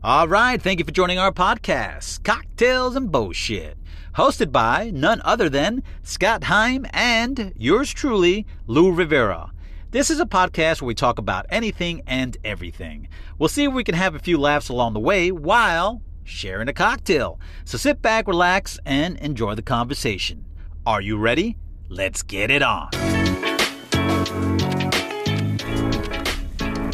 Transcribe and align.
All 0.00 0.28
right, 0.28 0.62
thank 0.62 0.78
you 0.78 0.84
for 0.84 0.92
joining 0.92 1.18
our 1.18 1.32
podcast, 1.32 2.22
Cocktails 2.22 2.94
and 2.94 3.10
Bullshit, 3.10 3.76
hosted 4.14 4.52
by 4.52 4.92
none 4.94 5.20
other 5.24 5.48
than 5.48 5.82
Scott 6.04 6.44
Heim 6.44 6.86
and 6.90 7.52
yours 7.56 7.92
truly, 7.92 8.46
Lou 8.68 8.92
Rivera. 8.92 9.50
This 9.90 10.08
is 10.08 10.20
a 10.20 10.24
podcast 10.24 10.80
where 10.80 10.86
we 10.86 10.94
talk 10.94 11.18
about 11.18 11.46
anything 11.50 12.02
and 12.06 12.36
everything. 12.44 13.08
We'll 13.40 13.48
see 13.48 13.64
if 13.64 13.72
we 13.72 13.82
can 13.82 13.96
have 13.96 14.14
a 14.14 14.20
few 14.20 14.38
laughs 14.38 14.68
along 14.68 14.92
the 14.92 15.00
way 15.00 15.32
while 15.32 16.00
sharing 16.22 16.68
a 16.68 16.72
cocktail. 16.72 17.40
So 17.64 17.76
sit 17.76 18.00
back, 18.00 18.28
relax, 18.28 18.78
and 18.86 19.18
enjoy 19.18 19.56
the 19.56 19.62
conversation. 19.62 20.44
Are 20.86 21.00
you 21.00 21.18
ready? 21.18 21.56
Let's 21.88 22.22
get 22.22 22.52
it 22.52 22.62
on. 22.62 22.90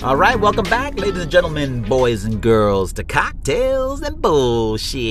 All 0.05 0.17
right, 0.17 0.39
welcome 0.39 0.69
back, 0.69 0.99
ladies 0.99 1.23
and 1.23 1.31
gentlemen, 1.31 1.81
boys 1.81 2.27
and 2.27 2.39
girls, 2.43 2.93
to 2.93 3.05
Cocktails 3.05 4.03
and 4.03 4.21
Bullshit. 4.21 5.03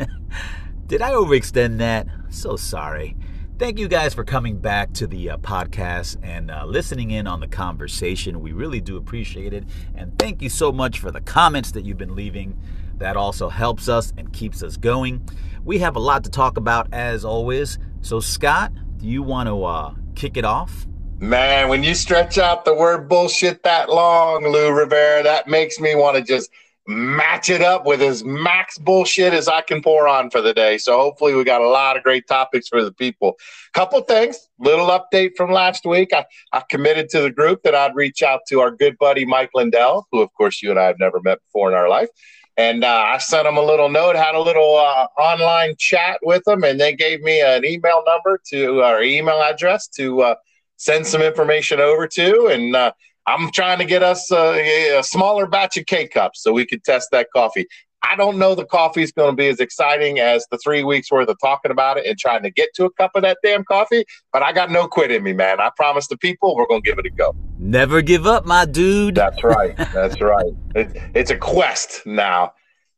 Did 0.88 1.00
I 1.00 1.12
overextend 1.12 1.78
that? 1.78 2.08
So 2.28 2.56
sorry. 2.56 3.16
Thank 3.56 3.78
you 3.78 3.86
guys 3.86 4.14
for 4.14 4.24
coming 4.24 4.58
back 4.58 4.92
to 4.94 5.06
the 5.06 5.30
uh, 5.30 5.36
podcast 5.36 6.16
and 6.24 6.50
uh, 6.50 6.64
listening 6.66 7.12
in 7.12 7.28
on 7.28 7.38
the 7.38 7.46
conversation. 7.46 8.40
We 8.40 8.50
really 8.50 8.80
do 8.80 8.96
appreciate 8.96 9.52
it. 9.52 9.62
And 9.94 10.18
thank 10.18 10.42
you 10.42 10.48
so 10.48 10.72
much 10.72 10.98
for 10.98 11.12
the 11.12 11.20
comments 11.20 11.70
that 11.70 11.84
you've 11.84 11.98
been 11.98 12.16
leaving. 12.16 12.60
That 12.98 13.16
also 13.16 13.48
helps 13.48 13.88
us 13.88 14.12
and 14.16 14.32
keeps 14.32 14.60
us 14.64 14.76
going. 14.76 15.24
We 15.64 15.78
have 15.78 15.94
a 15.94 16.00
lot 16.00 16.24
to 16.24 16.30
talk 16.30 16.56
about 16.56 16.92
as 16.92 17.24
always. 17.24 17.78
So, 18.00 18.18
Scott, 18.18 18.72
do 18.96 19.06
you 19.06 19.22
want 19.22 19.48
to 19.48 19.62
uh, 19.62 19.94
kick 20.16 20.36
it 20.36 20.44
off? 20.44 20.84
Man, 21.18 21.70
when 21.70 21.82
you 21.82 21.94
stretch 21.94 22.36
out 22.36 22.66
the 22.66 22.74
word 22.74 23.08
bullshit 23.08 23.62
that 23.62 23.88
long, 23.88 24.44
Lou 24.44 24.70
Rivera, 24.70 25.22
that 25.22 25.48
makes 25.48 25.80
me 25.80 25.94
want 25.94 26.18
to 26.18 26.22
just 26.22 26.50
match 26.86 27.48
it 27.48 27.62
up 27.62 27.86
with 27.86 28.02
as 28.02 28.22
max 28.22 28.76
bullshit 28.76 29.32
as 29.32 29.48
I 29.48 29.62
can 29.62 29.80
pour 29.82 30.06
on 30.06 30.28
for 30.28 30.42
the 30.42 30.52
day. 30.52 30.76
So 30.76 30.98
hopefully 30.98 31.34
we 31.34 31.42
got 31.42 31.62
a 31.62 31.68
lot 31.68 31.96
of 31.96 32.02
great 32.02 32.28
topics 32.28 32.68
for 32.68 32.84
the 32.84 32.92
people. 32.92 33.36
Couple 33.72 33.98
things, 34.02 34.38
little 34.58 34.88
update 34.88 35.30
from 35.38 35.50
last 35.50 35.86
week. 35.86 36.10
I, 36.12 36.26
I 36.52 36.62
committed 36.68 37.08
to 37.10 37.22
the 37.22 37.30
group 37.30 37.62
that 37.62 37.74
I'd 37.74 37.96
reach 37.96 38.22
out 38.22 38.40
to 38.48 38.60
our 38.60 38.70
good 38.70 38.98
buddy 38.98 39.24
Mike 39.24 39.50
Lindell, 39.54 40.06
who 40.12 40.20
of 40.20 40.28
course 40.34 40.62
you 40.62 40.70
and 40.70 40.78
I 40.78 40.84
have 40.84 40.98
never 41.00 41.20
met 41.22 41.38
before 41.46 41.70
in 41.70 41.76
our 41.78 41.88
life. 41.88 42.10
And 42.58 42.84
uh, 42.84 43.04
I 43.06 43.18
sent 43.18 43.46
him 43.46 43.56
a 43.56 43.62
little 43.62 43.88
note, 43.88 44.16
had 44.16 44.34
a 44.34 44.40
little 44.40 44.76
uh, 44.76 45.06
online 45.18 45.76
chat 45.78 46.18
with 46.22 46.46
him, 46.46 46.62
and 46.62 46.78
they 46.78 46.94
gave 46.94 47.22
me 47.22 47.40
an 47.40 47.64
email 47.64 48.02
number 48.06 48.38
to 48.50 48.82
our 48.82 49.02
email 49.02 49.42
address 49.42 49.88
to 49.96 50.22
uh, 50.22 50.34
send 50.76 51.06
some 51.06 51.22
information 51.22 51.80
over 51.80 52.06
to. 52.08 52.46
And 52.46 52.74
uh, 52.74 52.92
I'm 53.26 53.50
trying 53.50 53.78
to 53.78 53.84
get 53.84 54.02
us 54.02 54.30
a, 54.30 54.98
a 54.98 55.02
smaller 55.02 55.46
batch 55.46 55.76
of 55.76 55.86
K 55.86 56.06
cups 56.08 56.42
so 56.42 56.52
we 56.52 56.66
could 56.66 56.84
test 56.84 57.08
that 57.12 57.28
coffee. 57.34 57.66
I 58.08 58.14
don't 58.14 58.38
know 58.38 58.54
the 58.54 58.64
coffee 58.64 59.02
is 59.02 59.10
going 59.10 59.32
to 59.32 59.36
be 59.36 59.48
as 59.48 59.58
exciting 59.58 60.20
as 60.20 60.46
the 60.50 60.58
three 60.58 60.84
weeks 60.84 61.10
worth 61.10 61.28
of 61.28 61.36
talking 61.42 61.72
about 61.72 61.96
it 61.96 62.06
and 62.06 62.16
trying 62.16 62.42
to 62.44 62.50
get 62.50 62.68
to 62.74 62.84
a 62.84 62.90
cup 62.92 63.12
of 63.16 63.22
that 63.22 63.38
damn 63.42 63.64
coffee, 63.64 64.04
but 64.32 64.42
I 64.42 64.52
got 64.52 64.70
no 64.70 64.86
quit 64.86 65.10
in 65.10 65.24
me, 65.24 65.32
man. 65.32 65.60
I 65.60 65.70
promise 65.76 66.06
the 66.06 66.16
people 66.18 66.54
we're 66.54 66.68
going 66.68 66.82
to 66.82 66.88
give 66.88 66.98
it 66.98 67.06
a 67.06 67.10
go. 67.10 67.34
Never 67.58 68.02
give 68.02 68.26
up, 68.26 68.44
my 68.44 68.64
dude. 68.64 69.16
That's 69.16 69.42
right. 69.42 69.76
That's 69.92 70.20
right. 70.20 70.52
It, 70.76 70.96
it's 71.14 71.30
a 71.30 71.36
quest 71.36 72.06
now. 72.06 72.52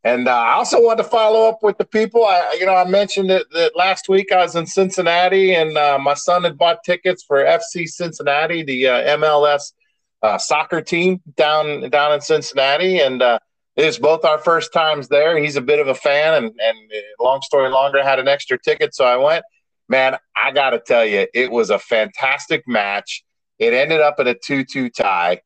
And 0.09 0.27
uh, 0.27 0.33
I 0.33 0.55
also 0.55 0.81
want 0.81 0.97
to 0.99 1.05
follow 1.05 1.51
up 1.51 1.63
with 1.63 1.77
the 1.77 1.85
people. 1.85 2.25
I, 2.25 2.57
you 2.59 2.65
know, 2.65 2.75
I 2.75 2.89
mentioned 2.89 3.29
that, 3.29 3.45
that 3.53 3.77
last 3.77 4.09
week 4.09 4.33
I 4.33 4.39
was 4.39 4.57
in 4.57 4.67
Cincinnati, 4.67 5.55
and 5.55 5.77
uh, 5.77 5.99
my 5.99 6.15
son 6.15 6.45
had 6.45 6.57
bought 6.57 6.83
tickets 6.83 7.23
for 7.23 7.45
FC 7.45 7.87
Cincinnati, 7.87 8.63
the 8.63 8.87
uh, 8.87 9.19
MLS 9.19 9.75
uh, 10.23 10.39
soccer 10.39 10.81
team 10.81 11.21
down 11.37 11.91
down 11.91 12.15
in 12.15 12.23
Cincinnati, 12.23 13.01
and 13.01 13.21
uh, 13.21 13.39
it 13.77 13.85
was 13.85 13.99
both 13.99 14.25
our 14.25 14.39
first 14.39 14.73
times 14.73 15.09
there. 15.09 15.37
He's 15.37 15.57
a 15.57 15.61
bit 15.61 15.79
of 15.79 15.89
a 15.89 15.95
fan, 15.95 16.43
and 16.43 16.47
and 16.59 16.79
uh, 16.91 17.23
long 17.23 17.43
story 17.43 17.69
longer, 17.69 18.03
had 18.03 18.19
an 18.19 18.29
extra 18.29 18.59
ticket, 18.59 18.95
so 18.95 19.05
I 19.05 19.19
went. 19.19 19.45
Man, 19.91 20.17
I 20.35 20.53
got 20.53 20.71
to 20.71 20.81
tell 20.81 21.05
you, 21.05 21.27
it 21.35 21.51
was 21.51 21.69
a 21.69 21.79
fantastic 21.79 22.67
match. 22.67 23.25
It 23.59 23.75
ended 23.75 24.01
up 24.01 24.19
in 24.21 24.27
a 24.27 24.35
two-two 24.35 24.89
tie. 24.89 25.43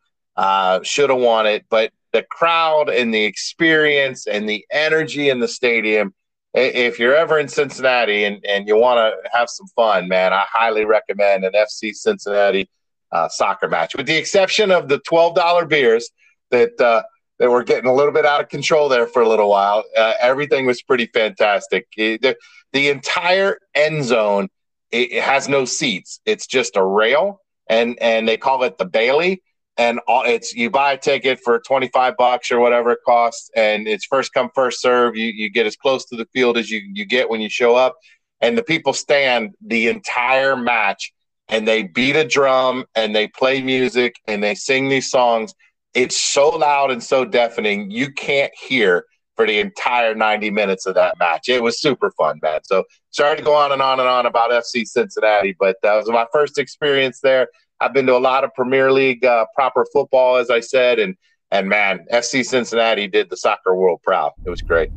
Should 0.84 1.10
have 1.10 1.18
won 1.18 1.46
it, 1.46 1.64
but 1.68 1.90
the 2.12 2.22
crowd 2.22 2.88
and 2.88 3.12
the 3.12 3.24
experience 3.24 4.26
and 4.26 4.48
the 4.48 4.64
energy 4.70 5.30
in 5.30 5.40
the 5.40 5.48
stadium. 5.48 6.14
If 6.54 6.98
you're 6.98 7.16
ever 7.16 7.38
in 7.38 7.48
Cincinnati 7.48 8.24
and, 8.24 8.44
and 8.46 8.68
you 8.68 8.76
want 8.76 8.98
to 8.98 9.30
have 9.32 9.48
some 9.48 9.66
fun, 9.68 10.08
man, 10.08 10.34
I 10.34 10.44
highly 10.52 10.84
recommend 10.84 11.44
an 11.44 11.52
FC 11.52 11.94
Cincinnati 11.94 12.68
uh, 13.10 13.28
soccer 13.28 13.68
match, 13.68 13.96
with 13.96 14.06
the 14.06 14.16
exception 14.16 14.70
of 14.70 14.88
the 14.88 14.98
$12 15.00 15.68
beers 15.68 16.10
that 16.50 16.78
uh, 16.80 17.02
that 17.38 17.50
were 17.50 17.64
getting 17.64 17.90
a 17.90 17.94
little 17.94 18.12
bit 18.12 18.24
out 18.26 18.40
of 18.40 18.48
control 18.48 18.88
there 18.88 19.06
for 19.06 19.22
a 19.22 19.28
little 19.28 19.48
while. 19.48 19.82
Uh, 19.96 20.14
everything 20.20 20.66
was 20.66 20.82
pretty 20.82 21.06
fantastic. 21.06 21.86
It, 21.96 22.22
the, 22.22 22.36
the 22.72 22.88
entire 22.88 23.58
end 23.74 24.04
zone 24.04 24.48
it, 24.92 25.12
it 25.12 25.22
has 25.22 25.48
no 25.48 25.64
seats; 25.64 26.20
it's 26.24 26.46
just 26.46 26.76
a 26.76 26.84
rail, 26.84 27.40
and 27.66 27.98
and 28.00 28.28
they 28.28 28.36
call 28.36 28.62
it 28.62 28.78
the 28.78 28.84
Bailey 28.84 29.42
and 29.78 30.00
all, 30.06 30.24
it's 30.24 30.54
you 30.54 30.70
buy 30.70 30.92
a 30.92 30.98
ticket 30.98 31.40
for 31.42 31.58
25 31.60 32.14
bucks 32.16 32.50
or 32.50 32.60
whatever 32.60 32.92
it 32.92 32.98
costs 33.06 33.50
and 33.56 33.88
it's 33.88 34.04
first 34.04 34.32
come 34.34 34.50
first 34.54 34.80
serve. 34.80 35.16
You, 35.16 35.26
you 35.26 35.50
get 35.50 35.66
as 35.66 35.76
close 35.76 36.04
to 36.06 36.16
the 36.16 36.26
field 36.32 36.58
as 36.58 36.70
you, 36.70 36.82
you 36.92 37.04
get 37.04 37.30
when 37.30 37.40
you 37.40 37.48
show 37.48 37.74
up. 37.74 37.96
And 38.40 38.58
the 38.58 38.62
people 38.62 38.92
stand 38.92 39.54
the 39.64 39.88
entire 39.88 40.56
match 40.56 41.12
and 41.48 41.66
they 41.66 41.84
beat 41.84 42.16
a 42.16 42.26
drum 42.26 42.84
and 42.94 43.14
they 43.14 43.28
play 43.28 43.62
music 43.62 44.16
and 44.26 44.42
they 44.42 44.54
sing 44.54 44.88
these 44.88 45.10
songs. 45.10 45.54
It's 45.94 46.20
so 46.20 46.48
loud 46.50 46.90
and 46.90 47.02
so 47.02 47.24
deafening 47.24 47.90
you 47.90 48.12
can't 48.12 48.52
hear 48.68 49.06
for 49.36 49.46
the 49.46 49.60
entire 49.60 50.14
90 50.14 50.50
minutes 50.50 50.86
of 50.86 50.94
that 50.96 51.18
match. 51.18 51.48
It 51.48 51.62
was 51.62 51.80
super 51.80 52.10
fun 52.10 52.40
man. 52.42 52.60
So 52.64 52.84
sorry 53.12 53.36
to 53.36 53.42
go 53.42 53.54
on 53.54 53.72
and 53.72 53.80
on 53.80 54.00
and 54.00 54.08
on 54.08 54.26
about 54.26 54.50
fc 54.50 54.86
cincinnati 54.86 55.54
but 55.58 55.76
that 55.82 55.94
was 55.94 56.08
my 56.08 56.26
first 56.32 56.58
experience 56.58 57.20
there 57.20 57.46
I've 57.82 57.92
been 57.92 58.06
to 58.06 58.16
a 58.16 58.18
lot 58.18 58.44
of 58.44 58.54
Premier 58.54 58.92
League 58.92 59.24
uh, 59.24 59.46
proper 59.54 59.84
football, 59.92 60.36
as 60.36 60.50
I 60.50 60.60
said, 60.60 60.98
and 60.98 61.16
and 61.50 61.68
man, 61.68 62.06
FC 62.12 62.44
Cincinnati 62.44 63.08
did 63.08 63.28
the 63.28 63.36
soccer 63.36 63.74
world 63.74 64.00
proud. 64.02 64.32
It 64.46 64.50
was 64.50 64.62
great. 64.62 64.90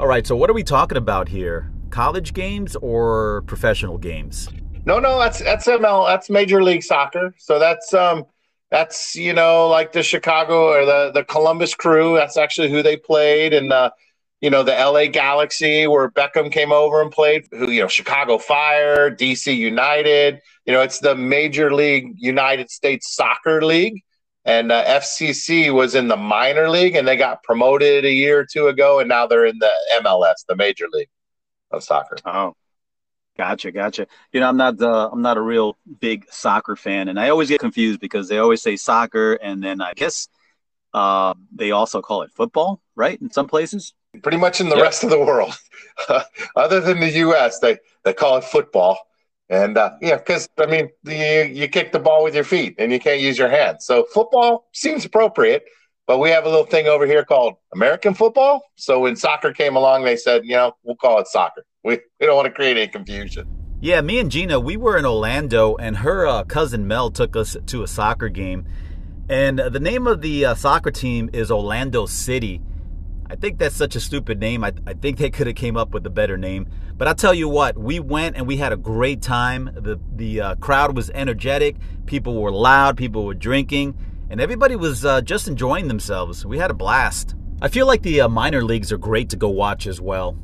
All 0.00 0.08
right, 0.08 0.26
so 0.26 0.34
what 0.34 0.50
are 0.50 0.54
we 0.54 0.64
talking 0.64 0.98
about 0.98 1.28
here? 1.28 1.70
College 1.90 2.32
games 2.32 2.74
or 2.76 3.42
professional 3.46 3.98
games? 3.98 4.48
No, 4.84 4.98
no, 4.98 5.18
that's 5.18 5.40
that's 5.40 5.66
ML, 5.66 6.06
that's 6.06 6.30
Major 6.30 6.62
League 6.62 6.82
Soccer. 6.82 7.34
So 7.38 7.58
that's 7.58 7.92
um 7.92 8.24
that's 8.70 9.14
you 9.14 9.32
know 9.32 9.68
like 9.68 9.92
the 9.92 10.02
Chicago 10.02 10.68
or 10.68 10.84
the 10.86 11.12
the 11.12 11.24
Columbus 11.24 11.74
Crew. 11.74 12.16
That's 12.16 12.36
actually 12.36 12.70
who 12.70 12.82
they 12.82 12.96
played, 12.96 13.52
and 13.52 13.72
uh, 13.72 13.90
you 14.40 14.50
know 14.50 14.62
the 14.62 14.72
LA 14.72 15.06
Galaxy 15.06 15.86
where 15.86 16.10
Beckham 16.10 16.52
came 16.52 16.72
over 16.72 17.02
and 17.02 17.10
played. 17.10 17.46
Who 17.50 17.70
you 17.70 17.82
know 17.82 17.88
Chicago 17.88 18.38
Fire, 18.38 19.10
DC 19.10 19.56
United 19.56 20.40
you 20.66 20.72
know, 20.72 20.82
it's 20.82 20.98
the 20.98 21.14
Major 21.14 21.72
League 21.72 22.14
United 22.18 22.70
States 22.70 23.14
Soccer 23.14 23.64
League, 23.64 24.02
and 24.44 24.72
uh, 24.72 24.84
FCC 24.84 25.72
was 25.72 25.94
in 25.94 26.08
the 26.08 26.16
minor 26.16 26.68
league, 26.68 26.96
and 26.96 27.06
they 27.06 27.16
got 27.16 27.42
promoted 27.44 28.04
a 28.04 28.10
year 28.10 28.40
or 28.40 28.44
two 28.44 28.66
ago, 28.66 28.98
and 28.98 29.08
now 29.08 29.28
they're 29.28 29.46
in 29.46 29.58
the 29.60 29.70
MLS, 30.02 30.44
the 30.48 30.56
Major 30.56 30.86
League 30.92 31.08
of 31.70 31.84
Soccer. 31.84 32.16
Oh, 32.24 32.54
gotcha, 33.38 33.70
gotcha. 33.70 34.08
You 34.32 34.40
know, 34.40 34.48
I'm 34.48 34.56
not 34.56 34.82
I'm 34.82 35.22
not 35.22 35.36
a 35.36 35.42
real 35.42 35.76
big 36.00 36.26
soccer 36.30 36.74
fan, 36.74 37.08
and 37.08 37.18
I 37.18 37.28
always 37.28 37.48
get 37.48 37.60
confused 37.60 38.00
because 38.00 38.28
they 38.28 38.38
always 38.38 38.60
say 38.60 38.74
soccer, 38.74 39.34
and 39.34 39.62
then 39.62 39.80
I 39.80 39.92
guess 39.94 40.26
uh, 40.94 41.34
they 41.54 41.70
also 41.70 42.02
call 42.02 42.22
it 42.22 42.32
football, 42.32 42.80
right? 42.96 43.20
In 43.20 43.30
some 43.30 43.46
places. 43.46 43.94
Pretty 44.22 44.38
much 44.38 44.60
in 44.60 44.68
the 44.68 44.76
rest 44.76 45.04
of 45.04 45.10
the 45.10 45.18
world, 45.18 45.58
other 46.56 46.80
than 46.80 47.00
the 47.00 47.10
U.S., 47.10 47.58
they 47.60 47.78
they 48.04 48.12
call 48.12 48.36
it 48.38 48.44
football 48.44 48.98
and 49.48 49.78
uh, 49.78 49.92
yeah, 50.00 50.16
because 50.16 50.48
I 50.58 50.66
mean, 50.66 50.90
you, 51.04 51.62
you 51.62 51.68
kick 51.68 51.92
the 51.92 52.00
ball 52.00 52.24
with 52.24 52.34
your 52.34 52.44
feet 52.44 52.74
and 52.78 52.90
you 52.90 52.98
can't 52.98 53.20
use 53.20 53.38
your 53.38 53.48
hands. 53.48 53.86
So 53.86 54.06
football 54.12 54.66
seems 54.72 55.04
appropriate, 55.04 55.64
but 56.06 56.18
we 56.18 56.30
have 56.30 56.44
a 56.44 56.48
little 56.48 56.66
thing 56.66 56.88
over 56.88 57.06
here 57.06 57.24
called 57.24 57.54
American 57.72 58.14
football. 58.14 58.62
So 58.74 59.00
when 59.00 59.14
soccer 59.14 59.52
came 59.52 59.76
along, 59.76 60.04
they 60.04 60.16
said, 60.16 60.44
you 60.44 60.56
know, 60.56 60.72
we'll 60.82 60.96
call 60.96 61.20
it 61.20 61.26
soccer. 61.28 61.64
We, 61.86 62.00
we 62.18 62.26
don't 62.26 62.34
want 62.34 62.46
to 62.46 62.52
create 62.52 62.76
any 62.76 62.88
confusion. 62.88 63.46
Yeah, 63.80 64.00
me 64.00 64.18
and 64.18 64.28
Gina, 64.28 64.58
we 64.58 64.76
were 64.76 64.96
in 64.96 65.06
Orlando, 65.06 65.76
and 65.76 65.98
her 65.98 66.26
uh, 66.26 66.42
cousin 66.42 66.88
Mel 66.88 67.12
took 67.12 67.36
us 67.36 67.56
to 67.64 67.84
a 67.84 67.86
soccer 67.86 68.28
game. 68.28 68.66
And 69.28 69.60
the 69.60 69.78
name 69.78 70.08
of 70.08 70.20
the 70.20 70.46
uh, 70.46 70.54
soccer 70.56 70.90
team 70.90 71.30
is 71.32 71.48
Orlando 71.48 72.06
City. 72.06 72.60
I 73.28 73.34
think 73.36 73.58
that's 73.58 73.74
such 73.74 73.96
a 73.96 74.00
stupid 74.00 74.38
name. 74.38 74.62
I, 74.62 74.72
I 74.86 74.94
think 74.94 75.18
they 75.18 75.30
could 75.30 75.46
have 75.46 75.56
came 75.56 75.76
up 75.76 75.90
with 75.90 76.06
a 76.06 76.10
better 76.10 76.36
name. 76.36 76.68
But 76.96 77.08
I'll 77.08 77.14
tell 77.14 77.34
you 77.34 77.48
what, 77.48 77.76
we 77.76 78.00
went 78.00 78.36
and 78.36 78.46
we 78.46 78.56
had 78.56 78.72
a 78.72 78.76
great 78.76 79.20
time. 79.20 79.70
The 79.74 79.98
the 80.14 80.40
uh, 80.40 80.54
crowd 80.56 80.96
was 80.96 81.10
energetic. 81.10 81.76
People 82.06 82.40
were 82.40 82.52
loud. 82.52 82.96
People 82.96 83.24
were 83.24 83.34
drinking, 83.34 83.96
and 84.30 84.40
everybody 84.40 84.76
was 84.76 85.04
uh, 85.04 85.20
just 85.20 85.48
enjoying 85.48 85.88
themselves. 85.88 86.46
We 86.46 86.58
had 86.58 86.70
a 86.70 86.74
blast. 86.74 87.34
I 87.60 87.68
feel 87.68 87.86
like 87.86 88.02
the 88.02 88.22
uh, 88.22 88.28
minor 88.28 88.62
leagues 88.62 88.92
are 88.92 88.98
great 88.98 89.30
to 89.30 89.36
go 89.36 89.48
watch 89.48 89.86
as 89.86 90.00
well. 90.00 90.38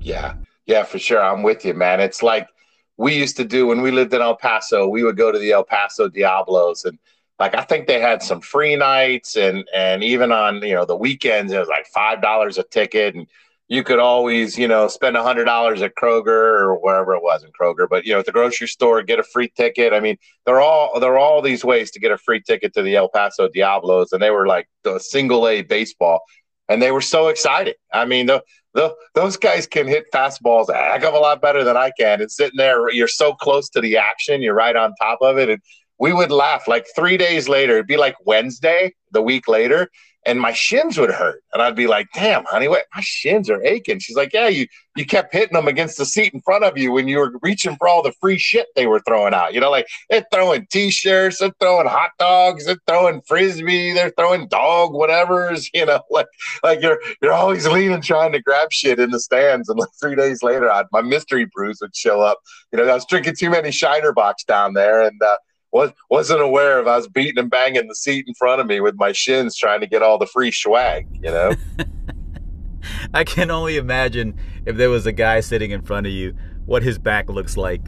Yeah, 0.00 0.34
yeah, 0.66 0.84
for 0.84 0.98
sure. 0.98 1.22
I'm 1.22 1.42
with 1.42 1.64
you, 1.64 1.74
man. 1.74 2.00
It's 2.00 2.22
like 2.22 2.48
we 2.96 3.14
used 3.14 3.36
to 3.36 3.44
do 3.44 3.66
when 3.66 3.82
we 3.82 3.90
lived 3.90 4.14
in 4.14 4.20
El 4.20 4.36
Paso. 4.36 4.88
We 4.88 5.02
would 5.04 5.16
go 5.16 5.30
to 5.30 5.38
the 5.38 5.52
El 5.52 5.64
Paso 5.64 6.08
Diablos 6.08 6.84
and 6.84 6.98
like 7.38 7.54
I 7.54 7.62
think 7.62 7.86
they 7.86 8.00
had 8.00 8.22
some 8.22 8.40
free 8.40 8.76
nights 8.76 9.36
and 9.36 9.68
and 9.74 10.02
even 10.02 10.32
on 10.32 10.62
you 10.62 10.74
know 10.74 10.84
the 10.84 10.96
weekends 10.96 11.52
it 11.52 11.58
was 11.58 11.68
like 11.68 11.86
five 11.86 12.20
dollars 12.20 12.58
a 12.58 12.62
ticket 12.64 13.14
and 13.14 13.26
you 13.68 13.84
could 13.84 13.98
always 13.98 14.58
you 14.58 14.66
know 14.66 14.88
spend 14.88 15.16
a 15.16 15.22
hundred 15.22 15.44
dollars 15.44 15.82
at 15.82 15.94
Kroger 15.94 16.26
or 16.26 16.74
wherever 16.80 17.14
it 17.14 17.22
was 17.22 17.44
in 17.44 17.50
Kroger, 17.58 17.86
but 17.88 18.04
you 18.06 18.12
know 18.12 18.20
at 18.20 18.26
the 18.26 18.32
grocery 18.32 18.66
store 18.66 19.02
get 19.02 19.18
a 19.18 19.22
free 19.22 19.48
ticket. 19.56 19.92
I 19.92 20.00
mean 20.00 20.16
they're 20.46 20.60
all 20.60 20.98
there 21.00 21.12
are 21.12 21.18
all 21.18 21.42
these 21.42 21.64
ways 21.64 21.90
to 21.92 22.00
get 22.00 22.10
a 22.10 22.18
free 22.18 22.40
ticket 22.40 22.74
to 22.74 22.82
the 22.82 22.96
El 22.96 23.08
Paso 23.08 23.48
Diablos, 23.48 24.12
and 24.12 24.22
they 24.22 24.30
were 24.30 24.46
like 24.46 24.68
the 24.84 24.98
single 24.98 25.46
A 25.46 25.62
baseball, 25.62 26.22
and 26.68 26.82
they 26.82 26.90
were 26.90 27.02
so 27.02 27.28
excited. 27.28 27.76
I 27.92 28.04
mean 28.04 28.26
the 28.26 28.42
the, 28.74 28.94
those 29.14 29.36
guys 29.36 29.66
can 29.66 29.88
hit 29.88 30.04
fastballs 30.12 30.68
a 30.68 30.74
heck 30.74 31.02
of 31.02 31.14
a 31.14 31.18
lot 31.18 31.40
better 31.40 31.64
than 31.64 31.76
I 31.76 31.90
can. 31.98 32.20
And 32.20 32.30
sitting 32.30 32.58
there, 32.58 32.90
you're 32.90 33.08
so 33.08 33.32
close 33.32 33.68
to 33.70 33.80
the 33.80 33.96
action, 33.96 34.42
you're 34.42 34.54
right 34.54 34.76
on 34.76 34.94
top 35.00 35.18
of 35.20 35.38
it, 35.38 35.48
and 35.48 35.60
we 35.98 36.12
would 36.12 36.30
laugh 36.30 36.68
like 36.68 36.86
three 36.94 37.16
days 37.16 37.48
later. 37.48 37.74
It'd 37.74 37.86
be 37.86 37.96
like 37.96 38.16
Wednesday, 38.24 38.94
the 39.12 39.22
week 39.22 39.48
later, 39.48 39.88
and 40.26 40.40
my 40.40 40.52
shins 40.52 40.98
would 40.98 41.10
hurt. 41.10 41.42
And 41.52 41.62
I'd 41.62 41.74
be 41.74 41.86
like, 41.86 42.08
damn, 42.12 42.44
honey, 42.44 42.68
what 42.68 42.84
my 42.94 43.00
shins 43.02 43.48
are 43.48 43.62
aching. 43.62 43.98
She's 43.98 44.16
like, 44.16 44.32
Yeah, 44.34 44.48
you 44.48 44.66
you 44.94 45.06
kept 45.06 45.32
hitting 45.32 45.54
them 45.54 45.68
against 45.68 45.96
the 45.96 46.04
seat 46.04 46.34
in 46.34 46.42
front 46.42 46.64
of 46.64 46.76
you 46.76 46.92
when 46.92 47.08
you 47.08 47.18
were 47.18 47.32
reaching 47.40 47.76
for 47.76 47.88
all 47.88 48.02
the 48.02 48.12
free 48.20 48.36
shit 48.36 48.66
they 48.74 48.86
were 48.86 49.00
throwing 49.06 49.32
out. 49.32 49.54
You 49.54 49.60
know, 49.60 49.70
like 49.70 49.86
they're 50.10 50.26
throwing 50.32 50.66
t-shirts, 50.70 51.38
they're 51.38 51.52
throwing 51.60 51.86
hot 51.86 52.10
dogs, 52.18 52.66
they're 52.66 52.76
throwing 52.86 53.22
frisbee, 53.26 53.92
they're 53.92 54.12
throwing 54.18 54.48
dog 54.48 54.92
whatever's, 54.92 55.70
you 55.74 55.86
know, 55.86 56.02
like 56.10 56.26
like 56.62 56.82
you're 56.82 57.00
you're 57.22 57.32
always 57.32 57.66
leaning 57.66 58.02
trying 58.02 58.32
to 58.32 58.42
grab 58.42 58.72
shit 58.72 58.98
in 58.98 59.10
the 59.10 59.20
stands. 59.20 59.68
And 59.68 59.78
like 59.78 59.88
three 60.00 60.16
days 60.16 60.42
later, 60.42 60.70
I'd, 60.70 60.86
my 60.92 61.00
mystery 61.00 61.46
brews 61.46 61.78
would 61.80 61.96
show 61.96 62.20
up. 62.20 62.38
You 62.72 62.78
know, 62.78 62.88
I 62.88 62.94
was 62.94 63.06
drinking 63.06 63.36
too 63.38 63.50
many 63.50 63.70
Shiner 63.70 64.12
Bocks 64.12 64.44
down 64.46 64.74
there 64.74 65.02
and 65.02 65.20
uh 65.22 65.36
was 65.72 65.92
wasn't 66.08 66.40
aware 66.40 66.78
of 66.78 66.86
I 66.86 66.96
was 66.96 67.08
beating 67.08 67.38
and 67.38 67.50
banging 67.50 67.88
the 67.88 67.94
seat 67.94 68.24
in 68.26 68.34
front 68.34 68.60
of 68.60 68.66
me 68.66 68.80
with 68.80 68.96
my 68.96 69.12
shins 69.12 69.56
trying 69.56 69.80
to 69.80 69.86
get 69.86 70.02
all 70.02 70.18
the 70.18 70.26
free 70.26 70.50
swag, 70.50 71.06
you 71.12 71.30
know. 71.30 71.52
I 73.14 73.24
can 73.24 73.50
only 73.50 73.76
imagine 73.76 74.38
if 74.64 74.76
there 74.76 74.90
was 74.90 75.06
a 75.06 75.12
guy 75.12 75.40
sitting 75.40 75.70
in 75.70 75.82
front 75.82 76.06
of 76.06 76.12
you, 76.12 76.34
what 76.66 76.82
his 76.82 76.98
back 76.98 77.28
looks 77.28 77.56
like. 77.56 77.82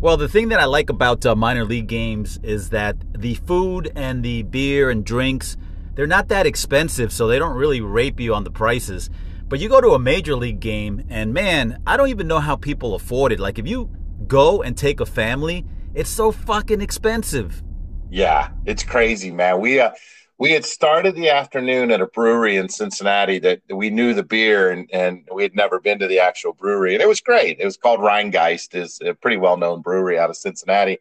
Well, 0.00 0.16
the 0.16 0.28
thing 0.28 0.48
that 0.50 0.60
I 0.60 0.64
like 0.64 0.90
about 0.90 1.26
uh, 1.26 1.34
minor 1.34 1.64
league 1.64 1.88
games 1.88 2.38
is 2.42 2.70
that 2.70 2.96
the 3.20 3.34
food 3.34 3.90
and 3.96 4.22
the 4.22 4.42
beer 4.44 4.90
and 4.90 5.04
drinks, 5.04 5.56
they're 5.94 6.06
not 6.06 6.28
that 6.28 6.46
expensive, 6.46 7.12
so 7.12 7.26
they 7.26 7.38
don't 7.38 7.56
really 7.56 7.80
rape 7.80 8.20
you 8.20 8.32
on 8.32 8.44
the 8.44 8.50
prices. 8.50 9.10
But 9.48 9.58
you 9.58 9.68
go 9.68 9.80
to 9.80 9.90
a 9.90 9.98
major 9.98 10.36
league 10.36 10.60
game, 10.60 11.04
and 11.08 11.34
man, 11.34 11.82
I 11.86 11.96
don't 11.96 12.10
even 12.10 12.28
know 12.28 12.38
how 12.38 12.54
people 12.54 12.94
afford 12.94 13.32
it. 13.32 13.40
Like, 13.40 13.58
if 13.58 13.66
you 13.66 13.90
go 14.28 14.62
and 14.62 14.76
take 14.76 15.00
a 15.00 15.06
family, 15.06 15.64
it's 15.98 16.10
so 16.10 16.30
fucking 16.30 16.80
expensive. 16.80 17.60
Yeah, 18.08 18.50
it's 18.66 18.84
crazy, 18.84 19.32
man. 19.32 19.60
We 19.60 19.80
uh 19.80 19.90
we 20.38 20.52
had 20.52 20.64
started 20.64 21.16
the 21.16 21.30
afternoon 21.30 21.90
at 21.90 22.00
a 22.00 22.06
brewery 22.06 22.56
in 22.56 22.68
Cincinnati 22.68 23.40
that 23.40 23.60
we 23.68 23.90
knew 23.90 24.14
the 24.14 24.22
beer 24.22 24.70
and, 24.70 24.88
and 24.92 25.28
we 25.34 25.42
had 25.42 25.56
never 25.56 25.80
been 25.80 25.98
to 25.98 26.06
the 26.06 26.20
actual 26.20 26.52
brewery. 26.52 26.94
And 26.94 27.02
it 27.02 27.08
was 27.08 27.20
great. 27.20 27.58
It 27.58 27.64
was 27.64 27.76
called 27.76 27.98
Rhinegeist, 27.98 28.76
is 28.76 29.00
a 29.04 29.12
pretty 29.14 29.38
well 29.38 29.56
known 29.56 29.82
brewery 29.82 30.16
out 30.16 30.30
of 30.30 30.36
Cincinnati. 30.36 30.98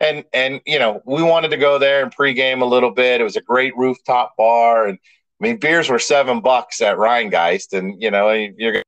And 0.00 0.24
and 0.32 0.60
you 0.66 0.80
know, 0.80 1.00
we 1.06 1.22
wanted 1.22 1.52
to 1.52 1.56
go 1.56 1.78
there 1.78 2.02
and 2.02 2.14
pregame 2.14 2.62
a 2.62 2.66
little 2.66 2.90
bit. 2.90 3.20
It 3.20 3.24
was 3.24 3.36
a 3.36 3.42
great 3.42 3.76
rooftop 3.76 4.36
bar. 4.36 4.88
And 4.88 4.98
I 5.40 5.44
mean 5.44 5.58
beers 5.58 5.88
were 5.88 6.00
seven 6.00 6.40
bucks 6.40 6.80
at 6.80 6.96
Rhinegeist. 6.96 7.78
And 7.78 8.02
you 8.02 8.10
know, 8.10 8.32
you're 8.32 8.82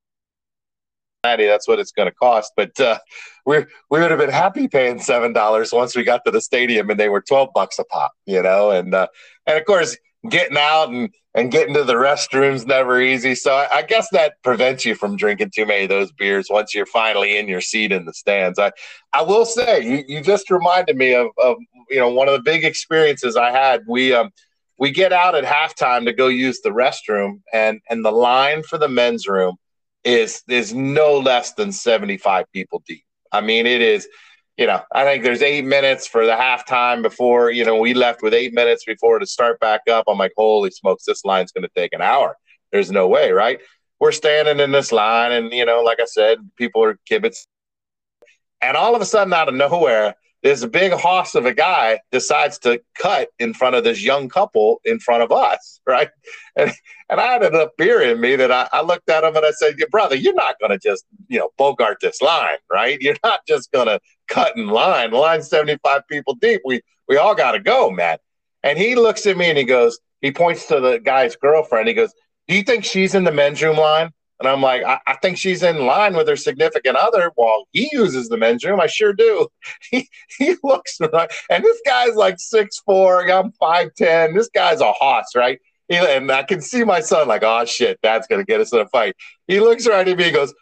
that's 1.25 1.67
what 1.67 1.79
it's 1.79 1.93
going 1.93 2.09
to 2.09 2.15
cost. 2.15 2.53
But 2.57 2.79
uh, 2.79 2.99
we 3.47 3.65
we 3.91 4.01
would 4.01 4.11
have 4.11 4.21
been 4.21 4.31
happy 4.31 4.69
paying 4.69 5.01
seven 5.01 5.33
dollars 5.33 5.73
once 5.73 5.97
we 5.97 6.05
got 6.05 6.25
to 6.25 6.31
the 6.31 6.41
stadium, 6.41 6.91
and 6.91 6.99
they 6.99 7.09
were 7.09 7.21
twelve 7.21 7.51
bucks 7.55 7.79
a 7.79 7.85
pop, 7.85 8.13
you 8.27 8.43
know. 8.43 8.71
And 8.71 8.95
uh, 8.95 9.09
and 9.47 9.59
of 9.59 9.65
course, 9.65 9.97
getting 10.29 10.57
out 10.57 10.89
and 10.89 11.11
and 11.35 11.51
getting 11.51 11.75
to 11.75 11.85
the 11.85 11.95
restrooms 11.95 12.67
never 12.67 13.01
easy. 13.01 13.35
So 13.35 13.55
I, 13.55 13.79
I, 13.79 13.83
guess 13.83 14.09
that 14.13 14.35
prevents 14.45 14.85
you 14.85 14.95
from 14.95 15.17
drinking 15.17 15.51
too 15.53 15.67
many 15.67 15.83
of 15.83 15.89
those 15.89 16.13
beers 16.13 16.47
once 16.49 16.73
you're 16.75 16.87
finally 16.87 17.37
in 17.37 17.49
your 17.49 17.61
seat 17.61 17.91
in 17.91 18.05
the 18.05 18.13
stands. 18.13 18.59
I 18.59 18.71
I 19.13 19.23
will 19.23 19.45
say 19.45 19.83
you 19.83 20.05
you 20.07 20.23
just 20.23 20.51
reminded 20.51 20.97
me 20.97 21.15
of 21.15 21.29
of 21.43 21.57
you 21.91 21.99
know 21.99 22.09
one 22.09 22.29
of 22.29 22.35
the 22.35 22.43
big 22.43 22.65
experiences 22.65 23.37
I 23.37 23.51
had. 23.51 23.83
We 23.89 24.15
um 24.15 24.31
we 24.79 24.91
get 24.91 25.13
out 25.13 25.35
at 25.35 25.45
halftime 25.45 26.05
to 26.05 26.13
go 26.13 26.29
use 26.29 26.61
the 26.61 26.71
restroom, 26.71 27.41
and 27.53 27.81
and 27.91 28.05
the 28.05 28.13
line 28.13 28.63
for 28.63 28.79
the 28.79 28.89
men's 28.89 29.27
room 29.27 29.57
is 30.05 30.43
is 30.49 30.75
no 30.75 31.19
less 31.19 31.55
than 31.55 31.73
75 31.73 32.51
people 32.53 32.83
deep. 32.87 33.05
I 33.33 33.41
mean, 33.41 33.67
it 33.67 33.83
is, 33.83 34.07
you 34.57 34.67
know, 34.67 34.83
I 34.95 35.05
think 35.05 35.25
there's 35.25 35.43
eight 35.43 35.65
minutes 35.65 36.07
for 36.07 36.25
the 36.25 36.33
halftime 36.33 37.03
before, 37.03 37.51
you 37.51 37.65
know, 37.65 37.79
we 37.79 37.95
left 37.95 38.23
with 38.23 38.35
eight 38.35 38.55
minutes 38.55 38.85
before 38.85 39.19
to 39.19 39.27
start 39.27 39.59
back 39.59 39.83
up. 39.91 40.05
I'm 40.07 40.19
like, 40.19 40.33
holy 40.37 40.71
smokes, 40.71 41.05
this 41.05 41.25
line's 41.25 41.51
to 41.53 41.69
take 41.75 41.93
an 41.93 42.03
hour. 42.03 42.37
There's 42.71 42.91
no 42.91 43.09
way, 43.09 43.33
right? 43.33 43.61
We're 43.99 44.13
standing 44.13 44.61
in 44.61 44.73
this 44.73 44.93
line, 44.93 45.33
and, 45.33 45.53
you 45.53 45.65
know, 45.65 45.83
like 45.83 46.01
I 46.01 46.05
said, 46.05 46.39
people 46.57 46.85
are 46.85 46.99
kibitz. 47.11 47.47
And 48.61 48.77
all 48.77 48.95
of 48.95 49.03
a 49.03 49.07
sudden, 49.07 49.33
out 49.33 49.49
of 49.49 49.55
nowhere, 49.55 50.15
this 50.45 50.63
big 50.67 50.93
hoss 50.93 51.35
of 51.35 51.47
a 51.47 51.55
guy 51.55 51.99
decides 52.13 52.59
to 52.59 52.79
cut 52.97 53.31
in 53.39 53.55
front 53.55 53.75
of 53.77 53.83
this 53.83 54.03
young 54.03 54.29
couple 54.29 54.79
in 54.85 55.01
front 55.01 55.23
of 55.23 55.33
us, 55.33 55.81
right? 55.87 56.11
And 56.55 56.71
and 57.09 57.19
I 57.21 57.33
had 57.33 57.43
enough 57.43 57.71
beer 57.79 58.03
in 58.03 58.21
me 58.21 58.37
that 58.37 58.53
I, 58.53 58.69
I 58.73 58.83
looked 58.83 59.09
at 59.09 59.25
him 59.25 59.35
and 59.35 59.45
I 59.45 59.51
said, 59.53 59.79
"Your 59.79 59.89
"Brother, 59.89 60.15
you're 60.15 60.35
not 60.35 60.61
going 60.61 60.71
to 60.71 60.79
just 60.79 61.05
you 61.29 61.41
know 61.41 61.49
bogart 61.57 61.99
this 62.01 62.21
line, 62.21 62.59
right? 62.71 63.01
You're 63.01 63.17
not 63.25 63.41
just 63.49 63.73
going 63.73 63.87
to 63.87 63.99
cut 64.29 64.57
in 64.57 64.69
line. 64.69 65.11
The 65.11 65.17
line's 65.17 65.49
75 65.49 66.03
people 66.09 66.35
deep. 66.35 66.61
We 66.65 66.83
we 67.09 67.17
all 67.17 67.35
got 67.35 67.53
to 67.53 67.61
go, 67.61 67.91
man." 67.91 68.19
And 68.63 68.79
he 68.79 68.95
looks 68.95 69.27
at 69.27 69.37
me 69.37 69.51
and 69.51 69.59
he 69.59 69.65
goes, 69.65 69.99
he 70.23 70.33
points 70.33 70.67
to 70.69 70.81
the 70.81 70.99
guy's 70.99 71.37
girlfriend. 71.37 71.89
He 71.89 71.95
goes, 71.95 72.13
"Do 72.49 72.55
you 72.55 72.63
think 72.63 72.85
she's 72.85 73.15
in 73.15 73.25
the 73.25 73.33
men's 73.33 73.63
room 73.63 73.79
line?" 73.79 74.11
And 74.41 74.49
I'm 74.49 74.61
like, 74.61 74.83
I, 74.83 74.99
I, 75.07 75.17
think 75.17 75.39
she's 75.39 75.63
in 75.63 75.87
line 75.87 76.17
with 76.17 76.29
her 76.29 76.37
significant 76.37 76.97
other. 76.97 77.31
Well, 77.37 77.67
he 77.73 77.89
uses 77.93 78.29
the 78.29 78.37
men's 78.37 78.65
room. 78.65 78.81
I 78.81 78.87
sure 78.87 79.13
do. 79.13 79.49
He 79.91 80.09
he 80.39 80.57
looks 80.65 80.99
right. 81.01 81.31
And 81.51 81.63
this 81.63 81.81
guy's 81.87 82.15
like 82.15 82.37
six 82.39 82.81
four. 82.85 83.31
I'm 83.31 83.53
five 83.53 83.95
ten. 83.97 84.35
This 84.35 84.49
guy's 84.49 84.81
a 84.81 84.93
hoss, 84.93 85.37
right? 85.37 85.61
He, 85.89 85.97
and 85.97 86.31
I 86.31 86.43
can 86.43 86.61
see 86.61 86.83
my 86.83 87.01
son 87.01 87.29
like, 87.29 87.43
oh 87.45 87.65
shit, 87.65 87.99
that's 88.03 88.27
gonna 88.27 88.45
get 88.45 88.61
us 88.61 88.73
in 88.73 88.81
a 88.81 88.89
fight. 88.89 89.15
He 89.47 89.61
looks 89.61 89.87
right 89.87 90.07
at 90.07 90.17
me 90.17 90.25
and 90.25 90.35
goes, 90.35 90.55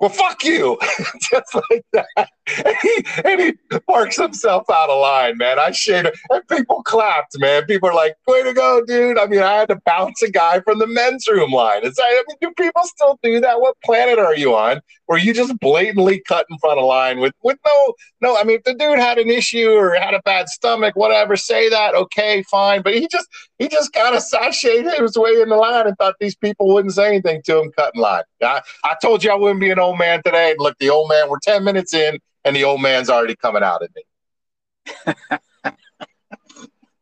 well, 0.00 0.10
fuck 0.10 0.44
you, 0.44 0.78
just 1.30 1.54
like 1.54 1.84
that. 1.92 2.28
And 2.64 2.76
he, 2.82 3.06
and 3.24 3.40
he 3.40 3.78
parks 3.88 4.16
himself 4.16 4.64
out 4.70 4.90
of 4.90 5.00
line, 5.00 5.38
man. 5.38 5.58
I 5.58 5.70
shade 5.70 6.10
and 6.30 6.48
people 6.48 6.82
clapped, 6.82 7.38
man. 7.38 7.64
People 7.64 7.88
are 7.88 7.94
like, 7.94 8.16
"Way 8.26 8.42
to 8.42 8.52
go, 8.52 8.84
dude!" 8.84 9.18
I 9.18 9.26
mean, 9.26 9.40
I 9.40 9.54
had 9.54 9.68
to 9.68 9.80
bounce 9.86 10.22
a 10.22 10.30
guy 10.30 10.60
from 10.60 10.78
the 10.78 10.86
men's 10.86 11.26
room 11.28 11.52
line. 11.52 11.80
It's 11.84 11.98
like, 11.98 12.08
I 12.10 12.24
mean, 12.28 12.36
do 12.40 12.52
people 12.62 12.82
still 12.84 13.18
do 13.22 13.40
that? 13.40 13.60
What 13.60 13.76
planet 13.82 14.18
are 14.18 14.36
you 14.36 14.54
on, 14.54 14.80
where 15.06 15.18
you 15.18 15.34
just 15.34 15.58
blatantly 15.60 16.22
cut 16.26 16.46
in 16.50 16.58
front 16.58 16.78
of 16.78 16.86
line 16.86 17.20
with 17.20 17.34
with 17.42 17.58
no, 17.66 17.94
no? 18.20 18.36
I 18.36 18.44
mean, 18.44 18.56
if 18.56 18.64
the 18.64 18.74
dude 18.74 18.98
had 18.98 19.18
an 19.18 19.30
issue 19.30 19.70
or 19.70 19.94
had 19.94 20.14
a 20.14 20.22
bad 20.22 20.48
stomach, 20.48 20.96
whatever, 20.96 21.36
say 21.36 21.68
that, 21.68 21.94
okay, 21.94 22.42
fine. 22.50 22.82
But 22.82 22.94
he 22.94 23.08
just 23.10 23.28
he 23.58 23.68
just 23.68 23.92
kind 23.92 24.14
of 24.14 24.22
sashayed 24.22 24.98
his 24.98 25.16
way 25.18 25.40
in 25.40 25.48
the 25.48 25.56
line 25.56 25.86
and 25.86 25.96
thought 25.98 26.14
these 26.20 26.36
people 26.36 26.72
wouldn't 26.72 26.94
say 26.94 27.08
anything 27.08 27.42
to 27.46 27.60
him 27.60 27.72
cutting 27.76 28.00
line. 28.00 28.22
I, 28.42 28.62
I 28.82 28.96
told 29.02 29.22
you 29.22 29.30
I 29.30 29.34
wouldn't 29.34 29.60
be 29.60 29.70
an 29.70 29.78
old 29.78 29.98
man 29.98 30.22
today. 30.24 30.54
Look, 30.58 30.78
the 30.78 30.90
old 30.90 31.08
man, 31.08 31.28
we're 31.28 31.38
10 31.42 31.64
minutes 31.64 31.94
in, 31.94 32.18
and 32.44 32.56
the 32.56 32.64
old 32.64 32.80
man's 32.80 33.10
already 33.10 33.36
coming 33.36 33.62
out 33.62 33.82
at 33.82 33.90
me. 33.94 34.02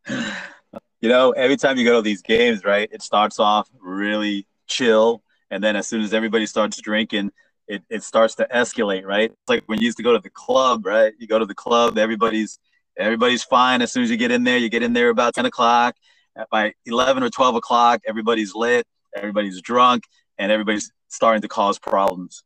you 1.01 1.09
know, 1.09 1.33
every 1.33 1.57
time 1.57 1.77
you 1.77 1.85
go 1.85 1.97
to 1.97 2.03
these 2.03 2.23
games, 2.23 2.65
right, 2.65 2.89
it 2.93 3.03
starts 3.03 3.39
off 3.39 3.69
really 3.81 4.47
chill. 4.67 5.23
And 5.51 5.63
then 5.63 5.77
as 5.77 5.87
soon 5.87 6.01
as 6.01 6.15
everybody 6.15 6.47
starts 6.47 6.81
drinking, 6.81 7.31
it, 7.69 7.83
it 7.89 8.03
starts 8.03 8.35
to 8.37 8.47
escalate, 8.55 9.05
right? 9.05 9.31
It's 9.31 9.49
like 9.49 9.65
when 9.67 9.81
you 9.81 9.87
used 9.87 9.97
to 9.99 10.03
go 10.03 10.13
to 10.13 10.19
the 10.19 10.31
club, 10.31 10.85
right? 10.87 11.13
You 11.19 11.27
go 11.27 11.39
to 11.39 11.47
the 11.47 11.55
club, 11.55 11.99
everybody's 11.99 12.59
everybody's 12.99 13.43
fine. 13.43 13.83
As 13.83 13.93
soon 13.93 14.03
as 14.03 14.11
you 14.11 14.17
get 14.17 14.31
in 14.31 14.45
there, 14.45 14.59
you 14.59 14.69
get 14.69 14.83
in 14.83 14.93
there 14.93 15.09
about 15.09 15.35
10 15.35 15.47
o'clock. 15.47 15.97
By 16.51 16.73
11 16.87 17.23
or 17.23 17.31
12 17.31 17.57
o'clock, 17.57 18.01
everybody's 18.07 18.55
lit, 18.55 18.87
everybody's 19.15 19.61
drunk, 19.61 20.05
and 20.39 20.51
everybody's 20.51 20.91
starting 21.09 21.43
to 21.43 21.49
cause 21.49 21.79
problems. 21.79 22.43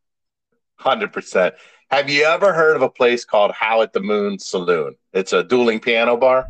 Hundred 0.79 1.13
percent. 1.13 1.55
Have 1.91 2.11
you 2.11 2.25
ever 2.25 2.53
heard 2.53 2.77
of 2.77 2.83
a 2.83 2.91
place 2.91 3.25
called 3.25 3.53
Howl 3.53 3.83
at 3.83 3.93
the 3.93 4.01
Moon 4.01 4.39
Saloon? 4.39 4.97
It's 5.13 5.33
a 5.33 5.45
dueling 5.45 5.79
piano 5.79 6.17
bar. 6.17 6.49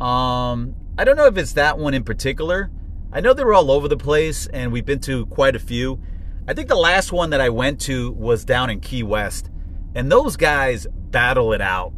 Um, 0.00 0.76
I 0.96 1.04
don't 1.04 1.16
know 1.16 1.26
if 1.26 1.36
it's 1.36 1.54
that 1.54 1.78
one 1.78 1.94
in 1.94 2.04
particular. 2.04 2.70
I 3.12 3.20
know 3.20 3.34
they're 3.34 3.52
all 3.52 3.70
over 3.70 3.88
the 3.88 3.96
place, 3.96 4.46
and 4.46 4.70
we've 4.70 4.86
been 4.86 5.00
to 5.00 5.26
quite 5.26 5.56
a 5.56 5.58
few. 5.58 6.00
I 6.48 6.54
think 6.54 6.68
the 6.68 6.76
last 6.76 7.12
one 7.12 7.28
that 7.30 7.42
I 7.42 7.50
went 7.50 7.78
to 7.82 8.12
was 8.12 8.42
down 8.42 8.70
in 8.70 8.80
Key 8.80 9.02
West, 9.02 9.50
and 9.94 10.10
those 10.10 10.34
guys 10.34 10.86
battle 10.90 11.52
it 11.52 11.60
out. 11.60 11.92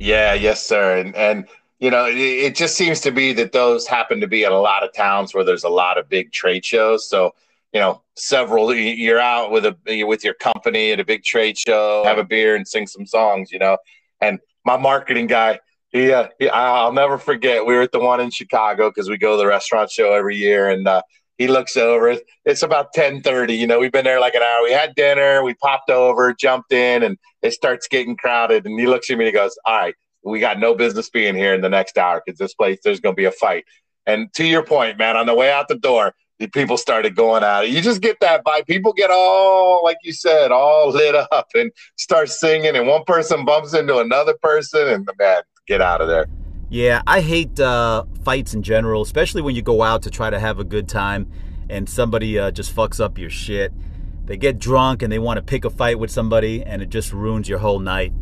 Yeah, 0.00 0.32
yes, 0.32 0.64
sir. 0.64 0.96
And 0.96 1.14
and 1.14 1.46
you 1.78 1.90
know, 1.90 2.06
it, 2.06 2.16
it 2.16 2.54
just 2.54 2.74
seems 2.74 3.02
to 3.02 3.10
be 3.10 3.34
that 3.34 3.52
those 3.52 3.86
happen 3.86 4.18
to 4.20 4.26
be 4.26 4.46
at 4.46 4.52
a 4.52 4.58
lot 4.58 4.82
of 4.82 4.94
towns 4.94 5.34
where 5.34 5.44
there's 5.44 5.64
a 5.64 5.68
lot 5.68 5.98
of 5.98 6.08
big 6.08 6.32
trade 6.32 6.64
shows. 6.64 7.06
So 7.06 7.34
you 7.74 7.80
know, 7.80 8.00
several. 8.16 8.74
You're 8.74 9.20
out 9.20 9.50
with 9.50 9.66
a 9.66 10.04
with 10.04 10.24
your 10.24 10.34
company 10.34 10.92
at 10.92 11.00
a 11.00 11.04
big 11.04 11.22
trade 11.22 11.58
show, 11.58 12.02
have 12.06 12.16
a 12.16 12.24
beer 12.24 12.56
and 12.56 12.66
sing 12.66 12.86
some 12.86 13.04
songs, 13.04 13.52
you 13.52 13.58
know. 13.58 13.76
And 14.22 14.38
my 14.64 14.78
marketing 14.78 15.26
guy, 15.26 15.60
Yeah, 15.92 16.28
I'll 16.50 16.94
never 16.94 17.18
forget. 17.18 17.66
We 17.66 17.74
were 17.74 17.82
at 17.82 17.92
the 17.92 18.00
one 18.00 18.20
in 18.20 18.30
Chicago 18.30 18.88
because 18.88 19.10
we 19.10 19.18
go 19.18 19.32
to 19.32 19.36
the 19.36 19.46
restaurant 19.46 19.90
show 19.90 20.14
every 20.14 20.36
year, 20.36 20.70
and 20.70 20.88
uh, 20.88 21.02
he 21.42 21.48
looks 21.48 21.76
over. 21.76 22.16
It's 22.44 22.62
about 22.62 22.92
ten 22.92 23.20
thirty. 23.20 23.54
You 23.54 23.66
know, 23.66 23.78
we've 23.78 23.92
been 23.92 24.04
there 24.04 24.20
like 24.20 24.34
an 24.34 24.42
hour. 24.42 24.62
We 24.62 24.72
had 24.72 24.94
dinner. 24.94 25.42
We 25.42 25.54
popped 25.54 25.90
over, 25.90 26.32
jumped 26.32 26.72
in, 26.72 27.02
and 27.02 27.18
it 27.42 27.52
starts 27.52 27.88
getting 27.88 28.16
crowded. 28.16 28.64
And 28.64 28.78
he 28.78 28.86
looks 28.86 29.10
at 29.10 29.18
me 29.18 29.24
and 29.24 29.34
he 29.34 29.38
goes, 29.38 29.56
"All 29.66 29.76
right, 29.76 29.94
we 30.24 30.40
got 30.40 30.58
no 30.58 30.74
business 30.74 31.10
being 31.10 31.34
here 31.34 31.54
in 31.54 31.60
the 31.60 31.68
next 31.68 31.98
hour 31.98 32.22
because 32.24 32.38
this 32.38 32.54
place 32.54 32.78
there's 32.84 33.00
going 33.00 33.14
to 33.14 33.20
be 33.20 33.26
a 33.26 33.32
fight." 33.32 33.64
And 34.06 34.32
to 34.34 34.44
your 34.44 34.64
point, 34.64 34.98
man, 34.98 35.16
on 35.16 35.26
the 35.26 35.34
way 35.34 35.52
out 35.52 35.68
the 35.68 35.76
door, 35.76 36.14
the 36.38 36.48
people 36.48 36.76
started 36.76 37.14
going 37.14 37.44
out. 37.44 37.70
You 37.70 37.80
just 37.80 38.00
get 38.00 38.18
that 38.20 38.44
vibe. 38.44 38.66
People 38.66 38.92
get 38.92 39.10
all, 39.10 39.82
like 39.84 39.98
you 40.02 40.12
said, 40.12 40.50
all 40.50 40.90
lit 40.90 41.14
up 41.14 41.48
and 41.54 41.70
start 41.96 42.28
singing, 42.28 42.76
and 42.76 42.86
one 42.86 43.04
person 43.04 43.44
bumps 43.44 43.74
into 43.74 43.98
another 43.98 44.34
person, 44.42 44.88
and 44.88 45.06
the 45.06 45.14
man, 45.18 45.42
get 45.66 45.80
out 45.80 46.00
of 46.00 46.08
there. 46.08 46.26
Yeah, 46.72 47.02
I 47.06 47.20
hate 47.20 47.60
uh, 47.60 48.06
fights 48.24 48.54
in 48.54 48.62
general, 48.62 49.02
especially 49.02 49.42
when 49.42 49.54
you 49.54 49.60
go 49.60 49.82
out 49.82 50.00
to 50.04 50.10
try 50.10 50.30
to 50.30 50.40
have 50.40 50.58
a 50.58 50.64
good 50.64 50.88
time 50.88 51.30
and 51.68 51.86
somebody 51.86 52.38
uh, 52.38 52.50
just 52.50 52.74
fucks 52.74 52.98
up 52.98 53.18
your 53.18 53.28
shit. 53.28 53.74
They 54.24 54.38
get 54.38 54.58
drunk 54.58 55.02
and 55.02 55.12
they 55.12 55.18
want 55.18 55.36
to 55.36 55.42
pick 55.42 55.66
a 55.66 55.70
fight 55.70 55.98
with 55.98 56.10
somebody, 56.10 56.62
and 56.62 56.80
it 56.80 56.88
just 56.88 57.12
ruins 57.12 57.46
your 57.46 57.58
whole 57.58 57.78
night. 57.78 58.14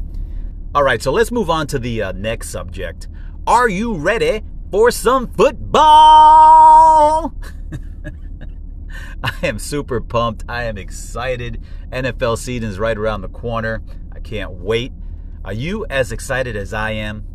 All 0.75 0.83
right, 0.83 1.01
so 1.01 1.13
let's 1.13 1.31
move 1.31 1.49
on 1.49 1.69
to 1.69 1.79
the 1.79 2.03
uh, 2.03 2.11
next 2.11 2.51
subject. 2.51 3.07
Are 3.47 3.69
you 3.69 3.95
ready 3.95 4.43
for 4.73 4.91
some 4.91 5.29
football? 5.29 5.87
I 9.23 9.33
am 9.45 9.61
super 9.61 10.01
pumped. 10.01 10.43
I 10.49 10.65
am 10.65 10.77
excited. 10.77 11.63
NFL 11.93 12.37
season 12.37 12.69
is 12.69 12.81
right 12.81 12.99
around 12.99 13.21
the 13.21 13.29
corner. 13.29 13.81
I 14.13 14.19
can't 14.19 14.51
wait. 14.51 14.91
Are 15.45 15.53
you 15.53 15.87
as 15.89 16.11
excited 16.11 16.57
as 16.57 16.75
I 16.75 16.91
am? 16.91 17.30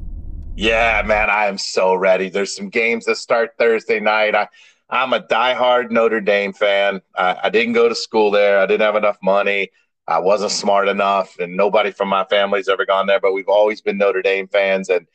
Yeah, 0.57 1.03
man, 1.05 1.29
I 1.29 1.47
am 1.47 1.57
so 1.57 1.95
ready. 1.95 2.29
There's 2.29 2.55
some 2.55 2.69
games 2.69 3.05
that 3.05 3.17
start 3.17 3.51
Thursday 3.59 3.99
night. 3.99 4.35
I, 4.35 4.47
I'm 4.89 5.11
a 5.11 5.19
diehard 5.19 5.91
Notre 5.91 6.21
Dame 6.21 6.53
fan. 6.53 7.01
I, 7.17 7.37
I 7.43 7.49
didn't 7.49 7.73
go 7.73 7.89
to 7.89 7.95
school 7.95 8.31
there. 8.31 8.59
I 8.59 8.65
didn't 8.65 8.85
have 8.85 8.95
enough 8.95 9.17
money. 9.21 9.69
I 10.07 10.19
wasn't 10.19 10.51
smart 10.51 10.87
enough, 10.87 11.37
and 11.39 11.57
nobody 11.57 11.91
from 11.91 12.07
my 12.07 12.23
family's 12.25 12.69
ever 12.69 12.85
gone 12.85 13.05
there. 13.05 13.19
But 13.19 13.33
we've 13.33 13.49
always 13.49 13.81
been 13.81 13.97
Notre 13.97 14.21
Dame 14.21 14.47
fans, 14.47 14.87
and 14.87 15.07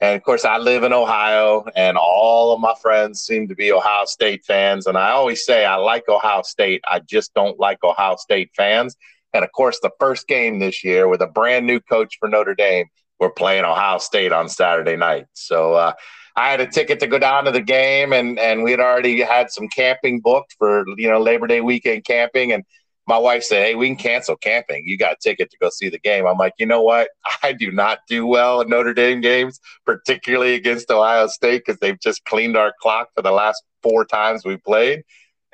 and 0.00 0.16
of 0.16 0.22
course, 0.22 0.44
I 0.44 0.58
live 0.58 0.84
in 0.84 0.92
Ohio, 0.92 1.64
and 1.74 1.96
all 1.96 2.52
of 2.52 2.60
my 2.60 2.74
friends 2.80 3.20
seem 3.22 3.48
to 3.48 3.54
be 3.56 3.72
Ohio 3.72 4.04
State 4.04 4.44
fans. 4.44 4.86
And 4.86 4.96
I 4.96 5.10
always 5.10 5.44
say 5.44 5.64
I 5.64 5.76
like 5.76 6.08
Ohio 6.08 6.42
State. 6.42 6.82
I 6.88 7.00
just 7.00 7.34
don't 7.34 7.58
like 7.58 7.82
Ohio 7.82 8.16
State 8.16 8.50
fans. 8.54 8.96
And 9.32 9.44
of 9.44 9.50
course, 9.52 9.80
the 9.80 9.90
first 9.98 10.28
game 10.28 10.60
this 10.60 10.84
year 10.84 11.08
with 11.08 11.20
a 11.20 11.26
brand 11.26 11.66
new 11.66 11.80
coach 11.80 12.18
for 12.20 12.28
Notre 12.28 12.54
Dame, 12.54 12.86
we're 13.24 13.30
playing 13.30 13.64
Ohio 13.64 13.98
State 13.98 14.32
on 14.32 14.48
Saturday 14.48 14.96
night. 14.96 15.26
So 15.32 15.74
uh, 15.74 15.92
I 16.36 16.50
had 16.50 16.60
a 16.60 16.66
ticket 16.66 17.00
to 17.00 17.06
go 17.06 17.18
down 17.18 17.44
to 17.46 17.50
the 17.50 17.62
game, 17.62 18.12
and 18.12 18.38
and 18.38 18.62
we 18.62 18.70
had 18.70 18.80
already 18.80 19.20
had 19.22 19.50
some 19.50 19.68
camping 19.68 20.20
booked 20.20 20.54
for 20.58 20.84
you 20.96 21.08
know 21.08 21.20
Labor 21.20 21.46
Day 21.46 21.60
weekend 21.60 22.04
camping, 22.04 22.52
and 22.52 22.64
my 23.06 23.18
wife 23.18 23.44
said, 23.44 23.62
Hey, 23.64 23.74
we 23.74 23.88
can 23.88 23.96
cancel 23.96 24.36
camping. 24.36 24.84
You 24.86 24.96
got 24.96 25.14
a 25.14 25.16
ticket 25.22 25.50
to 25.50 25.56
go 25.60 25.70
see 25.70 25.88
the 25.88 25.98
game. 25.98 26.26
I'm 26.26 26.38
like, 26.38 26.54
you 26.58 26.66
know 26.66 26.82
what? 26.82 27.08
I 27.42 27.52
do 27.52 27.70
not 27.70 27.98
do 28.08 28.26
well 28.26 28.60
in 28.60 28.68
Notre 28.68 28.94
Dame 28.94 29.20
games, 29.20 29.60
particularly 29.84 30.54
against 30.54 30.90
Ohio 30.90 31.26
State, 31.26 31.62
because 31.64 31.78
they've 31.80 32.00
just 32.00 32.24
cleaned 32.24 32.56
our 32.56 32.72
clock 32.80 33.08
for 33.14 33.22
the 33.22 33.30
last 33.30 33.62
four 33.82 34.04
times 34.04 34.44
we 34.44 34.56
played. 34.56 35.02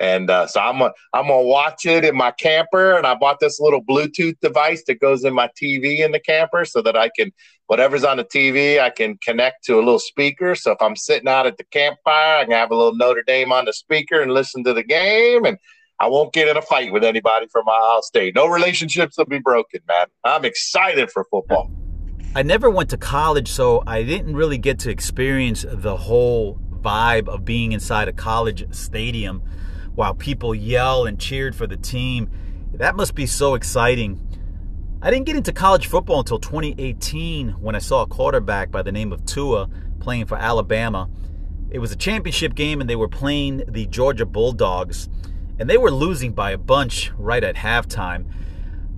And 0.01 0.31
uh, 0.31 0.47
so 0.47 0.59
I'm 0.59 0.81
a, 0.81 0.91
I'm 1.13 1.27
gonna 1.27 1.43
watch 1.43 1.85
it 1.85 2.03
in 2.03 2.17
my 2.17 2.31
camper, 2.31 2.97
and 2.97 3.05
I 3.05 3.13
bought 3.13 3.39
this 3.39 3.59
little 3.59 3.83
Bluetooth 3.83 4.39
device 4.41 4.83
that 4.87 4.99
goes 4.99 5.23
in 5.23 5.33
my 5.35 5.47
TV 5.61 5.99
in 5.99 6.11
the 6.11 6.19
camper, 6.19 6.65
so 6.65 6.81
that 6.81 6.97
I 6.97 7.11
can 7.15 7.31
whatever's 7.71 8.03
on 8.03 8.17
the 8.17 8.25
TV, 8.25 8.81
I 8.81 8.89
can 8.89 9.17
connect 9.19 9.63
to 9.63 9.75
a 9.75 9.77
little 9.77 9.97
speaker. 9.97 10.55
So 10.55 10.73
if 10.73 10.81
I'm 10.81 10.97
sitting 10.97 11.29
out 11.29 11.47
at 11.47 11.57
the 11.57 11.63
campfire, 11.63 12.39
I 12.39 12.43
can 12.43 12.51
have 12.51 12.69
a 12.69 12.75
little 12.75 12.93
Notre 12.93 13.23
Dame 13.25 13.53
on 13.53 13.63
the 13.63 13.71
speaker 13.71 14.19
and 14.19 14.33
listen 14.33 14.61
to 14.65 14.73
the 14.73 14.83
game. 14.83 15.45
And 15.45 15.57
I 15.97 16.09
won't 16.09 16.33
get 16.33 16.49
in 16.49 16.57
a 16.57 16.61
fight 16.61 16.91
with 16.91 17.05
anybody 17.05 17.47
from 17.47 17.69
Ohio 17.69 18.01
State. 18.01 18.35
No 18.35 18.47
relationships 18.47 19.17
will 19.17 19.23
be 19.23 19.39
broken, 19.39 19.79
man. 19.87 20.07
I'm 20.25 20.43
excited 20.43 21.11
for 21.11 21.23
football. 21.31 21.71
I 22.35 22.43
never 22.43 22.69
went 22.69 22.89
to 22.89 22.97
college, 22.97 23.49
so 23.49 23.83
I 23.87 24.03
didn't 24.03 24.35
really 24.35 24.57
get 24.57 24.77
to 24.79 24.89
experience 24.89 25.65
the 25.65 25.95
whole 25.95 26.59
vibe 26.81 27.29
of 27.29 27.45
being 27.45 27.71
inside 27.71 28.09
a 28.09 28.13
college 28.13 28.65
stadium 28.75 29.43
while 29.95 30.13
people 30.13 30.53
yell 30.53 31.05
and 31.05 31.17
cheered 31.17 31.55
for 31.55 31.67
the 31.67 31.77
team. 31.77 32.29
That 32.73 32.97
must 32.97 33.15
be 33.15 33.25
so 33.25 33.53
exciting. 33.53 34.27
I 35.03 35.09
didn't 35.09 35.25
get 35.25 35.35
into 35.35 35.51
college 35.51 35.87
football 35.87 36.19
until 36.19 36.37
2018 36.37 37.53
when 37.53 37.75
I 37.75 37.79
saw 37.79 38.03
a 38.03 38.07
quarterback 38.07 38.69
by 38.69 38.83
the 38.83 38.91
name 38.91 39.11
of 39.11 39.25
Tua 39.25 39.67
playing 39.99 40.27
for 40.27 40.37
Alabama. 40.37 41.09
It 41.71 41.79
was 41.79 41.91
a 41.91 41.95
championship 41.95 42.53
game 42.53 42.81
and 42.81 42.89
they 42.89 42.95
were 42.95 43.07
playing 43.07 43.63
the 43.67 43.87
Georgia 43.87 44.27
Bulldogs 44.27 45.09
and 45.57 45.67
they 45.67 45.77
were 45.77 45.89
losing 45.89 46.33
by 46.33 46.51
a 46.51 46.57
bunch 46.57 47.11
right 47.17 47.43
at 47.43 47.55
halftime. 47.55 48.25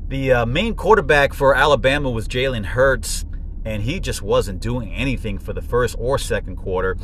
The 0.10 0.32
uh, 0.32 0.46
main 0.46 0.76
quarterback 0.76 1.34
for 1.34 1.56
Alabama 1.56 2.10
was 2.10 2.28
Jalen 2.28 2.66
Hurts, 2.66 3.26
and 3.66 3.82
he 3.82 4.00
just 4.00 4.22
wasn't 4.22 4.62
doing 4.62 4.92
anything 4.94 5.40
for 5.40 5.54
the 5.54 5.62
first 5.62 5.96
or 5.98 6.18
second 6.18 6.58
quarter. 6.58 6.98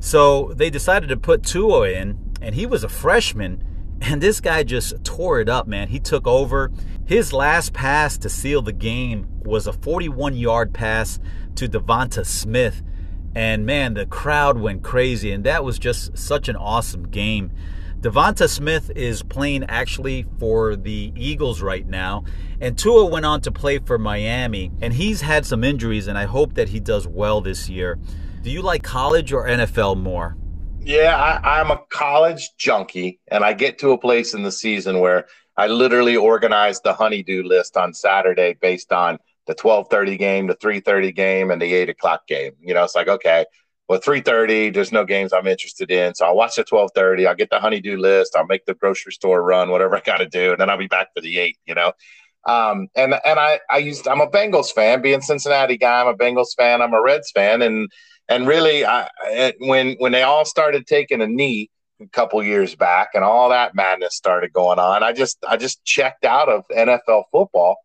So 0.00 0.52
they 0.54 0.68
decided 0.70 1.10
to 1.10 1.16
put 1.16 1.44
Tua 1.44 1.90
in, 1.90 2.18
and 2.40 2.54
he 2.54 2.66
was 2.66 2.84
a 2.84 2.88
freshman, 2.88 3.62
and 4.00 4.20
this 4.20 4.40
guy 4.40 4.62
just 4.62 5.04
tore 5.04 5.40
it 5.40 5.48
up, 5.48 5.66
man. 5.66 5.88
He 5.88 6.00
took 6.00 6.26
over. 6.26 6.72
His 7.10 7.32
last 7.32 7.72
pass 7.72 8.16
to 8.18 8.28
seal 8.28 8.62
the 8.62 8.72
game 8.72 9.26
was 9.42 9.66
a 9.66 9.72
41 9.72 10.36
yard 10.36 10.72
pass 10.72 11.18
to 11.56 11.68
Devonta 11.68 12.24
Smith. 12.24 12.84
And 13.34 13.66
man, 13.66 13.94
the 13.94 14.06
crowd 14.06 14.60
went 14.60 14.84
crazy, 14.84 15.32
and 15.32 15.42
that 15.42 15.64
was 15.64 15.76
just 15.80 16.16
such 16.16 16.48
an 16.48 16.54
awesome 16.54 17.08
game. 17.08 17.50
Devonta 17.98 18.48
Smith 18.48 18.92
is 18.94 19.24
playing 19.24 19.64
actually 19.64 20.24
for 20.38 20.76
the 20.76 21.12
Eagles 21.16 21.60
right 21.60 21.84
now, 21.84 22.22
and 22.60 22.78
Tua 22.78 23.06
went 23.06 23.26
on 23.26 23.40
to 23.40 23.50
play 23.50 23.80
for 23.80 23.98
Miami, 23.98 24.70
and 24.80 24.94
he's 24.94 25.22
had 25.22 25.44
some 25.44 25.64
injuries, 25.64 26.06
and 26.06 26.16
I 26.16 26.26
hope 26.26 26.54
that 26.54 26.68
he 26.68 26.78
does 26.78 27.08
well 27.08 27.40
this 27.40 27.68
year. 27.68 27.98
Do 28.42 28.52
you 28.52 28.62
like 28.62 28.84
college 28.84 29.32
or 29.32 29.48
NFL 29.48 29.96
more? 29.96 30.36
Yeah, 30.78 31.16
I, 31.16 31.58
I'm 31.58 31.72
a 31.72 31.82
college 31.90 32.50
junkie, 32.56 33.18
and 33.32 33.42
I 33.42 33.52
get 33.52 33.80
to 33.80 33.90
a 33.90 33.98
place 33.98 34.32
in 34.32 34.44
the 34.44 34.52
season 34.52 35.00
where 35.00 35.26
I 35.60 35.66
literally 35.66 36.16
organized 36.16 36.84
the 36.84 36.94
honeydew 36.94 37.42
list 37.42 37.76
on 37.76 37.92
Saturday 37.92 38.56
based 38.60 38.92
on 38.92 39.18
the 39.46 39.54
12:30 39.54 40.16
game, 40.16 40.46
the 40.46 40.56
3:30 40.56 41.14
game, 41.14 41.50
and 41.50 41.60
the 41.60 41.74
8 41.74 41.90
o'clock 41.90 42.26
game. 42.26 42.52
You 42.60 42.72
know, 42.72 42.84
it's 42.84 42.94
like 42.94 43.08
okay, 43.08 43.44
well, 43.90 44.00
3.30, 44.00 44.72
there's 44.72 44.92
no 44.92 45.04
games 45.04 45.32
I'm 45.32 45.48
interested 45.48 45.90
in. 45.90 46.14
So 46.14 46.24
I'll 46.24 46.36
watch 46.36 46.54
the 46.54 46.62
12.30. 46.62 47.26
I'll 47.26 47.34
get 47.34 47.50
the 47.50 47.58
honeydew 47.58 47.96
list. 47.96 48.36
I'll 48.36 48.46
make 48.46 48.64
the 48.64 48.74
grocery 48.74 49.10
store 49.12 49.42
run, 49.42 49.68
whatever 49.68 49.96
I 49.96 50.00
got 50.00 50.18
to 50.18 50.28
do. 50.28 50.52
And 50.52 50.60
then 50.60 50.70
I'll 50.70 50.78
be 50.78 50.86
back 50.86 51.08
for 51.12 51.20
the 51.20 51.38
eight, 51.40 51.58
you 51.66 51.74
know? 51.74 51.92
Um, 52.46 52.86
and 52.94 53.14
and 53.24 53.38
I, 53.40 53.58
I 53.68 53.78
used 53.78 54.06
I'm 54.08 54.20
a 54.20 54.28
Bengals 54.28 54.72
fan, 54.72 55.02
being 55.02 55.20
Cincinnati 55.20 55.76
guy. 55.76 56.00
I'm 56.00 56.06
a 56.06 56.14
Bengals 56.14 56.54
fan. 56.56 56.80
I'm 56.80 56.94
a 56.94 57.02
Reds 57.02 57.32
fan, 57.32 57.60
and 57.60 57.90
and 58.28 58.46
really, 58.46 58.86
I, 58.86 59.08
when 59.58 59.96
when 59.98 60.12
they 60.12 60.22
all 60.22 60.44
started 60.44 60.86
taking 60.86 61.20
a 61.20 61.26
knee 61.26 61.68
a 62.00 62.08
couple 62.08 62.42
years 62.42 62.74
back, 62.74 63.10
and 63.14 63.24
all 63.24 63.50
that 63.50 63.74
madness 63.74 64.14
started 64.14 64.52
going 64.52 64.78
on, 64.78 65.02
I 65.02 65.12
just 65.12 65.38
I 65.46 65.56
just 65.56 65.84
checked 65.84 66.24
out 66.24 66.48
of 66.48 66.64
NFL 66.68 67.24
football. 67.32 67.76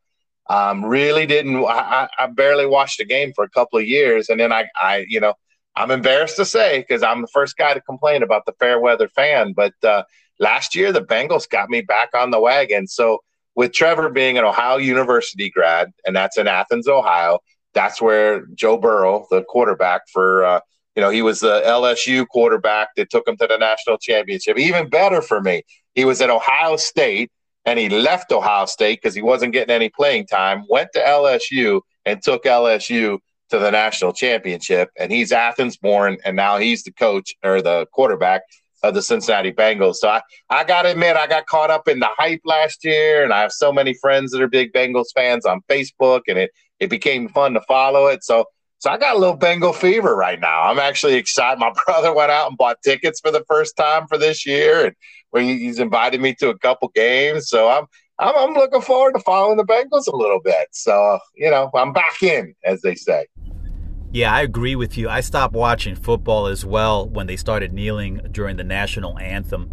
Um, 0.47 0.85
really 0.85 1.25
didn't. 1.25 1.65
I, 1.65 2.07
I 2.19 2.27
barely 2.27 2.65
watched 2.67 2.99
a 2.99 3.05
game 3.05 3.33
for 3.35 3.43
a 3.43 3.49
couple 3.49 3.79
of 3.79 3.85
years, 3.85 4.29
and 4.29 4.39
then 4.39 4.51
I 4.51 4.65
I 4.79 5.05
you 5.07 5.19
know 5.19 5.33
I'm 5.75 5.91
embarrassed 5.91 6.37
to 6.37 6.45
say 6.45 6.79
because 6.79 7.03
I'm 7.03 7.21
the 7.21 7.27
first 7.27 7.57
guy 7.57 7.73
to 7.73 7.81
complain 7.81 8.23
about 8.23 8.45
the 8.45 8.53
fair 8.53 8.79
weather 8.79 9.09
fan. 9.09 9.53
But 9.53 9.73
uh, 9.83 10.03
last 10.39 10.75
year, 10.75 10.91
the 10.91 11.01
Bengals 11.01 11.49
got 11.49 11.69
me 11.69 11.81
back 11.81 12.09
on 12.15 12.31
the 12.31 12.39
wagon. 12.39 12.87
So, 12.87 13.19
with 13.55 13.71
Trevor 13.71 14.09
being 14.09 14.37
an 14.37 14.43
Ohio 14.43 14.77
University 14.77 15.49
grad, 15.49 15.91
and 16.05 16.15
that's 16.15 16.37
in 16.37 16.47
Athens, 16.47 16.87
Ohio, 16.87 17.39
that's 17.73 18.01
where 18.01 18.45
Joe 18.53 18.77
Burrow, 18.77 19.27
the 19.31 19.43
quarterback 19.43 20.01
for, 20.11 20.43
uh, 20.43 20.59
you 20.95 21.01
know, 21.01 21.09
he 21.09 21.21
was 21.21 21.39
the 21.41 21.61
LSU 21.65 22.25
quarterback 22.27 22.89
that 22.95 23.09
took 23.09 23.27
him 23.27 23.37
to 23.37 23.47
the 23.47 23.57
national 23.57 23.97
championship. 23.97 24.57
Even 24.57 24.89
better 24.89 25.21
for 25.21 25.41
me, 25.41 25.63
he 25.93 26.05
was 26.05 26.21
at 26.21 26.29
Ohio 26.29 26.77
State 26.77 27.31
and 27.65 27.79
he 27.79 27.89
left 27.89 28.31
Ohio 28.31 28.65
State 28.65 28.99
because 29.01 29.15
he 29.15 29.21
wasn't 29.21 29.53
getting 29.53 29.73
any 29.73 29.89
playing 29.89 30.27
time, 30.27 30.63
went 30.69 30.89
to 30.93 30.99
LSU 30.99 31.81
and 32.05 32.21
took 32.21 32.43
LSU 32.45 33.17
to 33.49 33.59
the 33.59 33.71
national 33.71 34.13
championship. 34.13 34.89
And 34.97 35.11
he's 35.11 35.31
Athens 35.31 35.77
born, 35.77 36.17
and 36.23 36.35
now 36.35 36.57
he's 36.57 36.83
the 36.83 36.91
coach 36.91 37.35
or 37.43 37.61
the 37.61 37.87
quarterback 37.91 38.43
of 38.83 38.93
the 38.93 39.01
Cincinnati 39.01 39.51
Bengals. 39.51 39.95
So 39.95 40.09
I, 40.09 40.21
I 40.49 40.63
got 40.63 40.83
to 40.83 40.91
admit, 40.91 41.15
I 41.15 41.27
got 41.27 41.47
caught 41.47 41.71
up 41.71 41.87
in 41.87 41.99
the 41.99 42.09
hype 42.17 42.41
last 42.45 42.83
year, 42.83 43.23
and 43.23 43.33
I 43.33 43.41
have 43.41 43.51
so 43.51 43.73
many 43.73 43.95
friends 43.95 44.31
that 44.31 44.41
are 44.41 44.47
big 44.47 44.71
Bengals 44.73 45.07
fans 45.13 45.45
on 45.45 45.61
Facebook, 45.69 46.21
and 46.27 46.37
it 46.37 46.51
it 46.79 46.89
became 46.89 47.29
fun 47.29 47.53
to 47.53 47.61
follow 47.61 48.07
it. 48.07 48.23
So 48.23 48.45
so 48.79 48.91
I 48.91 48.97
got 48.97 49.15
a 49.15 49.19
little 49.19 49.35
Bengal 49.35 49.73
fever 49.73 50.15
right 50.15 50.39
now. 50.39 50.63
I'm 50.63 50.79
actually 50.79 51.15
excited. 51.15 51.59
My 51.59 51.73
brother 51.85 52.13
went 52.13 52.31
out 52.31 52.49
and 52.49 52.57
bought 52.57 52.81
tickets 52.83 53.19
for 53.19 53.31
the 53.31 53.43
first 53.47 53.75
time 53.77 54.07
for 54.07 54.17
this 54.17 54.45
year, 54.45 54.93
and 55.33 55.45
he's 55.45 55.79
invited 55.79 56.21
me 56.21 56.33
to 56.35 56.49
a 56.49 56.57
couple 56.57 56.89
games. 56.93 57.49
So 57.49 57.69
I'm 57.69 57.85
I'm, 58.19 58.35
I'm 58.35 58.53
looking 58.53 58.81
forward 58.81 59.13
to 59.13 59.19
following 59.19 59.57
the 59.57 59.65
Bengals 59.65 60.07
a 60.07 60.15
little 60.15 60.39
bit. 60.39 60.67
So 60.71 61.19
you 61.35 61.49
know, 61.49 61.69
I'm 61.73 61.93
back 61.93 62.21
in, 62.21 62.55
as 62.63 62.81
they 62.81 62.95
say. 62.95 63.27
Yeah, 64.11 64.33
I 64.33 64.43
agree 64.43 64.77
with 64.77 64.97
you. 64.97 65.09
I 65.09 65.19
stopped 65.19 65.53
watching 65.53 65.93
football 65.93 66.47
as 66.47 66.65
well 66.65 67.05
when 67.05 67.27
they 67.27 67.35
started 67.35 67.73
kneeling 67.73 68.21
during 68.31 68.55
the 68.55 68.63
national 68.63 69.19
anthem. 69.19 69.69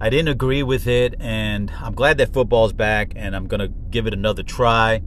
I 0.00 0.08
didn't 0.08 0.28
agree 0.28 0.62
with 0.62 0.86
it, 0.86 1.14
and 1.20 1.70
I'm 1.80 1.94
glad 1.94 2.16
that 2.18 2.32
football's 2.32 2.72
back, 2.72 3.12
and 3.14 3.36
I'm 3.36 3.46
going 3.46 3.60
to 3.60 3.68
give 3.68 4.06
it 4.06 4.14
another 4.14 4.42
try. 4.42 5.02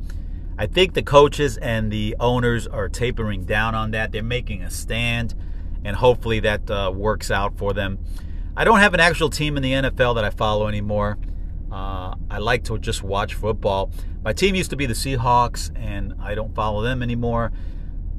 I 0.58 0.66
think 0.66 0.94
the 0.94 1.04
coaches 1.04 1.58
and 1.58 1.92
the 1.92 2.16
owners 2.20 2.66
are 2.66 2.90
tapering 2.90 3.46
down 3.46 3.76
on 3.76 3.92
that. 3.92 4.12
They're 4.12 4.24
making 4.24 4.64
a 4.64 4.72
stand, 4.72 5.36
and 5.84 5.96
hopefully 5.96 6.40
that 6.42 6.70
uh, 6.70 6.92
works 6.94 7.30
out 7.30 7.58
for 7.58 7.74
them. 7.74 8.00
I 8.56 8.64
don't 8.64 8.80
have 8.80 8.96
an 8.96 9.00
actual 9.00 9.30
team 9.30 9.56
in 9.56 9.62
the 9.62 9.74
NFL 9.74 10.16
that 10.16 10.24
I 10.24 10.32
follow 10.32 10.68
anymore. 10.68 11.20
Uh, 11.72 12.16
I 12.32 12.40
like 12.40 12.64
to 12.66 12.80
just 12.80 13.04
watch 13.04 13.36
football. 13.36 13.92
My 14.24 14.34
team 14.34 14.56
used 14.56 14.72
to 14.72 14.76
be 14.76 14.88
the 14.88 14.96
Seahawks, 14.96 15.70
and 15.76 16.16
I 16.20 16.34
don't 16.34 16.56
follow 16.56 16.82
them 16.82 17.04
anymore. 17.04 17.52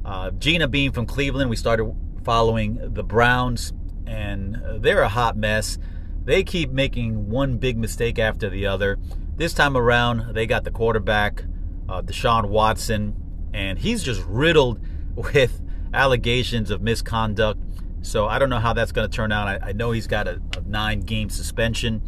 Uh, 0.05 0.31
Gina 0.31 0.67
being 0.67 0.91
from 0.91 1.05
Cleveland, 1.05 1.49
we 1.49 1.57
started 1.57 1.93
following 2.23 2.93
the 2.93 3.03
Browns, 3.03 3.73
and 4.05 4.61
they're 4.77 5.01
a 5.01 5.09
hot 5.09 5.35
mess. 5.35 5.77
They 6.23 6.43
keep 6.43 6.71
making 6.71 7.29
one 7.29 7.57
big 7.57 7.77
mistake 7.77 8.17
after 8.17 8.49
the 8.49 8.65
other. 8.65 8.97
This 9.35 9.53
time 9.53 9.75
around, 9.75 10.35
they 10.35 10.45
got 10.45 10.63
the 10.63 10.71
quarterback, 10.71 11.43
uh, 11.89 12.01
Deshaun 12.01 12.49
Watson, 12.49 13.15
and 13.53 13.79
he's 13.79 14.03
just 14.03 14.23
riddled 14.25 14.79
with 15.15 15.61
allegations 15.93 16.69
of 16.69 16.81
misconduct. 16.81 17.59
So 18.01 18.27
I 18.27 18.39
don't 18.39 18.49
know 18.49 18.59
how 18.59 18.73
that's 18.73 18.91
going 18.91 19.09
to 19.09 19.15
turn 19.15 19.31
out. 19.31 19.47
I, 19.47 19.69
I, 19.69 19.71
know 19.73 19.91
he's 19.91 20.07
got 20.07 20.27
a, 20.27 20.39
a 20.55 20.61
nine 20.61 21.01
game 21.01 21.29
suspension. 21.29 22.01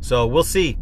So 0.00 0.26
we'll 0.26 0.44
see. 0.44 0.76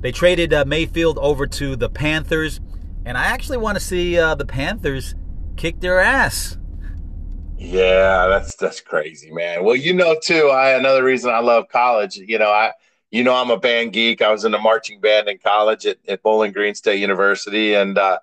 They 0.00 0.12
traded 0.12 0.52
uh, 0.52 0.64
Mayfield 0.66 1.18
over 1.18 1.46
to 1.46 1.76
the 1.76 1.88
Panthers, 1.88 2.60
and 3.04 3.16
I 3.16 3.24
actually 3.24 3.56
want 3.56 3.76
to 3.76 3.82
see 3.82 4.18
uh, 4.18 4.34
the 4.34 4.44
Panthers 4.44 5.14
kick 5.56 5.80
their 5.80 5.98
ass. 5.98 6.58
Yeah, 7.56 8.26
that's 8.28 8.54
that's 8.56 8.80
crazy, 8.80 9.30
man. 9.32 9.64
Well, 9.64 9.76
you 9.76 9.94
know 9.94 10.16
too, 10.22 10.48
I 10.48 10.72
another 10.72 11.02
reason 11.02 11.30
I 11.30 11.38
love 11.38 11.68
college, 11.68 12.16
you 12.16 12.38
know, 12.38 12.50
I 12.50 12.72
you 13.14 13.22
know 13.22 13.34
I'm 13.34 13.50
a 13.50 13.56
band 13.56 13.92
geek. 13.92 14.22
I 14.22 14.32
was 14.32 14.44
in 14.44 14.54
a 14.54 14.58
marching 14.58 15.00
band 15.00 15.28
in 15.28 15.38
college 15.38 15.86
at, 15.86 15.98
at 16.08 16.22
Bowling 16.22 16.50
Green 16.50 16.74
State 16.74 16.98
University 16.98 17.74
and 17.74 17.96
uh 17.96 18.18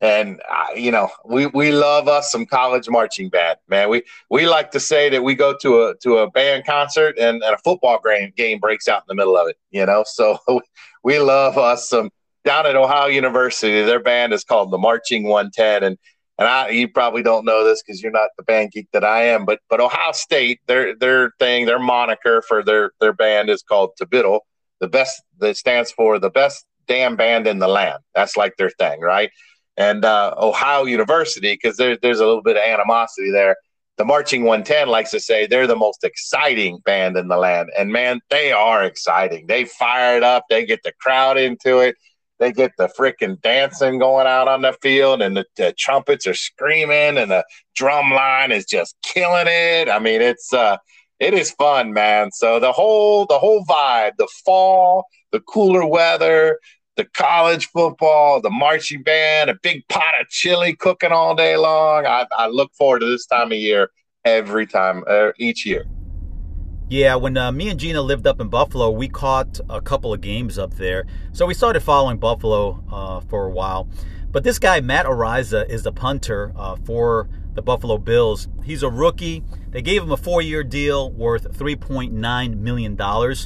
and 0.00 0.40
uh, 0.48 0.66
you 0.76 0.92
know 0.92 1.10
we 1.24 1.46
we 1.46 1.72
love 1.72 2.06
us 2.06 2.30
some 2.30 2.46
college 2.46 2.88
marching 2.88 3.28
band 3.28 3.58
man 3.68 3.88
we 3.88 4.02
we 4.30 4.46
like 4.46 4.70
to 4.70 4.78
say 4.78 5.08
that 5.08 5.24
we 5.24 5.34
go 5.34 5.56
to 5.60 5.82
a 5.82 5.96
to 5.96 6.18
a 6.18 6.30
band 6.30 6.64
concert 6.64 7.18
and, 7.18 7.42
and 7.42 7.54
a 7.54 7.58
football 7.58 7.98
game, 7.98 8.32
game 8.36 8.60
breaks 8.60 8.86
out 8.86 8.98
in 8.98 9.06
the 9.08 9.14
middle 9.16 9.36
of 9.36 9.48
it 9.48 9.58
you 9.72 9.84
know 9.84 10.04
so 10.06 10.38
we 11.02 11.18
love 11.18 11.58
us 11.58 11.88
some 11.88 12.08
down 12.44 12.64
at 12.64 12.76
ohio 12.76 13.08
university 13.08 13.82
their 13.82 13.98
band 13.98 14.32
is 14.32 14.44
called 14.44 14.70
the 14.70 14.78
marching 14.78 15.24
110 15.24 15.82
and 15.82 15.98
and 16.38 16.46
I 16.46 16.68
you 16.70 16.88
probably 16.88 17.22
don't 17.22 17.44
know 17.44 17.64
this 17.64 17.82
because 17.82 18.02
you're 18.02 18.12
not 18.12 18.30
the 18.36 18.44
band 18.44 18.70
geek 18.72 18.88
that 18.92 19.04
I 19.04 19.24
am, 19.24 19.44
but 19.44 19.60
but 19.68 19.80
Ohio 19.80 20.12
State, 20.12 20.60
their 20.66 20.94
their 20.96 21.32
thing, 21.38 21.66
their 21.66 21.80
moniker 21.80 22.42
for 22.42 22.62
their 22.62 22.92
their 23.00 23.12
band 23.12 23.50
is 23.50 23.62
called 23.62 23.90
TBDBITL, 24.00 24.40
the 24.80 24.88
best 24.88 25.22
that 25.40 25.56
stands 25.56 25.90
for 25.90 26.18
the 26.18 26.30
best 26.30 26.64
damn 26.86 27.16
band 27.16 27.46
in 27.46 27.58
the 27.58 27.68
land. 27.68 27.98
That's 28.14 28.36
like 28.36 28.54
their 28.56 28.70
thing, 28.70 29.00
right? 29.00 29.30
And 29.76 30.04
uh, 30.04 30.34
Ohio 30.36 30.84
University, 30.84 31.52
because 31.52 31.76
there, 31.76 31.96
there's 32.00 32.18
a 32.20 32.26
little 32.26 32.42
bit 32.42 32.56
of 32.56 32.62
animosity 32.62 33.30
there. 33.30 33.56
The 33.96 34.04
Marching 34.04 34.42
110 34.42 34.88
likes 34.88 35.10
to 35.10 35.20
say 35.20 35.46
they're 35.46 35.66
the 35.66 35.76
most 35.76 36.02
exciting 36.02 36.78
band 36.84 37.16
in 37.16 37.28
the 37.28 37.36
land. 37.36 37.70
And 37.76 37.92
man, 37.92 38.20
they 38.30 38.52
are 38.52 38.84
exciting. 38.84 39.46
They 39.46 39.64
fire 39.64 40.16
it 40.16 40.22
up, 40.22 40.44
they 40.48 40.64
get 40.64 40.82
the 40.82 40.92
crowd 41.00 41.36
into 41.36 41.78
it 41.78 41.96
they 42.38 42.52
get 42.52 42.72
the 42.78 42.88
freaking 42.98 43.40
dancing 43.40 43.98
going 43.98 44.26
out 44.26 44.48
on 44.48 44.62
the 44.62 44.72
field 44.80 45.22
and 45.22 45.36
the, 45.36 45.44
the, 45.56 45.72
trumpets 45.72 46.26
are 46.26 46.34
screaming 46.34 47.18
and 47.18 47.30
the 47.30 47.44
drum 47.74 48.10
line 48.10 48.52
is 48.52 48.64
just 48.64 48.96
killing 49.02 49.46
it. 49.46 49.88
I 49.88 49.98
mean 49.98 50.20
it's 50.22 50.52
uh 50.52 50.78
it 51.20 51.34
is 51.34 51.50
fun 51.50 51.92
man. 51.92 52.30
So 52.32 52.60
the 52.60 52.72
whole 52.72 53.26
the 53.26 53.38
whole 53.38 53.64
vibe 53.64 54.12
the 54.18 54.28
fall 54.44 55.06
the 55.32 55.40
cooler 55.40 55.86
weather 55.86 56.58
the 56.96 57.04
college 57.04 57.68
football 57.68 58.40
the 58.40 58.50
marching 58.50 59.02
band 59.02 59.50
a 59.50 59.54
big 59.62 59.86
pot 59.88 60.14
of 60.20 60.28
chili 60.28 60.74
cooking 60.74 61.12
all 61.12 61.34
day 61.34 61.56
long. 61.56 62.06
I, 62.06 62.26
I 62.36 62.46
look 62.48 62.72
forward 62.74 63.00
to 63.00 63.06
this 63.06 63.26
time 63.26 63.52
of 63.52 63.58
year 63.58 63.90
every 64.24 64.66
time 64.66 65.04
uh, 65.08 65.30
each 65.38 65.64
year 65.64 65.84
yeah, 66.88 67.16
when 67.16 67.36
uh, 67.36 67.52
me 67.52 67.68
and 67.68 67.78
Gina 67.78 68.00
lived 68.00 68.26
up 68.26 68.40
in 68.40 68.48
Buffalo, 68.48 68.90
we 68.90 69.08
caught 69.08 69.60
a 69.68 69.80
couple 69.80 70.12
of 70.12 70.20
games 70.20 70.58
up 70.58 70.74
there. 70.74 71.04
So 71.32 71.44
we 71.44 71.52
started 71.52 71.80
following 71.80 72.16
Buffalo 72.16 72.82
uh, 72.90 73.20
for 73.20 73.46
a 73.46 73.50
while. 73.50 73.88
But 74.30 74.42
this 74.42 74.58
guy, 74.58 74.80
Matt 74.80 75.06
Araiza, 75.06 75.68
is 75.68 75.82
the 75.82 75.92
punter 75.92 76.52
uh, 76.56 76.76
for 76.84 77.28
the 77.54 77.62
Buffalo 77.62 77.98
Bills. 77.98 78.48
He's 78.64 78.82
a 78.82 78.88
rookie. 78.88 79.42
They 79.70 79.82
gave 79.82 80.02
him 80.02 80.12
a 80.12 80.16
four 80.16 80.40
year 80.40 80.64
deal 80.64 81.10
worth 81.10 81.58
$3.9 81.58 82.56
million. 82.58 83.36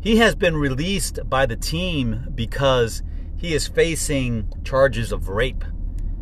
He 0.00 0.16
has 0.16 0.34
been 0.34 0.56
released 0.56 1.20
by 1.30 1.46
the 1.46 1.56
team 1.56 2.26
because 2.34 3.02
he 3.36 3.54
is 3.54 3.66
facing 3.66 4.52
charges 4.64 5.10
of 5.12 5.28
rape. 5.28 5.64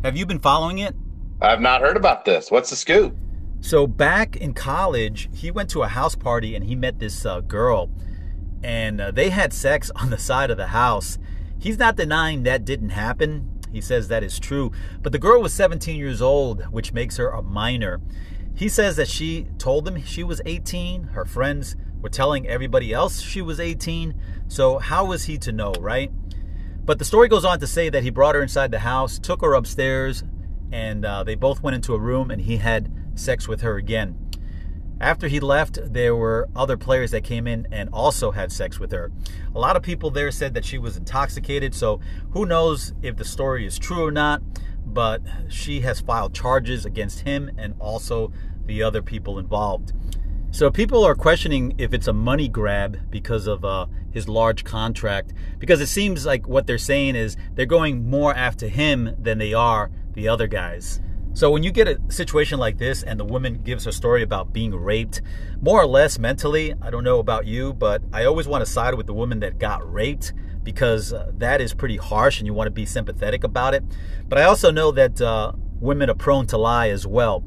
Have 0.03 0.15
you 0.15 0.25
been 0.25 0.39
following 0.39 0.79
it? 0.79 0.95
I've 1.41 1.61
not 1.61 1.81
heard 1.81 1.97
about 1.97 2.23
this. 2.23 2.51
What's 2.51 2.69
the 2.69 2.75
scoop? 2.75 3.17
So 3.61 3.85
back 3.85 4.35
in 4.35 4.53
college, 4.53 5.29
he 5.33 5.51
went 5.51 5.69
to 5.69 5.83
a 5.83 5.87
house 5.87 6.15
party 6.15 6.55
and 6.55 6.65
he 6.65 6.75
met 6.75 6.97
this 6.97 7.25
uh, 7.25 7.41
girl, 7.41 7.91
and 8.63 8.99
uh, 8.99 9.11
they 9.11 9.29
had 9.29 9.53
sex 9.53 9.91
on 9.95 10.09
the 10.09 10.17
side 10.17 10.49
of 10.49 10.57
the 10.57 10.67
house. 10.67 11.19
He's 11.59 11.77
not 11.77 11.95
denying 11.95 12.43
that 12.43 12.65
didn't 12.65 12.89
happen. 12.89 13.47
He 13.71 13.79
says 13.79 14.07
that 14.07 14.23
is 14.23 14.39
true. 14.39 14.71
But 15.01 15.11
the 15.11 15.19
girl 15.19 15.41
was 15.41 15.53
17 15.53 15.95
years 15.95 16.21
old, 16.21 16.63
which 16.71 16.91
makes 16.91 17.17
her 17.17 17.29
a 17.29 17.43
minor. 17.43 18.01
He 18.55 18.67
says 18.67 18.95
that 18.95 19.07
she 19.07 19.47
told 19.59 19.87
him 19.87 20.03
she 20.03 20.23
was 20.23 20.41
18. 20.45 21.03
Her 21.03 21.23
friends 21.23 21.75
were 22.01 22.09
telling 22.09 22.47
everybody 22.47 22.91
else 22.91 23.21
she 23.21 23.41
was 23.43 23.59
18. 23.59 24.19
So 24.47 24.79
how 24.79 25.05
was 25.05 25.25
he 25.25 25.37
to 25.37 25.51
know, 25.51 25.71
right? 25.79 26.11
But 26.83 26.97
the 26.99 27.05
story 27.05 27.29
goes 27.29 27.45
on 27.45 27.59
to 27.59 27.67
say 27.67 27.89
that 27.89 28.03
he 28.03 28.09
brought 28.09 28.35
her 28.35 28.41
inside 28.41 28.71
the 28.71 28.79
house, 28.79 29.19
took 29.19 29.41
her 29.41 29.53
upstairs, 29.53 30.23
and 30.71 31.05
uh, 31.05 31.23
they 31.23 31.35
both 31.35 31.61
went 31.61 31.75
into 31.75 31.93
a 31.93 31.99
room 31.99 32.31
and 32.31 32.41
he 32.41 32.57
had 32.57 32.91
sex 33.15 33.47
with 33.47 33.61
her 33.61 33.77
again. 33.77 34.17
After 35.01 35.27
he 35.27 35.39
left, 35.39 35.79
there 35.93 36.15
were 36.15 36.47
other 36.55 36.77
players 36.77 37.09
that 37.09 37.23
came 37.23 37.47
in 37.47 37.67
and 37.71 37.89
also 37.91 38.29
had 38.29 38.51
sex 38.51 38.79
with 38.79 38.91
her. 38.91 39.11
A 39.55 39.59
lot 39.59 39.75
of 39.75 39.81
people 39.81 40.11
there 40.11 40.29
said 40.29 40.53
that 40.53 40.63
she 40.63 40.77
was 40.77 40.95
intoxicated, 40.95 41.73
so 41.73 41.99
who 42.33 42.45
knows 42.45 42.93
if 43.01 43.15
the 43.17 43.25
story 43.25 43.65
is 43.65 43.79
true 43.79 44.05
or 44.05 44.11
not, 44.11 44.43
but 44.85 45.21
she 45.49 45.81
has 45.81 46.01
filed 46.01 46.35
charges 46.35 46.85
against 46.85 47.21
him 47.21 47.49
and 47.57 47.73
also 47.79 48.31
the 48.65 48.83
other 48.83 49.01
people 49.01 49.39
involved. 49.39 49.93
So 50.51 50.69
people 50.69 51.03
are 51.03 51.15
questioning 51.15 51.73
if 51.77 51.93
it's 51.93 52.07
a 52.07 52.13
money 52.13 52.47
grab 52.47 53.09
because 53.09 53.47
of 53.47 53.65
uh, 53.65 53.87
his 54.11 54.27
large 54.27 54.63
contract, 54.63 55.33
because 55.57 55.81
it 55.81 55.87
seems 55.87 56.25
like 56.25 56.47
what 56.47 56.67
they're 56.67 56.77
saying 56.77 57.15
is 57.15 57.37
they're 57.55 57.65
going 57.65 58.07
more 58.07 58.35
after 58.35 58.67
him 58.67 59.15
than 59.17 59.37
they 59.37 59.53
are 59.53 59.89
the 60.13 60.27
other 60.27 60.47
guys. 60.47 60.99
So 61.33 61.49
when 61.49 61.63
you 61.63 61.71
get 61.71 61.87
a 61.87 61.97
situation 62.09 62.59
like 62.59 62.77
this 62.77 63.03
and 63.03 63.17
the 63.19 63.23
woman 63.23 63.61
gives 63.63 63.85
her 63.85 63.91
story 63.91 64.21
about 64.21 64.51
being 64.51 64.75
raped, 64.75 65.21
more 65.61 65.81
or 65.81 65.85
less 65.85 66.19
mentally, 66.19 66.73
I 66.81 66.89
don't 66.89 67.05
know 67.05 67.19
about 67.19 67.45
you, 67.45 67.73
but 67.73 68.01
I 68.11 68.25
always 68.25 68.47
want 68.47 68.65
to 68.65 68.69
side 68.69 68.95
with 68.95 69.07
the 69.07 69.13
woman 69.13 69.39
that 69.39 69.57
got 69.57 69.91
raped 69.91 70.33
because 70.63 71.13
uh, 71.13 71.31
that 71.37 71.61
is 71.61 71.73
pretty 71.73 71.95
harsh 71.95 72.39
and 72.39 72.47
you 72.47 72.53
want 72.53 72.67
to 72.67 72.71
be 72.71 72.85
sympathetic 72.85 73.45
about 73.45 73.73
it. 73.73 73.83
But 74.27 74.39
I 74.39 74.43
also 74.43 74.71
know 74.71 74.91
that 74.91 75.21
uh, 75.21 75.53
women 75.79 76.09
are 76.09 76.15
prone 76.15 76.47
to 76.47 76.57
lie 76.57 76.89
as 76.89 77.07
well. 77.07 77.45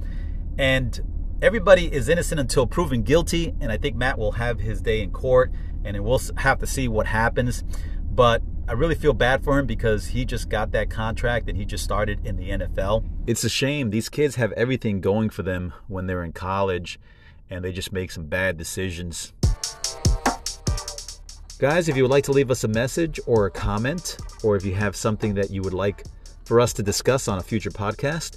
And 0.58 0.98
everybody 1.42 1.92
is 1.92 2.08
innocent 2.08 2.40
until 2.40 2.66
proven 2.66 3.02
guilty. 3.02 3.54
And 3.60 3.70
I 3.70 3.76
think 3.76 3.96
Matt 3.96 4.18
will 4.18 4.32
have 4.32 4.60
his 4.60 4.80
day 4.80 5.02
in 5.02 5.10
court 5.10 5.52
and 5.84 6.02
we'll 6.02 6.20
have 6.38 6.58
to 6.60 6.66
see 6.66 6.88
what 6.88 7.06
happens. 7.06 7.62
But 8.14 8.42
I 8.68 8.72
really 8.74 8.94
feel 8.94 9.12
bad 9.12 9.42
for 9.42 9.58
him 9.58 9.66
because 9.66 10.06
he 10.06 10.24
just 10.24 10.48
got 10.48 10.70
that 10.70 10.88
contract 10.88 11.48
and 11.48 11.58
he 11.58 11.64
just 11.64 11.82
started 11.82 12.24
in 12.24 12.36
the 12.36 12.50
NFL. 12.50 13.04
It's 13.26 13.42
a 13.42 13.48
shame. 13.48 13.90
These 13.90 14.08
kids 14.08 14.36
have 14.36 14.52
everything 14.52 15.00
going 15.00 15.30
for 15.30 15.42
them 15.42 15.72
when 15.88 16.06
they're 16.06 16.22
in 16.22 16.32
college 16.32 17.00
and 17.50 17.64
they 17.64 17.72
just 17.72 17.92
make 17.92 18.12
some 18.12 18.26
bad 18.26 18.56
decisions. 18.56 19.32
Guys, 21.58 21.88
if 21.88 21.96
you 21.96 22.04
would 22.04 22.10
like 22.10 22.22
to 22.24 22.32
leave 22.32 22.52
us 22.52 22.62
a 22.62 22.68
message 22.68 23.18
or 23.26 23.46
a 23.46 23.50
comment, 23.50 24.16
or 24.44 24.54
if 24.54 24.64
you 24.64 24.74
have 24.74 24.94
something 24.94 25.34
that 25.34 25.50
you 25.50 25.62
would 25.62 25.74
like 25.74 26.04
for 26.44 26.60
us 26.60 26.72
to 26.74 26.84
discuss 26.84 27.26
on 27.26 27.38
a 27.38 27.42
future 27.42 27.70
podcast, 27.70 28.36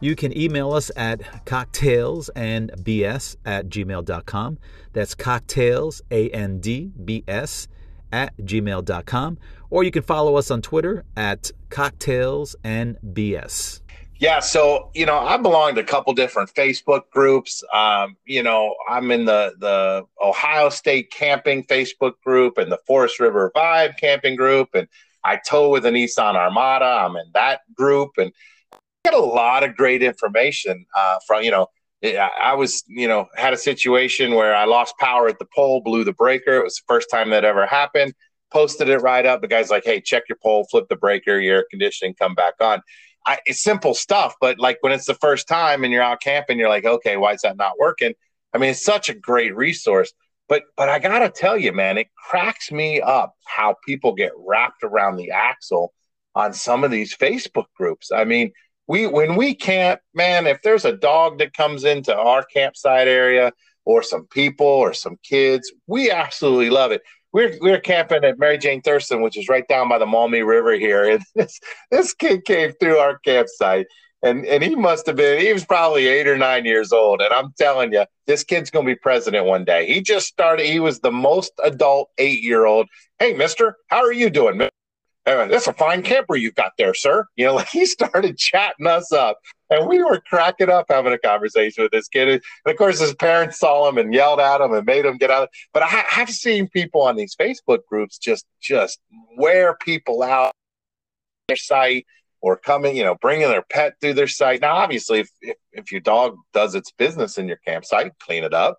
you 0.00 0.16
can 0.16 0.36
email 0.36 0.72
us 0.72 0.90
at 0.96 1.20
cocktailsandbs 1.44 3.36
at 3.44 3.68
gmail.com. 3.68 4.58
That's 4.92 5.14
cocktails, 5.14 6.00
A-N-D-B-S 6.10 7.68
at 8.12 8.36
gmail.com, 8.38 9.38
or 9.70 9.84
you 9.84 9.90
can 9.90 10.02
follow 10.02 10.36
us 10.36 10.50
on 10.50 10.62
Twitter 10.62 11.04
at 11.16 11.50
cocktails 11.70 12.56
and 12.64 12.96
BS. 13.04 13.80
Yeah, 14.20 14.40
so 14.40 14.90
you 14.94 15.06
know, 15.06 15.16
I 15.16 15.36
belong 15.36 15.76
to 15.76 15.80
a 15.80 15.84
couple 15.84 16.12
different 16.12 16.52
Facebook 16.52 17.02
groups. 17.10 17.62
Um, 17.72 18.16
you 18.24 18.42
know, 18.42 18.74
I'm 18.88 19.12
in 19.12 19.26
the 19.26 19.54
the 19.58 20.04
Ohio 20.20 20.70
State 20.70 21.12
camping 21.12 21.62
Facebook 21.64 22.14
group 22.24 22.58
and 22.58 22.70
the 22.70 22.78
Forest 22.78 23.20
River 23.20 23.52
Vibe 23.54 23.96
camping 23.96 24.34
group, 24.34 24.70
and 24.74 24.88
I 25.22 25.36
tow 25.36 25.70
with 25.70 25.86
a 25.86 25.90
Nissan 25.90 26.34
Armada. 26.34 26.84
I'm 26.84 27.14
in 27.14 27.30
that 27.34 27.60
group, 27.74 28.18
and 28.18 28.32
get 29.04 29.14
a 29.14 29.18
lot 29.18 29.62
of 29.62 29.76
great 29.76 30.02
information 30.02 30.84
uh, 30.96 31.18
from 31.24 31.44
you 31.44 31.52
know. 31.52 31.68
I 32.02 32.54
was, 32.54 32.84
you 32.86 33.08
know, 33.08 33.26
had 33.34 33.52
a 33.52 33.56
situation 33.56 34.34
where 34.34 34.54
I 34.54 34.64
lost 34.66 34.96
power 34.98 35.28
at 35.28 35.38
the 35.38 35.48
pole, 35.54 35.80
blew 35.80 36.04
the 36.04 36.12
breaker. 36.12 36.58
It 36.58 36.64
was 36.64 36.76
the 36.76 36.84
first 36.86 37.10
time 37.10 37.30
that 37.30 37.44
ever 37.44 37.66
happened. 37.66 38.14
Posted 38.52 38.88
it 38.88 38.98
right 38.98 39.26
up. 39.26 39.40
The 39.40 39.48
guy's 39.48 39.70
like, 39.70 39.84
"Hey, 39.84 40.00
check 40.00 40.24
your 40.28 40.38
pole, 40.42 40.66
flip 40.70 40.86
the 40.88 40.96
breaker, 40.96 41.38
your 41.38 41.56
air 41.56 41.66
conditioning, 41.70 42.14
come 42.14 42.34
back 42.34 42.54
on." 42.60 42.82
I, 43.26 43.38
it's 43.46 43.62
simple 43.62 43.94
stuff, 43.94 44.34
but 44.40 44.58
like 44.58 44.78
when 44.80 44.92
it's 44.92 45.06
the 45.06 45.14
first 45.14 45.48
time 45.48 45.84
and 45.84 45.92
you're 45.92 46.02
out 46.02 46.22
camping, 46.22 46.58
you're 46.58 46.68
like, 46.68 46.84
"Okay, 46.84 47.16
why 47.16 47.32
is 47.32 47.42
that 47.42 47.56
not 47.56 47.78
working?" 47.78 48.14
I 48.54 48.58
mean, 48.58 48.70
it's 48.70 48.84
such 48.84 49.08
a 49.08 49.14
great 49.14 49.54
resource. 49.56 50.12
But 50.48 50.62
but 50.76 50.88
I 50.88 50.98
gotta 50.98 51.30
tell 51.30 51.58
you, 51.58 51.72
man, 51.72 51.98
it 51.98 52.08
cracks 52.16 52.72
me 52.72 53.00
up 53.00 53.34
how 53.44 53.76
people 53.84 54.14
get 54.14 54.32
wrapped 54.36 54.82
around 54.82 55.16
the 55.16 55.30
axle 55.32 55.92
on 56.34 56.52
some 56.52 56.84
of 56.84 56.90
these 56.90 57.14
Facebook 57.14 57.66
groups. 57.76 58.10
I 58.12 58.24
mean, 58.24 58.52
we 58.88 59.06
when 59.06 59.36
we 59.36 59.54
camp, 59.54 60.00
man, 60.14 60.46
if 60.46 60.62
there's 60.62 60.84
a 60.84 60.96
dog 60.96 61.38
that 61.38 61.54
comes 61.54 61.84
into 61.84 62.16
our 62.16 62.42
campsite 62.42 63.06
area 63.06 63.52
or 63.84 64.02
some 64.02 64.26
people 64.26 64.66
or 64.66 64.92
some 64.92 65.18
kids, 65.22 65.70
we 65.86 66.10
absolutely 66.10 66.70
love 66.70 66.90
it. 66.90 67.02
We're 67.32 67.56
we're 67.60 67.80
camping 67.80 68.24
at 68.24 68.38
Mary 68.38 68.58
Jane 68.58 68.80
Thurston, 68.80 69.20
which 69.22 69.36
is 69.36 69.48
right 69.48 69.68
down 69.68 69.88
by 69.88 69.98
the 69.98 70.06
Maumee 70.06 70.40
River 70.40 70.72
here, 70.72 71.08
and 71.10 71.22
this 71.34 71.60
this 71.90 72.14
kid 72.14 72.44
came 72.44 72.72
through 72.80 72.98
our 72.98 73.18
campsite 73.18 73.86
and 74.22 74.44
and 74.46 74.64
he 74.64 74.74
must 74.74 75.06
have 75.06 75.16
been 75.16 75.40
he 75.40 75.52
was 75.52 75.64
probably 75.64 76.06
eight 76.08 76.26
or 76.26 76.36
nine 76.36 76.64
years 76.64 76.92
old. 76.92 77.20
And 77.20 77.32
i'm 77.32 77.52
telling 77.58 77.92
you 77.92 78.04
this 78.26 78.42
kid's 78.42 78.70
going 78.70 78.86
to 78.86 78.92
be 78.92 78.98
president 78.98 79.46
one 79.46 79.64
day. 79.64 79.86
He 79.86 80.00
just 80.00 80.26
started 80.26 80.66
he 80.66 80.80
was 80.80 81.00
the 81.00 81.12
most 81.12 81.52
adult 81.62 82.10
eight 82.18 82.42
year 82.42 82.64
old 82.66 82.88
hey 83.18 83.34
mister 83.34 83.76
how 83.88 83.98
are 83.98 84.12
you 84.12 84.30
doing 84.30 84.58
that's 85.36 85.66
a 85.66 85.72
fine 85.72 86.02
camper 86.02 86.36
you've 86.36 86.54
got 86.54 86.72
there 86.78 86.94
sir 86.94 87.26
you 87.36 87.44
know 87.44 87.54
like 87.56 87.68
he 87.68 87.86
started 87.86 88.36
chatting 88.38 88.86
us 88.86 89.12
up 89.12 89.38
and 89.70 89.86
we 89.86 90.02
were 90.02 90.20
cracking 90.28 90.70
up 90.70 90.86
having 90.88 91.12
a 91.12 91.18
conversation 91.18 91.82
with 91.82 91.92
this 91.92 92.08
kid 92.08 92.28
and 92.28 92.42
of 92.66 92.76
course 92.76 93.00
his 93.00 93.14
parents 93.14 93.58
saw 93.58 93.88
him 93.88 93.98
and 93.98 94.14
yelled 94.14 94.40
at 94.40 94.60
him 94.60 94.72
and 94.72 94.86
made 94.86 95.04
him 95.04 95.16
get 95.16 95.30
out 95.30 95.48
but 95.72 95.82
i 95.82 95.86
have 95.86 96.30
seen 96.30 96.68
people 96.68 97.02
on 97.02 97.16
these 97.16 97.34
facebook 97.36 97.80
groups 97.88 98.18
just 98.18 98.46
just 98.60 98.98
wear 99.36 99.76
people 99.80 100.22
out 100.22 100.52
their 101.48 101.56
site 101.56 102.06
or 102.40 102.56
coming, 102.56 102.96
you 102.96 103.02
know, 103.02 103.16
bringing 103.20 103.48
their 103.48 103.64
pet 103.70 103.94
through 104.00 104.14
their 104.14 104.28
site. 104.28 104.60
Now, 104.60 104.76
obviously, 104.76 105.20
if, 105.20 105.30
if, 105.40 105.56
if 105.72 105.92
your 105.92 106.00
dog 106.00 106.36
does 106.52 106.74
its 106.74 106.92
business 106.92 107.38
in 107.38 107.48
your 107.48 107.56
campsite, 107.66 108.12
clean 108.20 108.44
it 108.44 108.54
up. 108.54 108.78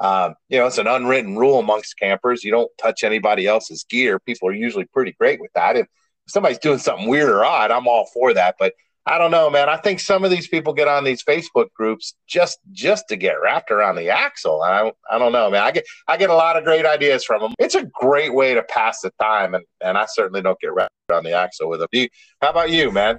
Um, 0.00 0.34
you 0.48 0.58
know, 0.58 0.66
it's 0.66 0.78
an 0.78 0.86
unwritten 0.86 1.36
rule 1.36 1.58
amongst 1.58 1.98
campers. 1.98 2.42
You 2.42 2.50
don't 2.50 2.70
touch 2.78 3.04
anybody 3.04 3.46
else's 3.46 3.84
gear. 3.84 4.18
People 4.18 4.48
are 4.48 4.54
usually 4.54 4.86
pretty 4.86 5.14
great 5.20 5.40
with 5.40 5.52
that. 5.54 5.76
If 5.76 5.86
somebody's 6.26 6.58
doing 6.58 6.78
something 6.78 7.08
weird 7.08 7.28
or 7.28 7.44
odd, 7.44 7.70
I'm 7.70 7.86
all 7.86 8.06
for 8.12 8.32
that. 8.34 8.56
But 8.58 8.72
I 9.06 9.18
don't 9.18 9.30
know, 9.30 9.50
man. 9.50 9.68
I 9.68 9.76
think 9.76 10.00
some 10.00 10.24
of 10.24 10.30
these 10.30 10.48
people 10.48 10.72
get 10.72 10.88
on 10.88 11.04
these 11.04 11.22
Facebook 11.22 11.72
groups 11.74 12.14
just 12.26 12.58
just 12.70 13.08
to 13.08 13.16
get 13.16 13.40
wrapped 13.42 13.70
around 13.70 13.96
the 13.96 14.08
axle. 14.08 14.62
I 14.62 14.92
I 15.10 15.18
don't 15.18 15.32
know, 15.32 15.50
man. 15.50 15.62
I 15.62 15.70
get 15.70 15.84
I 16.06 16.16
get 16.16 16.30
a 16.30 16.34
lot 16.34 16.56
of 16.56 16.64
great 16.64 16.86
ideas 16.86 17.24
from 17.24 17.42
them. 17.42 17.54
It's 17.58 17.74
a 17.74 17.84
great 17.84 18.34
way 18.34 18.54
to 18.54 18.62
pass 18.62 19.00
the 19.00 19.10
time, 19.20 19.54
and 19.54 19.64
and 19.80 19.98
I 19.98 20.06
certainly 20.06 20.42
don't 20.42 20.60
get 20.60 20.72
wrapped 20.72 20.92
around 21.10 21.24
the 21.24 21.32
axle 21.32 21.68
with 21.68 21.80
them. 21.80 21.88
You, 21.92 22.08
how 22.40 22.50
about 22.50 22.70
you, 22.70 22.90
man? 22.92 23.18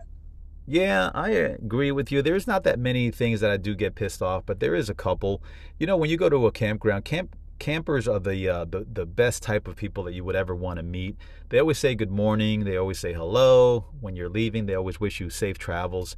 Yeah, 0.71 1.11
I 1.13 1.31
agree 1.31 1.91
with 1.91 2.13
you. 2.13 2.21
There's 2.21 2.47
not 2.47 2.63
that 2.63 2.79
many 2.79 3.11
things 3.11 3.41
that 3.41 3.51
I 3.51 3.57
do 3.57 3.75
get 3.75 3.93
pissed 3.93 4.21
off, 4.21 4.45
but 4.45 4.61
there 4.61 4.73
is 4.73 4.89
a 4.89 4.93
couple. 4.93 5.43
You 5.77 5.85
know, 5.85 5.97
when 5.97 6.09
you 6.09 6.15
go 6.15 6.29
to 6.29 6.47
a 6.47 6.51
campground, 6.53 7.03
camp 7.03 7.35
campers 7.59 8.07
are 8.07 8.21
the, 8.21 8.47
uh, 8.47 8.63
the 8.63 8.87
the 8.89 9.05
best 9.05 9.43
type 9.43 9.67
of 9.67 9.75
people 9.75 10.05
that 10.05 10.13
you 10.13 10.23
would 10.23 10.37
ever 10.37 10.55
want 10.55 10.77
to 10.77 10.83
meet. 10.83 11.17
They 11.49 11.59
always 11.59 11.77
say 11.77 11.93
good 11.93 12.09
morning. 12.09 12.63
They 12.63 12.77
always 12.77 12.99
say 12.99 13.11
hello 13.11 13.87
when 13.99 14.15
you're 14.15 14.29
leaving. 14.29 14.65
They 14.65 14.73
always 14.73 14.97
wish 14.97 15.19
you 15.19 15.29
safe 15.29 15.57
travels. 15.57 16.15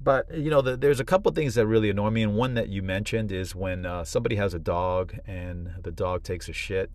But 0.00 0.36
you 0.36 0.50
know, 0.50 0.62
the, 0.62 0.76
there's 0.76 0.98
a 0.98 1.04
couple 1.04 1.30
things 1.30 1.54
that 1.54 1.68
really 1.68 1.88
annoy 1.88 2.10
me, 2.10 2.24
and 2.24 2.34
one 2.34 2.54
that 2.54 2.68
you 2.68 2.82
mentioned 2.82 3.30
is 3.30 3.54
when 3.54 3.86
uh, 3.86 4.02
somebody 4.02 4.34
has 4.34 4.52
a 4.52 4.58
dog 4.58 5.16
and 5.28 5.70
the 5.80 5.92
dog 5.92 6.24
takes 6.24 6.48
a 6.48 6.52
shit 6.52 6.90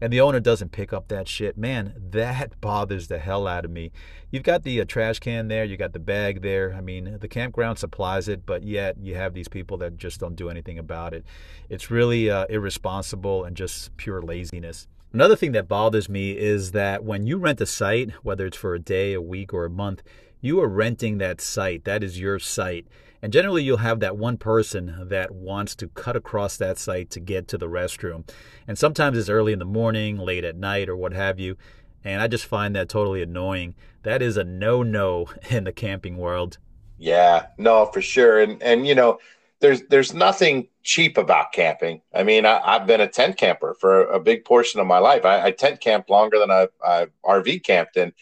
and 0.00 0.12
the 0.12 0.20
owner 0.20 0.40
doesn't 0.40 0.72
pick 0.72 0.92
up 0.92 1.08
that 1.08 1.28
shit, 1.28 1.56
man, 1.56 1.94
that 2.10 2.60
bothers 2.60 3.08
the 3.08 3.18
hell 3.18 3.46
out 3.46 3.64
of 3.64 3.70
me. 3.70 3.92
You've 4.30 4.42
got 4.42 4.62
the 4.62 4.80
uh, 4.80 4.84
trash 4.84 5.18
can 5.18 5.48
there, 5.48 5.64
you 5.64 5.76
got 5.76 5.92
the 5.92 5.98
bag 5.98 6.42
there. 6.42 6.74
I 6.74 6.80
mean, 6.80 7.18
the 7.20 7.28
campground 7.28 7.78
supplies 7.78 8.28
it, 8.28 8.44
but 8.44 8.62
yet 8.62 8.96
you 8.98 9.14
have 9.14 9.34
these 9.34 9.48
people 9.48 9.76
that 9.78 9.96
just 9.96 10.20
don't 10.20 10.36
do 10.36 10.50
anything 10.50 10.78
about 10.78 11.14
it. 11.14 11.24
It's 11.68 11.90
really 11.90 12.30
uh, 12.30 12.46
irresponsible 12.48 13.44
and 13.44 13.56
just 13.56 13.96
pure 13.96 14.20
laziness. 14.22 14.88
Another 15.12 15.36
thing 15.36 15.52
that 15.52 15.68
bothers 15.68 16.08
me 16.08 16.36
is 16.36 16.72
that 16.72 17.04
when 17.04 17.26
you 17.26 17.38
rent 17.38 17.60
a 17.60 17.66
site, 17.66 18.10
whether 18.22 18.46
it's 18.46 18.56
for 18.56 18.74
a 18.74 18.78
day, 18.78 19.14
a 19.14 19.20
week, 19.20 19.54
or 19.54 19.64
a 19.64 19.70
month, 19.70 20.02
you 20.40 20.60
are 20.60 20.68
renting 20.68 21.18
that 21.18 21.40
site. 21.40 21.84
That 21.84 22.02
is 22.02 22.20
your 22.20 22.38
site. 22.38 22.86
And 23.22 23.32
generally, 23.32 23.62
you'll 23.62 23.78
have 23.78 24.00
that 24.00 24.16
one 24.16 24.36
person 24.36 25.06
that 25.08 25.32
wants 25.34 25.74
to 25.76 25.88
cut 25.88 26.16
across 26.16 26.56
that 26.56 26.78
site 26.78 27.10
to 27.10 27.20
get 27.20 27.48
to 27.48 27.58
the 27.58 27.68
restroom. 27.68 28.28
And 28.66 28.78
sometimes 28.78 29.18
it's 29.18 29.28
early 29.28 29.52
in 29.52 29.58
the 29.58 29.64
morning, 29.64 30.18
late 30.18 30.44
at 30.44 30.56
night, 30.56 30.88
or 30.88 30.96
what 30.96 31.12
have 31.12 31.40
you. 31.40 31.56
And 32.04 32.22
I 32.22 32.28
just 32.28 32.46
find 32.46 32.74
that 32.76 32.88
totally 32.88 33.22
annoying. 33.22 33.74
That 34.02 34.22
is 34.22 34.36
a 34.36 34.44
no 34.44 34.82
no 34.82 35.26
in 35.50 35.64
the 35.64 35.72
camping 35.72 36.16
world. 36.16 36.58
Yeah, 36.98 37.46
no, 37.58 37.86
for 37.86 38.00
sure. 38.00 38.40
And, 38.40 38.62
and, 38.62 38.86
you 38.86 38.94
know, 38.94 39.18
there's 39.60 39.82
there's 39.88 40.12
nothing 40.12 40.68
cheap 40.82 41.16
about 41.16 41.52
camping. 41.52 42.00
I 42.14 42.22
mean, 42.22 42.44
I, 42.46 42.78
have 42.78 42.86
been 42.86 43.00
a 43.00 43.08
tent 43.08 43.36
camper 43.36 43.74
for 43.80 44.04
a 44.04 44.20
big 44.20 44.44
portion 44.44 44.80
of 44.80 44.86
my 44.86 44.98
life. 44.98 45.24
I, 45.24 45.46
I 45.46 45.50
tent 45.50 45.80
camped 45.80 46.10
longer 46.10 46.38
than 46.38 46.50
I've, 46.50 46.68
I've 46.86 47.10
RV 47.24 47.64
camped, 47.64 47.96
and 47.96 48.12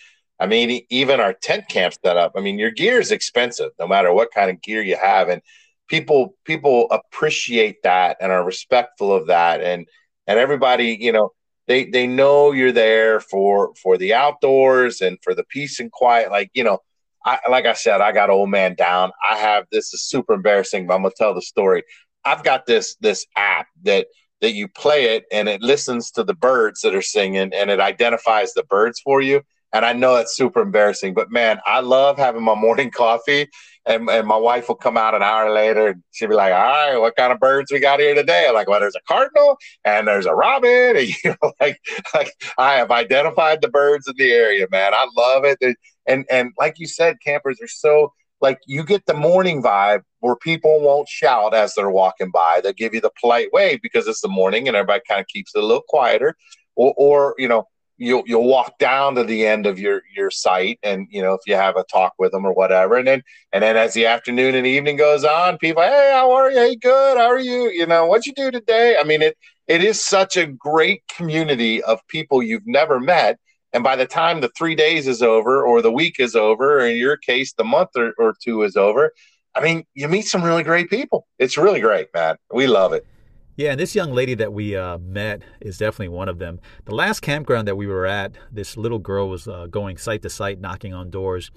I 0.40 0.47
mean, 0.47 0.83
even 0.90 1.20
our 1.20 1.33
tent 1.33 1.68
camp 1.68 1.94
setup. 2.05 2.33
I 2.37 2.40
mean, 2.40 2.59
your 2.59 2.70
gear 2.70 3.01
is 3.01 3.12
expensive, 3.12 3.70
no 3.79 3.87
matter 3.87 4.12
what 4.12 4.33
kind 4.33 4.51
of 4.51 4.61
gear 4.62 4.83
you 4.83 4.97
have, 4.97 5.29
and 5.29 5.42
people 5.88 6.35
people 6.44 6.88
appreciate 6.90 7.83
that 7.83 8.16
and 8.20 8.33
are 8.33 8.44
respectful 8.44 9.12
of 9.14 9.29
that, 9.29 9.61
and 9.62 9.87
and 10.27 10.38
everybody, 10.38 10.97
you 11.01 11.12
know, 11.12 11.31
they 11.68 11.85
they 11.85 12.07
know 12.07 12.53
you're 12.53 12.73
there 12.73 13.20
for 13.20 13.75
for 13.83 13.97
the 13.97 14.14
outdoors 14.14 15.01
and 15.01 15.18
for 15.23 15.35
the 15.35 15.44
peace 15.44 15.79
and 15.81 15.92
quiet. 15.92 16.31
Like 16.31 16.51
you 16.55 16.64
know, 16.64 16.79
I 17.25 17.38
like 17.49 17.66
I 17.66 17.75
said, 17.75 18.01
I 18.01 18.12
got 18.12 18.31
old 18.31 18.51
man 18.51 18.75
down. 18.75 19.12
I 19.29 19.37
have 19.37 19.66
this 19.70 19.94
is 19.94 20.03
super 20.03 20.35
embarrassing, 20.35 20.87
but 20.87 20.94
I'm 20.94 21.03
gonna 21.03 21.14
tell 21.16 21.35
the 21.35 21.42
story. 21.42 21.85
I've 22.25 22.42
got 22.42 22.66
this 22.66 22.97
this 22.97 23.27
app 23.37 23.68
that 23.85 24.09
that 24.40 24.53
you 24.53 24.68
play 24.68 25.16
it 25.16 25.25
and 25.33 25.49
it 25.49 25.62
listens 25.62 26.11
to 26.11 26.25
the 26.25 26.35
birds 26.35 26.81
that 26.83 26.94
are 26.94 27.03
singing 27.03 27.53
and 27.55 27.70
it 27.70 27.81
identifies 27.81 28.53
the 28.53 28.64
birds 28.64 29.01
for 29.01 29.23
you 29.23 29.42
and 29.74 29.84
I 29.84 29.92
know 29.92 30.16
it's 30.16 30.37
super 30.37 30.62
embarrassing, 30.62 31.14
but 31.14 31.32
man, 31.32 31.58
I 31.66 31.80
love 31.80 32.16
having 32.16 32.42
my 32.42 32.54
morning 32.58 32.90
coffee. 32.90 33.48
And, 33.87 34.08
and 34.08 34.26
my 34.26 34.37
wife 34.37 34.68
will 34.68 34.76
come 34.76 34.96
out 34.96 35.14
an 35.14 35.22
hour 35.22 35.52
later 35.52 35.88
and 35.88 36.02
she'll 36.10 36.30
be 36.30 36.34
like, 36.34 36.54
All 36.54 36.58
right, 36.58 36.96
what 36.96 37.16
kind 37.16 37.34
of 37.34 37.38
birds 37.38 37.70
we 37.70 37.80
got 37.80 38.00
here 38.00 38.14
today? 38.14 38.46
I'm 38.48 38.54
like, 38.54 38.66
Well, 38.66 38.80
there's 38.80 38.96
a 38.96 39.02
cardinal 39.06 39.58
and 39.84 40.08
there's 40.08 40.24
a 40.24 40.34
robin. 40.34 40.96
And, 40.96 41.08
you 41.08 41.37
know, 41.42 41.52
like, 41.60 41.78
like 42.14 42.32
I 42.56 42.76
have 42.76 42.90
identified 42.90 43.60
the 43.60 43.68
birds 43.68 44.08
in 44.08 44.14
the 44.16 44.32
area, 44.32 44.66
man. 44.70 44.94
I 44.94 45.06
love 45.14 45.44
it. 45.44 45.58
And, 46.06 46.24
and 46.30 46.52
like 46.58 46.78
you 46.78 46.87
said, 46.87 47.16
campers 47.22 47.60
are 47.60 47.68
so 47.68 48.12
like 48.40 48.58
you 48.66 48.84
get 48.84 49.04
the 49.06 49.14
morning 49.14 49.62
vibe 49.62 50.02
where 50.20 50.37
people 50.37 50.80
won't 50.80 51.08
shout 51.08 51.54
as 51.54 51.74
they're 51.74 51.90
walking 51.90 52.30
by. 52.30 52.60
They'll 52.62 52.72
give 52.72 52.94
you 52.94 53.00
the 53.02 53.12
polite 53.20 53.52
way 53.52 53.78
because 53.82 54.06
it's 54.06 54.20
the 54.20 54.28
morning 54.28 54.66
and 54.66 54.76
everybody 54.76 55.02
kind 55.06 55.20
of 55.20 55.26
keeps 55.26 55.54
it 55.54 55.62
a 55.62 55.66
little 55.66 55.84
quieter. 55.88 56.37
Or, 56.76 56.94
or 56.96 57.34
you 57.38 57.48
know, 57.48 57.68
you'll 57.96 58.22
you'll 58.26 58.46
walk 58.46 58.78
down 58.78 59.14
to 59.14 59.24
the 59.24 59.46
end 59.46 59.66
of 59.66 59.78
your 59.78 60.02
your 60.14 60.30
site 60.30 60.78
and 60.83 61.07
you 61.11 61.22
know 61.22 61.35
if 61.35 61.40
you 61.46 61.54
have 61.54 61.76
a 61.76 61.85
talk 61.85 62.14
with 62.18 62.33
them 62.33 62.44
or 62.44 62.52
whatever. 62.52 62.96
And 62.96 63.07
then 63.07 63.22
and 63.52 63.62
then 63.62 63.76
as 63.76 63.94
the 63.94 64.07
afternoon 64.07 64.54
and 64.54 64.66
evening 64.66 64.96
goes 64.96 65.24
on 65.24 65.59
people 65.59 65.83
hey 65.83 66.11
how 66.12 66.33
are 66.33 66.50
you? 66.50 66.59
Hey 66.59 66.76
good. 66.76 67.16
How 67.16 67.26
are 67.26 67.38
you? 67.38 67.70
You 67.70 67.87
know 67.87 68.07
what 68.07 68.26
you 68.26 68.33
do 68.33 68.50
today? 68.50 68.96
I 68.98 69.04
mean 69.04 69.22
it 69.22 69.37
it 69.66 69.83
is 69.83 70.02
such 70.02 70.37
a 70.37 70.46
great 70.46 71.02
community 71.09 71.83
of 71.83 72.00
people 72.09 72.42
you've 72.42 72.66
never 72.66 73.00
met. 73.00 73.38
And 73.72 73.83
by 73.83 73.96
the 73.96 74.07
time 74.07 74.40
the 74.40 74.50
three 74.57 74.74
days 74.74 75.09
is 75.09 75.22
over 75.22 75.64
or 75.64 75.83
the 75.83 75.92
week 75.92 76.20
is 76.20 76.37
over 76.37 76.80
or 76.80 76.87
in 76.87 76.96
your 76.96 77.16
case 77.16 77.52
the 77.54 77.64
month 77.64 77.90
or, 77.96 78.12
or 78.18 78.35
two 78.42 78.62
is 78.62 78.76
over 78.76 79.12
i 79.54 79.61
mean 79.61 79.85
you 79.94 80.09
meet 80.09 80.26
some 80.26 80.42
really 80.42 80.64
great 80.64 80.90
people. 80.90 81.26
It's 81.38 81.57
really 81.57 81.80
great 81.80 82.09
man. 82.14 82.37
We 82.52 82.66
love 82.66 82.92
it 82.92 83.07
yeah, 83.56 83.70
and 83.70 83.78
this 83.78 83.94
young 83.94 84.12
lady 84.12 84.34
that 84.34 84.52
we 84.52 84.76
uh, 84.76 84.98
met 84.98 85.42
is 85.60 85.78
definitely 85.78 86.08
one 86.08 86.28
of 86.28 86.38
them. 86.38 86.60
The 86.86 86.94
last 86.94 87.20
campground 87.20 87.68
that 87.68 87.76
we 87.76 87.86
were 87.86 88.04
at, 88.04 88.32
this 88.50 88.76
little 88.76 88.98
girl 88.98 89.28
was 89.28 89.46
uh, 89.46 89.66
going 89.66 89.96
site 89.96 90.22
to 90.22 90.30
site, 90.30 90.60
knocking 90.60 90.92
on 90.92 91.10
doors, 91.10 91.50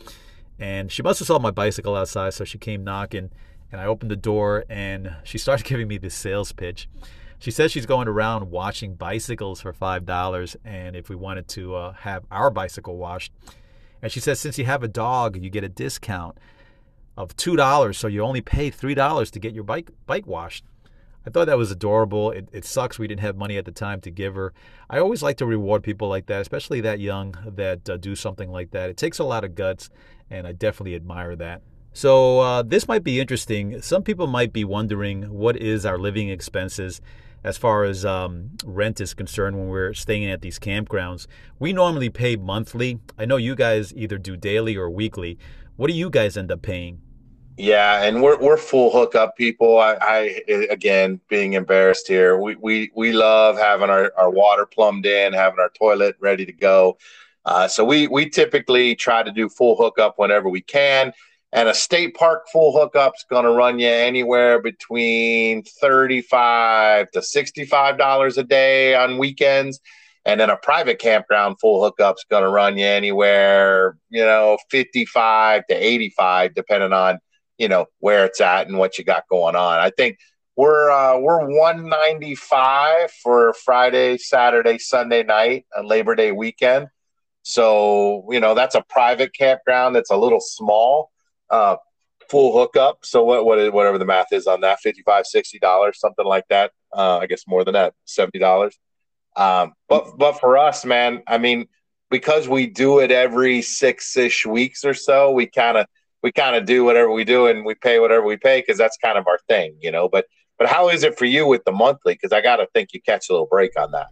and 0.59 0.91
she 0.91 1.01
must 1.01 1.19
have 1.19 1.27
saw 1.27 1.39
my 1.39 1.51
bicycle 1.51 1.95
outside, 1.95 2.33
so 2.33 2.43
she 2.43 2.59
came 2.59 2.83
knocking, 2.83 3.31
and 3.71 3.81
I 3.81 3.85
opened 3.85 4.11
the 4.11 4.15
door, 4.15 4.63
and 4.69 5.15
she 5.23 5.39
started 5.39 5.65
giving 5.67 5.87
me 5.87 5.97
this 5.97 6.13
sales 6.13 6.51
pitch. 6.51 6.87
She 7.39 7.51
says 7.51 7.71
she's 7.71 7.85
going 7.85 8.07
around 8.07 8.49
washing 8.49 8.95
bicycles 8.95 9.61
for 9.61 9.73
five 9.73 10.05
dollars, 10.05 10.55
and 10.63 10.95
if 10.95 11.09
we 11.09 11.15
wanted 11.15 11.47
to 11.49 11.75
uh, 11.75 11.93
have 11.93 12.25
our 12.31 12.49
bicycle 12.49 12.97
washed, 12.97 13.31
and 14.01 14.11
she 14.11 14.19
says 14.19 14.39
since 14.39 14.57
you 14.57 14.65
have 14.65 14.83
a 14.83 14.87
dog, 14.87 15.41
you 15.41 15.49
get 15.49 15.63
a 15.63 15.69
discount 15.69 16.37
of 17.15 17.35
two 17.35 17.55
dollars, 17.55 17.97
so 17.97 18.07
you 18.07 18.21
only 18.21 18.41
pay 18.41 18.69
three 18.69 18.95
dollars 18.95 19.31
to 19.31 19.39
get 19.39 19.53
your 19.53 19.63
bike 19.63 19.89
bike 20.05 20.27
washed. 20.27 20.63
I 21.27 21.29
thought 21.29 21.47
that 21.47 21.57
was 21.57 21.71
adorable. 21.71 22.31
It, 22.31 22.47
it 22.53 22.63
sucks 22.63 22.97
we 22.97 23.05
didn't 23.05 23.19
have 23.19 23.35
money 23.35 23.57
at 23.57 23.65
the 23.65 23.71
time 23.73 23.99
to 24.01 24.09
give 24.09 24.35
her. 24.35 24.53
I 24.89 24.99
always 24.99 25.21
like 25.21 25.35
to 25.37 25.45
reward 25.45 25.83
people 25.83 26.07
like 26.07 26.27
that, 26.27 26.39
especially 26.39 26.79
that 26.81 27.01
young 27.01 27.35
that 27.45 27.89
uh, 27.89 27.97
do 27.97 28.15
something 28.15 28.49
like 28.49 28.71
that. 28.71 28.89
It 28.89 28.95
takes 28.95 29.19
a 29.19 29.25
lot 29.25 29.43
of 29.43 29.53
guts, 29.53 29.89
and 30.29 30.47
I 30.47 30.53
definitely 30.53 30.95
admire 30.95 31.35
that. 31.35 31.63
So 31.91 32.39
uh, 32.39 32.63
this 32.63 32.87
might 32.87 33.03
be 33.03 33.19
interesting. 33.19 33.81
Some 33.81 34.03
people 34.03 34.25
might 34.25 34.53
be 34.53 34.63
wondering 34.63 35.23
what 35.23 35.57
is 35.57 35.85
our 35.85 35.97
living 35.97 36.29
expenses 36.29 37.01
as 37.43 37.57
far 37.57 37.83
as 37.83 38.05
um, 38.05 38.51
rent 38.63 39.01
is 39.01 39.13
concerned 39.13 39.57
when 39.57 39.67
we're 39.67 39.93
staying 39.93 40.31
at 40.31 40.41
these 40.41 40.59
campgrounds. 40.59 41.27
We 41.59 41.73
normally 41.73 42.09
pay 42.09 42.37
monthly. 42.37 42.99
I 43.17 43.25
know 43.25 43.35
you 43.35 43.53
guys 43.53 43.93
either 43.95 44.17
do 44.17 44.37
daily 44.37 44.77
or 44.77 44.89
weekly. 44.89 45.37
What 45.75 45.87
do 45.87 45.93
you 45.93 46.09
guys 46.09 46.37
end 46.37 46.53
up 46.53 46.61
paying? 46.61 47.01
Yeah, 47.59 48.03
and 48.03 48.21
we're 48.21 48.37
we're 48.37 48.57
full 48.57 48.91
hookup 48.91 49.35
people. 49.35 49.79
I, 49.79 49.97
I 49.99 50.43
again 50.69 51.19
being 51.27 51.53
embarrassed 51.53 52.07
here. 52.07 52.37
We 52.39 52.55
we 52.55 52.91
we 52.95 53.13
love 53.13 53.57
having 53.57 53.89
our, 53.89 54.13
our 54.15 54.29
water 54.29 54.67
plumbed 54.67 55.07
in, 55.07 55.33
having 55.33 55.59
our 55.59 55.69
toilet 55.69 56.15
ready 56.19 56.45
to 56.45 56.51
go. 56.51 56.99
Uh, 57.45 57.67
so 57.67 57.83
we 57.83 58.07
we 58.07 58.29
typically 58.29 58.93
try 58.93 59.23
to 59.23 59.31
do 59.31 59.49
full 59.49 59.75
hookup 59.75 60.19
whenever 60.19 60.49
we 60.49 60.61
can. 60.61 61.13
And 61.51 61.67
a 61.67 61.73
state 61.73 62.13
park 62.13 62.43
full 62.51 62.73
hookup's 62.73 63.25
to 63.45 63.49
run 63.49 63.79
you 63.79 63.87
anywhere 63.87 64.61
between 64.61 65.63
thirty-five 65.63 67.09
to 67.11 67.23
sixty-five 67.23 67.97
dollars 67.97 68.37
a 68.37 68.43
day 68.43 68.93
on 68.93 69.17
weekends, 69.17 69.79
and 70.25 70.39
then 70.39 70.51
a 70.51 70.57
private 70.57 70.99
campground 70.99 71.59
full 71.59 71.81
hookup's 71.81 72.23
to 72.43 72.49
run 72.49 72.77
you 72.77 72.85
anywhere, 72.85 73.97
you 74.09 74.23
know, 74.23 74.59
fifty-five 74.69 75.65
to 75.67 75.73
eighty-five, 75.73 76.53
depending 76.53 76.93
on 76.93 77.17
you 77.57 77.67
know 77.67 77.85
where 77.99 78.25
it's 78.25 78.41
at 78.41 78.67
and 78.67 78.77
what 78.77 78.97
you 78.97 79.03
got 79.03 79.27
going 79.29 79.55
on. 79.55 79.79
I 79.79 79.89
think 79.89 80.17
we're 80.55 80.89
uh, 80.89 81.19
we're 81.19 81.47
195 81.47 83.11
for 83.23 83.53
Friday, 83.53 84.17
Saturday, 84.17 84.77
Sunday 84.77 85.23
night 85.23 85.65
and 85.75 85.87
Labor 85.87 86.15
Day 86.15 86.31
weekend. 86.31 86.87
So 87.43 88.27
you 88.31 88.39
know 88.39 88.55
that's 88.55 88.75
a 88.75 88.83
private 88.89 89.33
campground 89.33 89.95
that's 89.95 90.11
a 90.11 90.17
little 90.17 90.41
small, 90.41 91.11
uh, 91.49 91.77
full 92.29 92.57
hookup. 92.57 92.99
So 93.03 93.23
what 93.23 93.45
what 93.45 93.71
whatever 93.71 93.97
the 93.97 94.05
math 94.05 94.33
is 94.33 94.47
on 94.47 94.61
that, 94.61 94.79
55 94.79 95.27
60 95.27 95.59
dollars, 95.59 95.99
something 95.99 96.25
like 96.25 96.45
that. 96.49 96.71
Uh, 96.91 97.19
I 97.19 97.27
guess 97.27 97.43
more 97.47 97.63
than 97.63 97.73
that, 97.73 97.93
seventy 98.05 98.39
dollars. 98.39 98.77
Um, 99.35 99.73
but 99.87 100.17
but 100.17 100.39
for 100.39 100.57
us, 100.57 100.83
man, 100.83 101.21
I 101.27 101.37
mean, 101.37 101.67
because 102.09 102.47
we 102.47 102.65
do 102.65 102.99
it 102.99 103.11
every 103.11 103.61
six 103.61 104.17
ish 104.17 104.45
weeks 104.45 104.83
or 104.83 104.95
so, 104.95 105.31
we 105.31 105.45
kind 105.45 105.77
of 105.77 105.85
we 106.23 106.31
kind 106.31 106.55
of 106.55 106.65
do 106.65 106.83
whatever 106.83 107.11
we 107.11 107.23
do 107.23 107.47
and 107.47 107.65
we 107.65 107.75
pay 107.75 107.99
whatever 107.99 108.25
we 108.25 108.37
pay 108.37 108.61
because 108.61 108.77
that's 108.77 108.97
kind 108.97 109.17
of 109.17 109.27
our 109.27 109.39
thing, 109.47 109.75
you 109.81 109.91
know. 109.91 110.09
But 110.09 110.25
but 110.57 110.67
how 110.67 110.89
is 110.89 111.03
it 111.03 111.17
for 111.17 111.25
you 111.25 111.47
with 111.47 111.63
the 111.65 111.71
monthly? 111.71 112.13
Because 112.13 112.31
I 112.31 112.41
got 112.41 112.57
to 112.57 112.67
think 112.73 112.93
you 112.93 113.01
catch 113.01 113.29
a 113.29 113.33
little 113.33 113.47
break 113.47 113.79
on 113.79 113.91
that. 113.91 114.07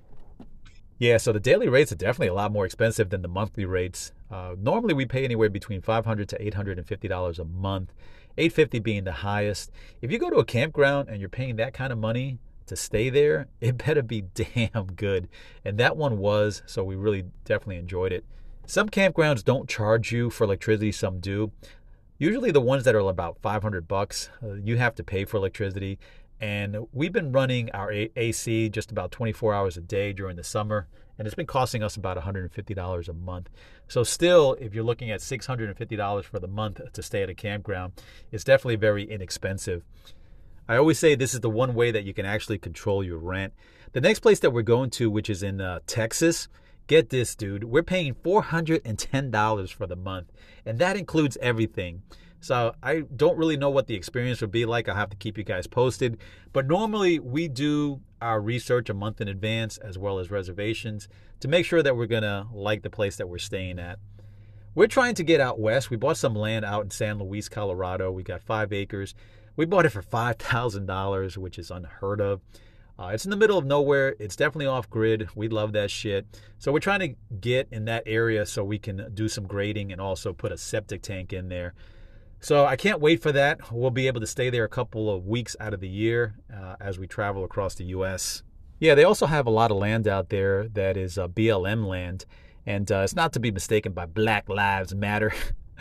Yeah, 0.97 1.17
so 1.17 1.33
the 1.33 1.39
daily 1.39 1.67
rates 1.67 1.91
are 1.91 1.95
definitely 1.97 2.27
a 2.27 2.33
lot 2.33 2.53
more 2.53 2.65
expensive 2.65 3.09
than 3.09 3.21
the 3.21 3.27
monthly 3.27 3.65
rates. 3.65 4.13
Uh, 4.31 4.55
normally, 4.57 4.93
we 4.93 5.05
pay 5.05 5.25
anywhere 5.25 5.49
between 5.49 5.81
five 5.81 6.05
hundred 6.05 6.29
to 6.29 6.41
eight 6.41 6.53
hundred 6.53 6.77
and 6.77 6.87
fifty 6.87 7.07
dollars 7.07 7.39
a 7.39 7.45
month. 7.45 7.93
Eight 8.37 8.53
fifty 8.53 8.79
being 8.79 9.03
the 9.03 9.11
highest. 9.11 9.71
If 10.01 10.11
you 10.11 10.19
go 10.19 10.29
to 10.29 10.37
a 10.37 10.45
campground 10.45 11.09
and 11.09 11.19
you're 11.19 11.29
paying 11.29 11.57
that 11.57 11.73
kind 11.73 11.91
of 11.91 11.99
money 11.99 12.39
to 12.67 12.75
stay 12.75 13.09
there, 13.09 13.47
it 13.61 13.77
better 13.77 14.03
be 14.03 14.21
damn 14.21 14.87
good. 14.95 15.27
And 15.65 15.77
that 15.79 15.97
one 15.97 16.17
was, 16.17 16.63
so 16.65 16.83
we 16.83 16.95
really 16.95 17.25
definitely 17.43 17.77
enjoyed 17.77 18.11
it. 18.13 18.25
Some 18.65 18.89
campgrounds 18.89 19.43
don't 19.43 19.69
charge 19.69 20.11
you 20.11 20.29
for 20.29 20.45
electricity, 20.45 20.91
some 20.91 21.19
do. 21.19 21.51
Usually 22.17 22.51
the 22.51 22.61
ones 22.61 22.85
that 22.85 22.95
are 22.95 22.99
about 22.99 23.39
500 23.41 23.87
bucks, 23.89 24.29
uh, 24.41 24.53
you 24.53 24.77
have 24.77 24.95
to 24.95 25.03
pay 25.03 25.25
for 25.25 25.35
electricity. 25.35 25.99
And 26.39 26.87
we've 26.93 27.11
been 27.11 27.31
running 27.31 27.69
our 27.71 27.91
AC 27.91 28.69
just 28.69 28.91
about 28.91 29.11
24 29.11 29.53
hours 29.53 29.77
a 29.77 29.81
day 29.81 30.13
during 30.13 30.35
the 30.35 30.43
summer, 30.43 30.87
and 31.17 31.25
it's 31.25 31.35
been 31.35 31.45
costing 31.45 31.81
us 31.81 31.95
about 31.95 32.17
$150 32.17 33.09
a 33.09 33.13
month. 33.13 33.49
So, 33.87 34.03
still, 34.03 34.55
if 34.59 34.73
you're 34.73 34.83
looking 34.83 35.11
at 35.11 35.21
$650 35.21 36.23
for 36.25 36.39
the 36.39 36.47
month 36.47 36.81
to 36.91 37.03
stay 37.03 37.23
at 37.23 37.29
a 37.29 37.33
campground, 37.33 37.93
it's 38.31 38.43
definitely 38.43 38.75
very 38.75 39.03
inexpensive. 39.03 39.83
I 40.67 40.77
always 40.77 40.99
say 40.99 41.15
this 41.15 41.33
is 41.33 41.41
the 41.41 41.49
one 41.49 41.73
way 41.73 41.91
that 41.91 42.03
you 42.03 42.13
can 42.13 42.25
actually 42.25 42.57
control 42.57 43.03
your 43.03 43.19
rent. 43.19 43.53
The 43.93 44.01
next 44.01 44.19
place 44.19 44.39
that 44.39 44.51
we're 44.51 44.61
going 44.61 44.89
to, 44.91 45.09
which 45.09 45.29
is 45.29 45.43
in 45.43 45.61
uh, 45.61 45.79
Texas, 45.87 46.49
Get 46.87 47.09
this, 47.09 47.35
dude. 47.35 47.63
We're 47.63 47.83
paying 47.83 48.13
$410 48.13 49.73
for 49.73 49.87
the 49.87 49.95
month, 49.95 50.31
and 50.65 50.77
that 50.79 50.97
includes 50.97 51.37
everything. 51.41 52.03
So 52.39 52.75
I 52.83 53.01
don't 53.15 53.39
really 53.39 53.57
know 53.57 53.71
what 53.71 53.87
the 53.87 53.95
experience 53.95 54.39
would 54.41 54.51
be 54.51 54.65
like. 54.65 54.87
I'll 54.87 54.95
have 54.95 55.09
to 55.09 55.17
keep 55.17 55.35
you 55.35 55.43
guys 55.43 55.65
posted. 55.65 56.19
But 56.53 56.67
normally 56.67 57.17
we 57.17 57.47
do 57.47 58.01
our 58.21 58.39
research 58.39 58.87
a 58.87 58.93
month 58.93 59.19
in 59.19 59.27
advance 59.27 59.77
as 59.77 59.97
well 59.97 60.19
as 60.19 60.29
reservations 60.29 61.07
to 61.39 61.47
make 61.47 61.65
sure 61.65 61.81
that 61.81 61.97
we're 61.97 62.05
going 62.05 62.21
to 62.21 62.45
like 62.53 62.83
the 62.83 62.89
place 62.91 63.15
that 63.15 63.29
we're 63.29 63.39
staying 63.39 63.79
at. 63.79 63.97
We're 64.75 64.85
trying 64.85 65.15
to 65.15 65.23
get 65.23 65.41
out 65.41 65.59
west. 65.59 65.89
We 65.89 65.97
bought 65.97 66.17
some 66.17 66.35
land 66.35 66.65
out 66.65 66.83
in 66.83 66.91
San 66.91 67.17
Luis, 67.17 67.49
Colorado. 67.49 68.11
We 68.11 68.21
got 68.21 68.43
five 68.43 68.71
acres. 68.71 69.15
We 69.55 69.65
bought 69.65 69.87
it 69.87 69.91
for 69.91 70.03
$5,000, 70.03 71.37
which 71.37 71.57
is 71.57 71.71
unheard 71.71 72.21
of. 72.21 72.41
Uh, 72.97 73.07
it's 73.07 73.25
in 73.25 73.31
the 73.31 73.37
middle 73.37 73.57
of 73.57 73.65
nowhere. 73.65 74.15
It's 74.19 74.35
definitely 74.35 74.67
off 74.67 74.89
grid. 74.89 75.27
We 75.35 75.49
love 75.49 75.73
that 75.73 75.91
shit. 75.91 76.25
So 76.59 76.71
we're 76.71 76.79
trying 76.79 77.01
to 77.01 77.15
get 77.39 77.67
in 77.71 77.85
that 77.85 78.03
area 78.05 78.45
so 78.45 78.63
we 78.63 78.79
can 78.79 79.11
do 79.13 79.27
some 79.27 79.45
grading 79.47 79.91
and 79.91 79.99
also 79.99 80.31
put 80.31 80.51
a 80.51 80.57
septic 80.57 81.01
tank 81.01 81.33
in 81.33 81.49
there. 81.49 81.73
So 82.39 82.65
I 82.65 82.75
can't 82.75 83.01
wait 83.01 83.21
for 83.21 83.31
that. 83.33 83.71
We'll 83.71 83.91
be 83.91 84.07
able 84.07 84.21
to 84.21 84.27
stay 84.27 84.49
there 84.49 84.63
a 84.63 84.69
couple 84.69 85.13
of 85.13 85.25
weeks 85.25 85.55
out 85.59 85.73
of 85.73 85.81
the 85.81 85.89
year 85.89 86.35
uh, 86.53 86.75
as 86.79 86.97
we 86.97 87.07
travel 87.07 87.43
across 87.43 87.75
the 87.75 87.85
U.S. 87.85 88.43
Yeah, 88.79 88.95
they 88.95 89.03
also 89.03 89.25
have 89.25 89.47
a 89.47 89.51
lot 89.51 89.71
of 89.71 89.77
land 89.77 90.07
out 90.07 90.29
there 90.29 90.67
that 90.69 90.95
is 90.95 91.17
uh, 91.17 91.27
BLM 91.27 91.87
land, 91.87 92.25
and 92.65 92.89
uh, 92.91 92.99
it's 92.99 93.15
not 93.15 93.33
to 93.33 93.39
be 93.39 93.51
mistaken 93.51 93.93
by 93.93 94.05
Black 94.05 94.47
Lives 94.47 94.93
Matter. 94.93 95.33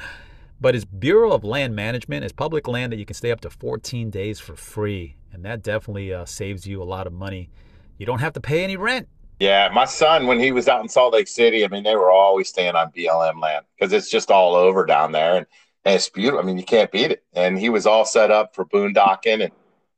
but 0.60 0.74
it's 0.74 0.84
Bureau 0.84 1.32
of 1.32 1.44
Land 1.44 1.76
Management. 1.76 2.24
It's 2.24 2.32
public 2.32 2.66
land 2.66 2.92
that 2.92 2.98
you 2.98 3.04
can 3.04 3.14
stay 3.14 3.30
up 3.30 3.40
to 3.42 3.50
14 3.50 4.10
days 4.10 4.40
for 4.40 4.56
free 4.56 5.16
and 5.34 5.44
that 5.44 5.62
definitely 5.62 6.14
uh, 6.14 6.24
saves 6.24 6.66
you 6.66 6.82
a 6.82 6.84
lot 6.84 7.06
of 7.06 7.12
money. 7.12 7.50
You 7.98 8.06
don't 8.06 8.20
have 8.20 8.32
to 8.34 8.40
pay 8.40 8.64
any 8.64 8.76
rent. 8.76 9.08
Yeah, 9.40 9.68
my 9.74 9.84
son, 9.84 10.26
when 10.26 10.38
he 10.38 10.52
was 10.52 10.68
out 10.68 10.80
in 10.80 10.88
Salt 10.88 11.12
Lake 11.12 11.26
City, 11.26 11.64
I 11.64 11.68
mean, 11.68 11.82
they 11.82 11.96
were 11.96 12.10
always 12.10 12.48
staying 12.48 12.76
on 12.76 12.92
BLM 12.92 13.40
land 13.40 13.66
because 13.76 13.92
it's 13.92 14.08
just 14.08 14.30
all 14.30 14.54
over 14.54 14.86
down 14.86 15.10
there, 15.10 15.36
and, 15.36 15.46
and 15.84 15.96
it's 15.96 16.08
beautiful. 16.08 16.38
I 16.38 16.42
mean, 16.44 16.56
you 16.56 16.64
can't 16.64 16.90
beat 16.92 17.10
it. 17.10 17.24
And 17.34 17.58
he 17.58 17.68
was 17.68 17.84
all 17.84 18.04
set 18.04 18.30
up 18.30 18.54
for 18.54 18.64
boondocking, 18.64 19.42
and 19.42 19.52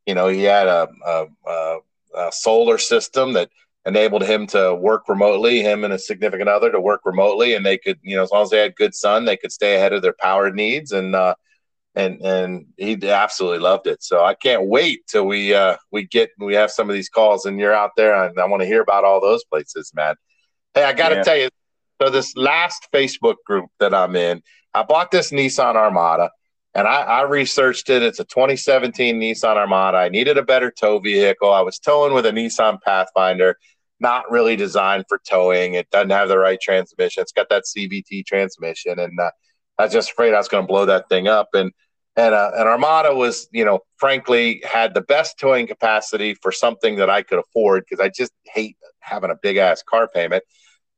you 0.07 0.15
know, 0.15 0.29
he 0.29 0.43
had 0.43 0.69
a, 0.69 0.89
a, 1.05 1.27
a, 1.47 1.79
a 2.17 2.33
solar 2.33 2.79
system 2.79 3.35
that 3.35 3.51
enabled 3.85 4.23
him 4.23 4.47
to 4.49 4.75
work 4.75 5.09
remotely. 5.09 5.61
Him 5.61 5.85
and 5.85 5.93
a 5.93 5.99
significant 5.99 6.49
other 6.49 6.73
to 6.73 6.81
work 6.81 7.03
remotely, 7.05 7.55
and 7.55 7.65
they 7.65 7.77
could, 7.77 7.99
you 8.03 8.17
know, 8.17 8.23
as 8.23 8.31
long 8.31 8.43
as 8.43 8.51
they 8.51 8.61
had 8.61 8.75
good 8.75 8.95
sun, 8.95 9.27
they 9.27 9.37
could 9.37 9.53
stay 9.53 9.77
ahead 9.77 9.93
of 9.93 10.01
their 10.01 10.17
power 10.19 10.51
needs, 10.51 10.93
and 10.93 11.15
uh, 11.15 11.35
and 11.97 12.21
and 12.21 12.67
he 12.77 12.97
absolutely 13.09 13.59
loved 13.59 13.87
it. 13.87 14.03
So 14.03 14.23
I 14.23 14.35
can't 14.35 14.67
wait 14.67 15.07
till 15.09 15.27
we 15.27 15.55
uh, 15.55 15.77
we 15.91 16.07
get 16.07 16.31
we 16.39 16.55
have 16.55 16.71
some 16.71 16.89
of 16.89 16.95
these 16.95 17.09
calls 17.09 17.47
and 17.47 17.59
you're 17.59 17.75
out 17.75 17.93
there 17.97 18.23
and 18.23 18.39
I 18.39 18.45
want 18.45 18.61
to 18.61 18.67
hear 18.67 18.83
about 18.83 19.05
all 19.05 19.21
those 19.21 19.45
places, 19.45 19.91
man. 19.95 20.15
Hey, 20.75 20.85
I 20.85 20.93
got 20.93 21.09
to 21.09 21.17
yeah. 21.17 21.23
tell 21.23 21.37
you, 21.37 21.49
so 22.01 22.11
this 22.11 22.37
last 22.37 22.89
Facebook 22.93 23.37
group 23.47 23.67
that 23.81 23.95
I'm 23.95 24.15
in, 24.15 24.43
I 24.75 24.83
bought 24.83 25.11
this 25.11 25.33
Nissan 25.33 25.75
Armada. 25.75 26.31
And 26.75 26.87
I, 26.87 27.01
I 27.01 27.23
researched 27.23 27.89
it. 27.89 28.03
It's 28.03 28.21
a 28.21 28.25
2017 28.27 29.19
Nissan 29.19 29.57
Armada. 29.57 29.97
I 29.97 30.11
needed 30.11 30.37
a 30.37 30.43
better 30.43 30.71
tow 30.71 30.99
vehicle. 30.99 31.51
I 31.51 31.63
was 31.63 31.79
towing 31.79 32.13
with 32.13 32.27
a 32.27 32.31
Nissan 32.31 32.83
Pathfinder, 32.83 33.57
not 33.99 34.31
really 34.31 34.57
designed 34.57 35.07
for 35.09 35.19
towing. 35.27 35.73
It 35.73 35.89
doesn't 35.89 36.11
have 36.11 36.29
the 36.29 36.37
right 36.37 36.61
transmission. 36.61 37.23
It's 37.23 37.33
got 37.33 37.49
that 37.49 37.63
CVT 37.65 38.27
transmission, 38.27 38.99
and 38.99 39.19
uh, 39.19 39.31
I 39.79 39.85
was 39.85 39.93
just 39.95 40.11
afraid 40.11 40.35
I 40.35 40.37
was 40.37 40.49
going 40.49 40.65
to 40.65 40.69
blow 40.69 40.85
that 40.85 41.09
thing 41.09 41.29
up. 41.29 41.49
And 41.55 41.73
and 42.17 42.35
uh, 42.35 42.51
an 42.55 42.67
Armada 42.67 43.15
was, 43.15 43.49
you 43.53 43.65
know, 43.65 43.81
frankly, 43.99 44.63
had 44.65 44.95
the 44.95 45.03
best 45.03 45.39
towing 45.39 45.67
capacity 45.67 46.35
for 46.35 46.51
something 46.51 46.97
that 46.97 47.11
I 47.11 47.23
could 47.23 47.39
afford 47.39 47.85
because 47.89 48.03
I 48.03 48.09
just 48.09 48.33
hate 48.47 48.77
having 49.01 49.31
a 49.31 49.37
big 49.41 49.59
ass 49.59 49.83
car 49.83 50.09
payment, 50.09 50.43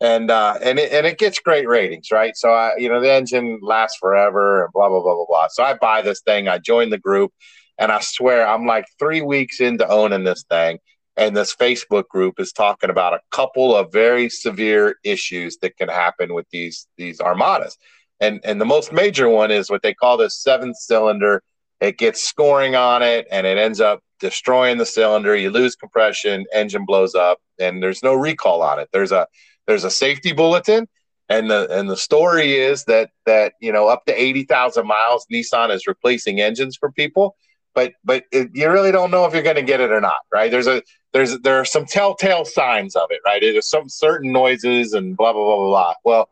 and 0.01 0.31
uh, 0.31 0.59
and 0.63 0.79
it, 0.79 0.93
and 0.93 1.07
it 1.07 1.19
gets 1.19 1.41
great 1.41 1.69
ratings, 1.69 2.11
right? 2.13 2.37
So 2.37 2.51
I, 2.51 2.77
you 2.79 2.89
know, 2.89 3.01
the 3.01 3.13
engine 3.13 3.59
lasts 3.63 3.99
forever 3.99 4.65
and 4.65 4.73
blah 4.73 4.89
blah 4.89 5.03
blah 5.03 5.15
blah 5.15 5.27
blah. 5.27 5.49
So 5.51 5.65
I 5.65 5.75
buy 5.75 6.03
this 6.03 6.21
thing, 6.21 6.47
I 6.47 6.59
join 6.59 6.91
the 6.91 6.99
group, 6.99 7.33
and 7.79 7.91
I 7.91 8.01
swear 8.01 8.47
I'm 8.47 8.65
like 8.65 8.87
three 8.99 9.23
weeks 9.23 9.61
into 9.61 9.89
owning 9.89 10.23
this 10.23 10.45
thing, 10.49 10.79
and 11.17 11.37
this 11.37 11.55
Facebook 11.55 12.07
group 12.09 12.39
is 12.39 12.53
talking 12.53 12.91
about 12.91 13.15
a 13.15 13.21
couple 13.33 13.75
of 13.75 13.93
very 13.93 14.29
severe 14.29 14.95
issues 15.03 15.59
that 15.63 15.77
can 15.77 15.89
happen 15.89 16.33
with 16.33 16.47
these 16.53 16.87
these 16.97 17.21
Armadas 17.21 17.77
and 18.21 18.41
and 18.45 18.61
the 18.61 18.65
most 18.65 18.93
major 18.93 19.29
one 19.29 19.51
is 19.51 19.71
what 19.71 19.83
they 19.83 19.95
call 19.95 20.17
the 20.17 20.31
seventh 20.31 20.77
cylinder. 20.77 21.43
It 21.81 21.99
gets 21.99 22.23
scoring 22.23 22.75
on 22.75 23.03
it, 23.03 23.27
and 23.31 23.47
it 23.47 23.57
ends 23.57 23.81
up 23.81 24.01
destroying 24.21 24.79
the 24.79 24.87
cylinder. 24.87 25.37
You 25.37 25.51
lose 25.51 25.77
compression, 25.77 26.45
engine 26.53 26.85
blows 26.85 27.15
up, 27.15 27.39
and 27.59 27.83
there's 27.83 28.03
no 28.03 28.15
recall 28.15 28.63
on 28.63 28.79
it. 28.79 28.89
There's 28.93 29.13
a 29.13 29.27
there's 29.67 29.85
a 29.85 29.91
safety 29.91 30.33
bulletin, 30.33 30.89
and 31.29 31.51
the 31.51 31.69
and 31.71 31.89
the 31.89 31.97
story 31.97 32.57
is 32.57 32.85
that 32.85 33.11
that 33.27 33.53
you 33.61 33.73
know 33.73 33.89
up 33.89 34.05
to 34.07 34.21
eighty 34.21 34.45
thousand 34.45 34.87
miles, 34.87 35.27
Nissan 35.33 35.71
is 35.71 35.87
replacing 35.87 36.41
engines 36.41 36.77
for 36.77 36.91
people, 36.91 37.37
but 37.75 37.93
but 38.05 38.25
it, 38.33 38.51
you 38.55 38.71
really 38.71 38.93
don't 38.93 39.11
know 39.11 39.25
if 39.27 39.33
you're 39.33 39.43
going 39.43 39.57
to 39.57 39.63
get 39.63 39.81
it 39.81 39.93
or 39.93 40.01
not, 40.01 40.21
right? 40.33 40.51
There's 40.51 40.67
a 40.67 40.83
there's 41.13 41.39
there 41.41 41.59
are 41.61 41.65
some 41.65 41.87
telltale 41.87 42.45
signs 42.45 42.97
of 42.97 43.09
it, 43.11 43.21
right? 43.25 43.41
There's 43.41 43.69
some 43.69 43.89
certain 43.89 44.33
noises 44.33 44.95
and 44.95 45.17
blah 45.17 45.33
blah 45.33 45.45
blah 45.45 45.57
blah 45.57 45.69
blah. 45.69 45.95
Well, 46.05 46.29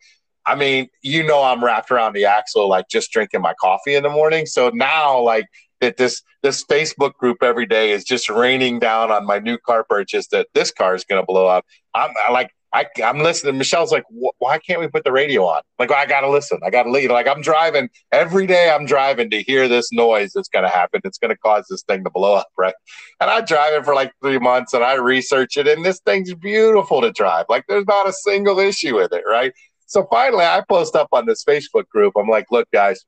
I 0.46 0.54
mean, 0.54 0.88
you 1.02 1.22
know, 1.22 1.42
I'm 1.42 1.64
wrapped 1.64 1.90
around 1.90 2.14
the 2.14 2.24
axle, 2.24 2.68
like 2.68 2.88
just 2.88 3.10
drinking 3.10 3.42
my 3.42 3.54
coffee 3.60 3.94
in 3.94 4.02
the 4.02 4.08
morning. 4.10 4.46
So 4.46 4.70
now, 4.72 5.20
like 5.20 5.46
that, 5.80 5.96
this 5.96 6.22
this 6.42 6.64
Facebook 6.64 7.14
group 7.14 7.42
every 7.42 7.66
day 7.66 7.90
is 7.90 8.04
just 8.04 8.28
raining 8.28 8.78
down 8.78 9.10
on 9.10 9.26
my 9.26 9.38
new 9.38 9.58
car 9.58 9.84
purchase 9.84 10.28
that 10.28 10.46
this 10.54 10.70
car 10.70 10.94
is 10.94 11.04
going 11.04 11.20
to 11.20 11.26
blow 11.26 11.46
up. 11.46 11.64
I'm 11.94 12.10
I, 12.28 12.30
like, 12.30 12.50
I, 12.72 12.84
I'm 13.02 13.20
listening. 13.20 13.56
Michelle's 13.56 13.90
like, 13.90 14.04
why 14.38 14.58
can't 14.58 14.80
we 14.80 14.86
put 14.88 15.02
the 15.04 15.12
radio 15.12 15.44
on? 15.44 15.62
Like, 15.78 15.90
I 15.90 16.04
got 16.04 16.20
to 16.20 16.28
listen. 16.28 16.58
I 16.64 16.70
got 16.70 16.82
to 16.82 16.90
lead. 16.90 17.10
Like, 17.10 17.26
I'm 17.26 17.40
driving 17.40 17.88
every 18.12 18.46
day. 18.46 18.70
I'm 18.70 18.84
driving 18.84 19.30
to 19.30 19.42
hear 19.42 19.66
this 19.66 19.90
noise 19.92 20.32
that's 20.34 20.48
going 20.48 20.64
to 20.64 20.68
happen. 20.68 21.00
It's 21.04 21.16
going 21.16 21.30
to 21.30 21.38
cause 21.38 21.66
this 21.70 21.82
thing 21.84 22.04
to 22.04 22.10
blow 22.10 22.34
up, 22.34 22.48
right? 22.58 22.74
And 23.20 23.30
I 23.30 23.40
drive 23.40 23.72
it 23.72 23.84
for 23.84 23.94
like 23.94 24.12
three 24.22 24.38
months, 24.38 24.74
and 24.74 24.84
I 24.84 24.94
research 24.94 25.56
it, 25.56 25.66
and 25.66 25.84
this 25.84 26.00
thing's 26.04 26.34
beautiful 26.34 27.00
to 27.00 27.10
drive. 27.12 27.46
Like, 27.48 27.64
there's 27.66 27.86
not 27.86 28.08
a 28.08 28.12
single 28.12 28.58
issue 28.58 28.96
with 28.96 29.12
it, 29.12 29.24
right? 29.26 29.52
So 29.86 30.06
finally, 30.10 30.44
I 30.44 30.62
post 30.68 30.94
up 30.96 31.08
on 31.12 31.26
this 31.26 31.44
Facebook 31.44 31.88
group. 31.88 32.14
I'm 32.16 32.28
like, 32.28 32.46
look, 32.50 32.68
guys, 32.72 33.04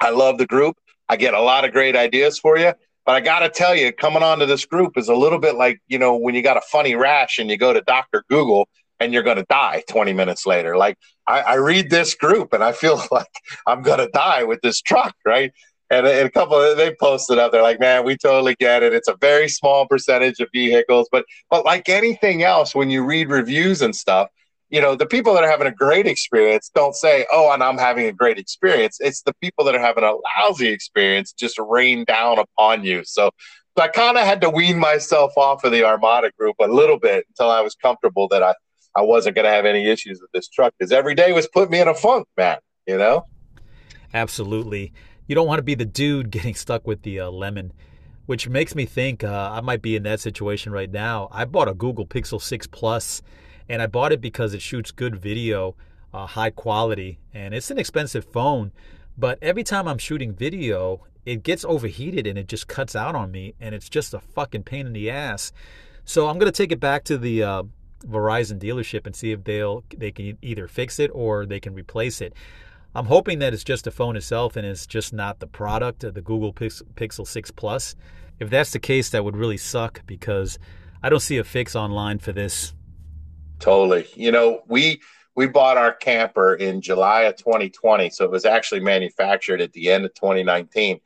I 0.00 0.10
love 0.10 0.38
the 0.38 0.46
group. 0.46 0.76
I 1.08 1.16
get 1.16 1.34
a 1.34 1.40
lot 1.40 1.64
of 1.64 1.72
great 1.72 1.96
ideas 1.96 2.38
for 2.38 2.56
you. 2.56 2.72
But 3.04 3.14
I 3.14 3.20
got 3.20 3.40
to 3.40 3.48
tell 3.48 3.74
you, 3.74 3.92
coming 3.92 4.22
onto 4.22 4.46
this 4.46 4.64
group 4.64 4.96
is 4.96 5.08
a 5.08 5.14
little 5.14 5.38
bit 5.38 5.54
like, 5.54 5.80
you 5.86 5.98
know, 5.98 6.16
when 6.16 6.34
you 6.34 6.42
got 6.42 6.56
a 6.56 6.60
funny 6.62 6.96
rash 6.96 7.38
and 7.38 7.48
you 7.48 7.56
go 7.56 7.72
to 7.72 7.80
Dr. 7.82 8.24
Google 8.28 8.68
and 8.98 9.12
you're 9.12 9.22
going 9.22 9.36
to 9.36 9.46
die 9.48 9.84
20 9.88 10.12
minutes 10.12 10.44
later. 10.46 10.76
Like, 10.76 10.98
I, 11.26 11.40
I, 11.40 11.54
read 11.54 11.90
this 11.90 12.14
group 12.14 12.52
and 12.52 12.64
I 12.64 12.72
feel 12.72 13.00
like 13.12 13.26
I'm 13.66 13.82
going 13.82 13.98
to 13.98 14.08
die 14.08 14.42
with 14.42 14.60
this 14.62 14.80
truck, 14.80 15.14
right? 15.24 15.52
And, 15.88 16.04
a 16.04 16.28
couple 16.30 16.60
of, 16.60 16.76
they 16.76 16.96
posted 16.98 17.38
up, 17.38 17.52
they're 17.52 17.62
like, 17.62 17.78
man, 17.78 18.04
we 18.04 18.16
totally 18.16 18.56
get 18.58 18.82
it. 18.82 18.92
It's 18.92 19.06
a 19.06 19.16
very 19.20 19.48
small 19.48 19.86
percentage 19.86 20.40
of 20.40 20.48
vehicles. 20.52 21.08
But, 21.12 21.26
but 21.48 21.64
like 21.64 21.88
anything 21.88 22.42
else, 22.42 22.74
when 22.74 22.90
you 22.90 23.04
read 23.04 23.28
reviews 23.28 23.82
and 23.82 23.94
stuff, 23.94 24.28
you 24.68 24.80
know, 24.80 24.96
the 24.96 25.06
people 25.06 25.34
that 25.34 25.44
are 25.44 25.50
having 25.50 25.66
a 25.66 25.72
great 25.72 26.06
experience 26.06 26.70
don't 26.74 26.94
say, 26.94 27.26
"Oh, 27.32 27.52
and 27.52 27.62
I'm 27.62 27.78
having 27.78 28.06
a 28.06 28.12
great 28.12 28.38
experience." 28.38 28.98
It's 29.00 29.22
the 29.22 29.34
people 29.34 29.64
that 29.64 29.74
are 29.74 29.80
having 29.80 30.04
a 30.04 30.14
lousy 30.40 30.68
experience 30.68 31.32
just 31.32 31.58
rain 31.58 32.04
down 32.04 32.38
upon 32.38 32.84
you. 32.84 33.02
So, 33.04 33.30
so 33.76 33.84
I 33.84 33.88
kind 33.88 34.16
of 34.16 34.24
had 34.24 34.40
to 34.40 34.50
wean 34.50 34.78
myself 34.78 35.32
off 35.36 35.62
of 35.64 35.72
the 35.72 35.84
Armada 35.84 36.32
group 36.38 36.56
a 36.60 36.66
little 36.66 36.98
bit 36.98 37.26
until 37.28 37.50
I 37.50 37.60
was 37.60 37.74
comfortable 37.74 38.26
that 38.28 38.42
I 38.42 38.54
I 38.96 39.02
wasn't 39.02 39.36
going 39.36 39.44
to 39.44 39.50
have 39.50 39.66
any 39.66 39.88
issues 39.88 40.20
with 40.20 40.32
this 40.32 40.48
truck 40.48 40.74
because 40.78 40.90
every 40.90 41.14
day 41.14 41.32
was 41.32 41.46
putting 41.46 41.70
me 41.70 41.80
in 41.80 41.88
a 41.88 41.94
funk, 41.94 42.26
man. 42.36 42.58
You 42.86 42.98
know. 42.98 43.24
Absolutely. 44.14 44.92
You 45.26 45.34
don't 45.34 45.46
want 45.46 45.58
to 45.58 45.64
be 45.64 45.74
the 45.74 45.84
dude 45.84 46.30
getting 46.30 46.54
stuck 46.54 46.86
with 46.86 47.02
the 47.02 47.20
uh, 47.20 47.30
lemon, 47.30 47.72
which 48.26 48.48
makes 48.48 48.74
me 48.74 48.84
think 48.84 49.22
uh, 49.22 49.50
I 49.52 49.60
might 49.60 49.82
be 49.82 49.94
in 49.94 50.02
that 50.04 50.18
situation 50.18 50.72
right 50.72 50.90
now. 50.90 51.28
I 51.30 51.44
bought 51.44 51.68
a 51.68 51.74
Google 51.74 52.06
Pixel 52.06 52.40
6 52.42 52.66
Plus 52.68 53.22
and 53.68 53.82
I 53.82 53.86
bought 53.86 54.12
it 54.12 54.20
because 54.20 54.54
it 54.54 54.62
shoots 54.62 54.90
good 54.90 55.16
video, 55.16 55.74
uh, 56.12 56.26
high 56.26 56.50
quality, 56.50 57.18
and 57.34 57.54
it's 57.54 57.70
an 57.70 57.78
expensive 57.78 58.24
phone. 58.24 58.72
But 59.18 59.38
every 59.42 59.64
time 59.64 59.88
I'm 59.88 59.98
shooting 59.98 60.32
video, 60.32 61.04
it 61.24 61.42
gets 61.42 61.64
overheated 61.64 62.26
and 62.26 62.38
it 62.38 62.48
just 62.48 62.68
cuts 62.68 62.94
out 62.94 63.14
on 63.14 63.30
me, 63.30 63.54
and 63.60 63.74
it's 63.74 63.88
just 63.88 64.14
a 64.14 64.20
fucking 64.20 64.62
pain 64.62 64.86
in 64.86 64.92
the 64.92 65.10
ass. 65.10 65.52
So 66.04 66.28
I'm 66.28 66.38
gonna 66.38 66.52
take 66.52 66.72
it 66.72 66.80
back 66.80 67.04
to 67.04 67.18
the 67.18 67.42
uh, 67.42 67.62
Verizon 68.04 68.58
dealership 68.58 69.06
and 69.06 69.16
see 69.16 69.32
if 69.32 69.44
they'll 69.44 69.84
they 69.96 70.12
can 70.12 70.38
either 70.42 70.68
fix 70.68 70.98
it 70.98 71.10
or 71.12 71.46
they 71.46 71.60
can 71.60 71.74
replace 71.74 72.20
it. 72.20 72.34
I'm 72.94 73.06
hoping 73.06 73.40
that 73.40 73.52
it's 73.52 73.64
just 73.64 73.84
the 73.84 73.90
phone 73.90 74.16
itself 74.16 74.56
and 74.56 74.66
it's 74.66 74.86
just 74.86 75.12
not 75.12 75.40
the 75.40 75.46
product, 75.46 76.00
the 76.00 76.22
Google 76.22 76.52
Pixel 76.52 77.26
6 77.26 77.50
Plus. 77.50 77.94
If 78.38 78.48
that's 78.48 78.70
the 78.70 78.78
case, 78.78 79.10
that 79.10 79.22
would 79.22 79.36
really 79.36 79.58
suck 79.58 80.00
because 80.06 80.58
I 81.02 81.10
don't 81.10 81.20
see 81.20 81.36
a 81.36 81.44
fix 81.44 81.76
online 81.76 82.20
for 82.20 82.32
this 82.32 82.72
Totally. 83.58 84.06
You 84.14 84.32
know, 84.32 84.62
we 84.68 85.00
we 85.34 85.46
bought 85.46 85.76
our 85.76 85.92
camper 85.92 86.54
in 86.54 86.80
July 86.80 87.22
of 87.22 87.36
2020, 87.36 88.10
so 88.10 88.24
it 88.24 88.30
was 88.30 88.44
actually 88.44 88.80
manufactured 88.80 89.60
at 89.60 89.72
the 89.72 89.90
end 89.90 90.04
of 90.04 90.14
2019, 90.14 91.00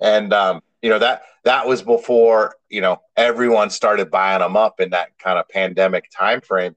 and 0.00 0.32
um, 0.32 0.60
you 0.82 0.90
know 0.90 0.98
that 0.98 1.22
that 1.44 1.66
was 1.66 1.82
before 1.82 2.56
you 2.68 2.80
know 2.80 3.00
everyone 3.16 3.70
started 3.70 4.10
buying 4.10 4.40
them 4.40 4.56
up 4.56 4.80
in 4.80 4.90
that 4.90 5.18
kind 5.18 5.38
of 5.38 5.48
pandemic 5.48 6.10
time 6.10 6.40
frame. 6.40 6.76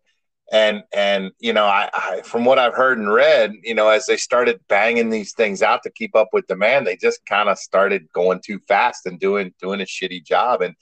And 0.52 0.84
and 0.94 1.32
you 1.40 1.54
know, 1.54 1.66
I, 1.66 1.90
I 1.94 2.22
from 2.22 2.46
what 2.46 2.60
I've 2.60 2.76
heard 2.76 2.98
and 2.98 3.12
read, 3.12 3.54
you 3.64 3.74
know, 3.74 3.90
as 3.90 4.06
they 4.06 4.18
started 4.18 4.60
banging 4.68 5.10
these 5.10 5.34
things 5.34 5.62
out 5.62 5.84
to 5.84 5.90
keep 5.90 6.16
up 6.16 6.30
with 6.32 6.48
demand, 6.48 6.86
they 6.86 6.98
just 6.98 7.26
kind 7.26 7.50
of 7.50 7.58
started 7.58 8.08
going 8.14 8.42
too 8.46 8.60
fast 8.60 9.06
and 9.06 9.20
doing 9.20 9.54
doing 9.60 9.82
a 9.82 9.86
shitty 9.86 10.24
job. 10.24 10.62
And 10.62 10.76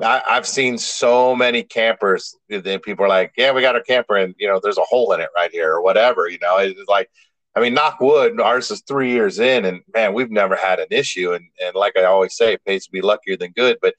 I, 0.00 0.22
have 0.26 0.46
seen 0.46 0.78
so 0.78 1.34
many 1.34 1.62
campers 1.62 2.36
that 2.48 2.82
people 2.82 3.04
are 3.04 3.08
like, 3.08 3.32
"Yeah, 3.36 3.52
we 3.52 3.62
got 3.62 3.74
our 3.74 3.82
camper, 3.82 4.16
and 4.16 4.34
you 4.38 4.48
know, 4.48 4.60
there's 4.62 4.78
a 4.78 4.82
hole 4.82 5.12
in 5.12 5.20
it 5.20 5.30
right 5.34 5.50
here, 5.50 5.72
or 5.72 5.82
whatever." 5.82 6.28
You 6.28 6.38
know, 6.40 6.58
it's 6.58 6.88
like, 6.88 7.10
I 7.56 7.60
mean, 7.60 7.74
knock 7.74 8.00
wood. 8.00 8.40
Ours 8.40 8.70
is 8.70 8.82
three 8.86 9.10
years 9.10 9.38
in, 9.40 9.64
and 9.64 9.80
man, 9.94 10.14
we've 10.14 10.30
never 10.30 10.56
had 10.56 10.78
an 10.78 10.88
issue. 10.90 11.32
And 11.32 11.44
and 11.64 11.74
like 11.74 11.96
I 11.96 12.04
always 12.04 12.36
say, 12.36 12.52
it 12.52 12.64
pays 12.64 12.84
to 12.86 12.92
be 12.92 13.02
luckier 13.02 13.36
than 13.36 13.52
good. 13.52 13.78
But 13.82 13.94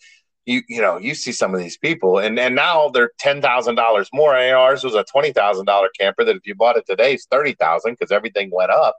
you 0.45 0.62
you 0.69 0.81
know, 0.81 0.97
you 0.97 1.15
see 1.15 1.31
some 1.31 1.53
of 1.53 1.59
these 1.59 1.77
people, 1.77 2.19
and 2.19 2.39
and 2.39 2.55
now 2.55 2.89
they're 2.89 3.12
ten 3.19 3.41
thousand 3.41 3.75
dollars 3.75 4.09
more. 4.13 4.33
Know, 4.33 4.59
ours 4.59 4.83
was 4.83 4.95
a 4.95 5.03
twenty 5.03 5.33
thousand 5.33 5.65
dollar 5.65 5.89
camper 5.99 6.23
that 6.23 6.35
if 6.35 6.47
you 6.47 6.55
bought 6.55 6.77
it 6.77 6.85
today, 6.88 7.13
it's 7.13 7.25
thirty 7.25 7.53
thousand 7.53 7.93
because 7.93 8.12
everything 8.12 8.49
went 8.51 8.71
up, 8.71 8.95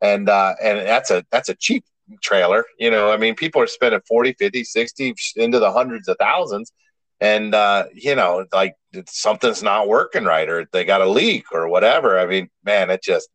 and 0.00 0.28
uh, 0.28 0.54
and 0.62 0.78
that's 0.80 1.10
a 1.10 1.24
that's 1.30 1.48
a 1.50 1.54
cheap 1.54 1.84
trailer. 2.22 2.64
You 2.78 2.90
know, 2.90 3.10
I 3.12 3.16
mean, 3.16 3.34
people 3.34 3.62
are 3.62 3.66
spending 3.66 4.00
40, 4.06 4.34
50, 4.34 4.64
60 4.64 5.14
into 5.36 5.58
the 5.58 5.72
hundreds 5.72 6.08
of 6.08 6.16
thousands. 6.18 6.72
And, 7.20 7.54
uh, 7.54 7.84
you 7.92 8.14
know, 8.14 8.46
like 8.52 8.74
something's 9.06 9.62
not 9.62 9.88
working 9.88 10.24
right 10.24 10.48
or 10.48 10.68
they 10.72 10.84
got 10.84 11.00
a 11.00 11.08
leak 11.08 11.46
or 11.52 11.68
whatever. 11.68 12.18
I 12.18 12.26
mean, 12.26 12.48
man, 12.64 12.90
it 12.90 13.02
just, 13.02 13.28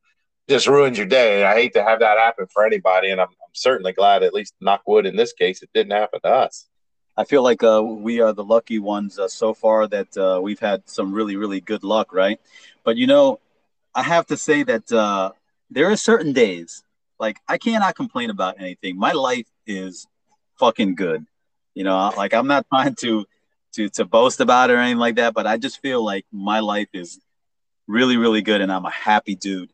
just 0.50 0.68
ruins 0.68 0.98
your 0.98 1.08
day. 1.08 1.44
I 1.44 1.54
hate 1.54 1.74
to 1.74 1.84
have 1.84 2.00
that 2.00 2.18
happen 2.18 2.48
for 2.54 2.66
anybody. 2.66 3.10
And 3.10 3.20
I'm, 3.20 3.28
I'm 3.28 3.54
certainly 3.54 3.94
glad, 3.94 4.24
at 4.24 4.34
least 4.34 4.54
knock 4.62 4.82
wood 4.88 5.06
in 5.06 5.16
this 5.16 5.34
case, 5.34 5.62
it 5.62 5.70
didn't 5.74 5.92
happen 5.94 6.20
to 6.24 6.30
us. 6.30 6.68
I 7.16 7.26
feel 7.26 7.44
like 7.44 7.64
uh, 7.64 7.84
we 7.84 8.22
are 8.22 8.34
the 8.34 8.44
lucky 8.44 8.80
ones 8.80 9.20
uh, 9.20 9.28
so 9.28 9.54
far 9.54 9.88
that 9.88 10.18
uh, 10.18 10.40
we've 10.42 10.60
had 10.60 10.90
some 10.90 11.14
really, 11.14 11.36
really 11.36 11.62
good 11.62 11.84
luck, 11.84 12.12
right? 12.12 12.40
But 12.84 12.98
you 12.98 13.06
know, 13.06 13.40
I 13.94 14.02
have 14.02 14.26
to 14.28 14.38
say 14.38 14.64
that 14.64 14.92
uh, 14.92 15.32
there 15.70 15.92
are 15.92 15.96
certain 15.96 16.34
days 16.34 16.84
like 17.20 17.40
I 17.48 17.58
cannot 17.58 17.96
complain 17.96 18.30
about 18.30 18.60
anything. 18.60 18.98
My 18.98 19.12
life 19.12 19.48
is 19.66 20.08
fucking 20.60 20.96
good. 20.96 21.26
You 21.74 21.84
know, 21.84 22.12
like 22.16 22.34
I'm 22.34 22.48
not 22.48 22.66
trying 22.74 22.96
to 22.96 23.26
to 23.74 23.90
to 23.90 24.06
boast 24.06 24.40
about 24.40 24.70
it 24.70 24.74
or 24.74 24.78
anything 24.78 25.00
like 25.00 25.16
that, 25.16 25.34
but 25.34 25.48
I 25.48 25.58
just 25.58 25.82
feel 25.82 26.04
like 26.04 26.26
my 26.32 26.60
life 26.60 26.90
is 26.94 27.20
really 27.88 28.18
really 28.18 28.42
good 28.42 28.62
and 28.62 28.72
I'm 28.72 28.86
a 28.86 28.92
happy 28.92 29.36
dude. 29.36 29.72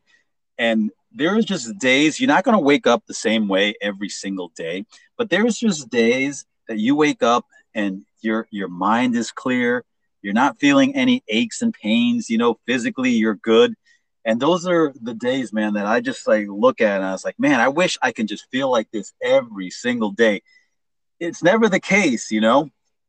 And 0.58 0.90
there's 1.12 1.44
just 1.44 1.78
days 1.78 2.20
you're 2.20 2.28
not 2.28 2.44
going 2.44 2.56
to 2.56 2.64
wake 2.64 2.86
up 2.86 3.04
the 3.06 3.14
same 3.14 3.48
way 3.48 3.74
every 3.80 4.08
single 4.08 4.48
day, 4.54 4.84
but 5.16 5.30
there's 5.30 5.58
just 5.58 5.90
days 5.90 6.44
that 6.68 6.78
you 6.78 6.94
wake 6.94 7.22
up 7.22 7.46
and 7.74 8.04
your 8.20 8.46
your 8.50 8.68
mind 8.68 9.16
is 9.16 9.30
clear, 9.32 9.84
you're 10.22 10.34
not 10.34 10.58
feeling 10.58 10.94
any 10.94 11.22
aches 11.28 11.62
and 11.62 11.74
pains, 11.74 12.30
you 12.30 12.38
know, 12.38 12.58
physically 12.66 13.10
you're 13.10 13.34
good 13.34 13.74
and 14.24 14.40
those 14.40 14.66
are 14.66 14.92
the 15.00 15.14
days, 15.14 15.52
man, 15.52 15.74
that 15.74 15.86
I 15.86 16.00
just 16.00 16.26
like 16.28 16.46
look 16.48 16.80
at 16.80 16.96
and 16.96 17.04
I 17.04 17.12
was 17.12 17.24
like, 17.24 17.38
man, 17.38 17.58
I 17.60 17.68
wish 17.68 17.96
I 18.02 18.12
can 18.12 18.26
just 18.26 18.50
feel 18.50 18.70
like 18.70 18.90
this 18.90 19.12
every 19.22 19.70
single 19.70 20.10
day. 20.10 20.42
It's 21.18 21.42
never 21.42 21.68
the 21.68 21.80
case, 21.80 22.30
you 22.30 22.40
know. 22.40 22.68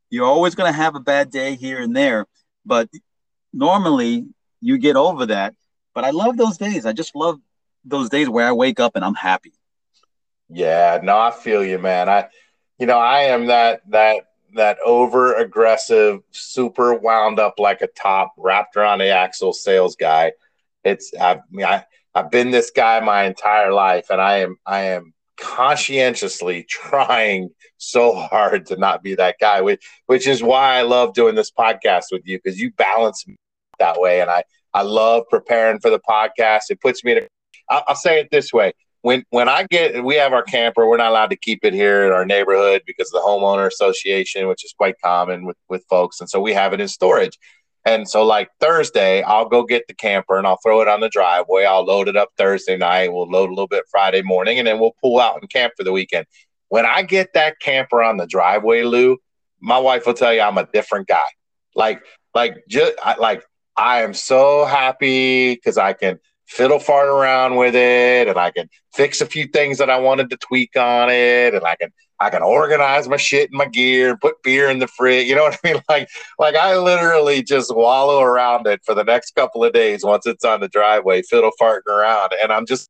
You're 0.10 0.26
always 0.26 0.56
going 0.56 0.72
to 0.72 0.78
have 0.78 0.96
a 0.96 1.00
bad 1.00 1.30
day 1.30 1.56
here 1.56 1.82
and 1.82 1.96
there, 1.96 2.28
but 2.66 2.90
normally 3.54 4.26
you 4.62 4.78
get 4.78 4.96
over 4.96 5.26
that. 5.28 5.54
But 5.94 6.06
I 6.06 6.12
love 6.12 6.38
those 6.38 6.58
days. 6.58 6.86
I 6.86 6.94
just 6.94 7.16
love 7.16 7.40
those 7.84 8.10
days 8.10 8.30
where 8.30 8.48
I 8.48 8.52
wake 8.52 8.80
up 8.80 8.96
and 8.96 9.04
I'm 9.04 9.16
happy. 9.16 9.54
Yeah, 10.50 11.00
no, 11.02 11.18
I 11.18 11.32
feel 11.32 11.64
you, 11.64 11.80
man. 11.80 12.10
I, 12.10 12.28
you 12.78 12.86
know, 12.86 13.00
I 13.00 13.24
am 13.24 13.48
that 13.48 13.82
that 13.90 14.28
that 14.54 14.78
over 14.86 15.36
aggressive, 15.36 16.22
super 16.32 16.94
wound 16.94 17.40
up 17.40 17.56
like 17.58 17.82
a 17.82 17.88
top, 17.88 18.34
wrapped 18.38 18.76
around 18.76 19.00
the 19.00 19.10
axle 19.10 19.54
sales 19.54 19.96
guy 19.96 20.34
it's 20.84 21.12
I, 21.20 21.40
mean 21.52 21.66
I 21.66 21.86
I've 22.14 22.32
been 22.32 22.52
this 22.52 22.72
guy 22.72 23.00
my 23.00 23.24
entire 23.24 23.72
life, 23.72 24.10
and 24.10 24.22
I 24.22 24.40
am 24.40 24.58
I 24.66 24.82
am 24.82 25.14
conscientiously 25.38 26.64
trying 26.70 27.50
so 27.78 28.14
hard 28.14 28.66
to 28.68 28.76
not 28.78 29.02
be 29.04 29.16
that 29.16 29.38
guy, 29.40 29.62
which 29.62 29.84
which 30.08 30.28
is 30.28 30.44
why 30.44 30.78
I 30.78 30.82
love 30.84 31.14
doing 31.14 31.36
this 31.36 31.52
podcast 31.52 32.06
with 32.12 32.24
you 32.26 32.40
because 32.44 32.60
you 32.60 32.72
balance 32.72 33.28
me 33.28 33.36
that 33.80 34.00
way, 34.00 34.22
and 34.22 34.30
I 34.30 34.44
I 34.74 34.84
love 34.84 35.24
preparing 35.30 35.80
for 35.80 35.90
the 35.90 36.00
podcast. 36.00 36.64
It 36.70 36.82
puts 36.82 37.04
me. 37.04 37.18
A, 37.18 37.28
I'll, 37.70 37.84
I'll 37.90 37.96
say 37.96 38.20
it 38.20 38.30
this 38.32 38.52
way: 38.52 38.74
when 39.02 39.24
when 39.30 39.50
I 39.50 39.66
get 39.70 40.04
we 40.04 40.16
have 40.16 40.34
our 40.34 40.44
camper, 40.44 40.88
we're 40.88 40.98
not 40.98 41.12
allowed 41.12 41.30
to 41.32 41.36
keep 41.36 41.64
it 41.64 41.74
here 41.74 42.06
in 42.06 42.12
our 42.12 42.26
neighborhood 42.26 42.84
because 42.86 43.08
of 43.14 43.22
the 43.22 43.28
homeowner 43.28 43.68
association, 43.68 44.48
which 44.48 44.64
is 44.66 44.74
quite 44.78 44.96
common 45.04 45.46
with 45.46 45.58
with 45.70 45.86
folks, 45.90 46.20
and 46.20 46.30
so 46.30 46.40
we 46.40 46.54
have 46.54 46.74
it 46.74 46.82
in 46.82 46.88
storage. 46.88 47.38
And 47.86 48.08
so, 48.08 48.24
like 48.24 48.50
Thursday, 48.60 49.24
I'll 49.24 49.48
go 49.48 49.64
get 49.64 49.88
the 49.88 49.94
camper 49.94 50.38
and 50.38 50.46
I'll 50.46 50.60
throw 50.64 50.82
it 50.82 50.88
on 50.88 51.00
the 51.00 51.10
driveway. 51.10 51.66
I'll 51.66 51.86
load 51.86 52.08
it 52.08 52.16
up 52.16 52.30
Thursday 52.38 52.78
night. 52.78 53.12
We'll 53.12 53.30
load 53.30 53.50
a 53.50 53.54
little 53.54 53.68
bit 53.68 53.86
Friday 53.90 54.22
morning, 54.22 54.60
and 54.60 54.68
then 54.68 54.80
we'll 54.80 54.96
pull 55.02 55.20
out 55.20 55.40
and 55.42 55.50
camp 55.50 55.74
for 55.76 55.84
the 55.84 55.92
weekend. 55.92 56.26
When 56.70 56.86
I 56.86 57.02
get 57.02 57.34
that 57.34 57.60
camper 57.60 58.04
on 58.04 58.18
the 58.18 58.28
driveway, 58.28 58.84
Lou, 58.84 59.18
my 59.60 59.80
wife 59.80 60.06
will 60.06 60.14
tell 60.14 60.34
you 60.34 60.42
I'm 60.42 60.58
a 60.58 60.68
different 60.72 61.08
guy. 61.08 61.28
Like, 61.76 62.04
like, 62.36 62.64
just 62.70 62.94
like 63.20 63.44
I 63.76 64.04
am 64.04 64.14
so 64.14 64.66
happy 64.66 65.56
because 65.56 65.78
I 65.78 65.94
can 65.94 66.20
fiddle 66.46 66.80
fart 66.80 67.08
around 67.08 67.56
with 67.56 67.76
it 67.76 68.28
and 68.28 68.38
I 68.38 68.52
can 68.52 68.70
fix 68.94 69.22
a 69.22 69.26
few 69.26 69.48
things 69.48 69.78
that 69.78 69.90
I 69.90 70.00
wanted 70.00 70.30
to 70.32 70.38
tweak 70.38 70.76
on 70.76 71.10
it 71.10 71.56
and 71.56 71.66
I 71.66 71.76
can 71.76 71.92
I 72.22 72.30
can 72.30 72.44
organize 72.44 73.10
my 73.10 73.18
shit 73.18 73.50
in 73.52 73.58
my 73.58 73.66
gear, 73.66 74.16
put 74.16 74.44
beer 74.44 74.70
in 74.70 74.78
the 74.78 74.88
fridge. 74.88 75.28
You 75.28 75.36
know 75.36 75.44
what 75.44 75.60
I 75.64 75.72
mean? 75.74 75.82
Like 75.90 76.08
like 76.38 76.56
I 76.56 76.78
literally 76.78 77.42
just 77.44 77.76
wallow 77.76 78.22
around 78.22 78.68
it 78.68 78.82
for 78.86 78.94
the 78.94 79.04
next 79.04 79.34
couple 79.36 79.64
of 79.64 79.74
days 79.74 80.04
once 80.06 80.28
it's 80.28 80.46
on 80.46 80.62
the 80.62 80.68
driveway, 80.70 81.24
fiddle 81.24 81.52
farting 81.60 81.88
around, 81.88 82.34
and 82.42 82.54
I'm 82.54 82.68
just 82.68 82.88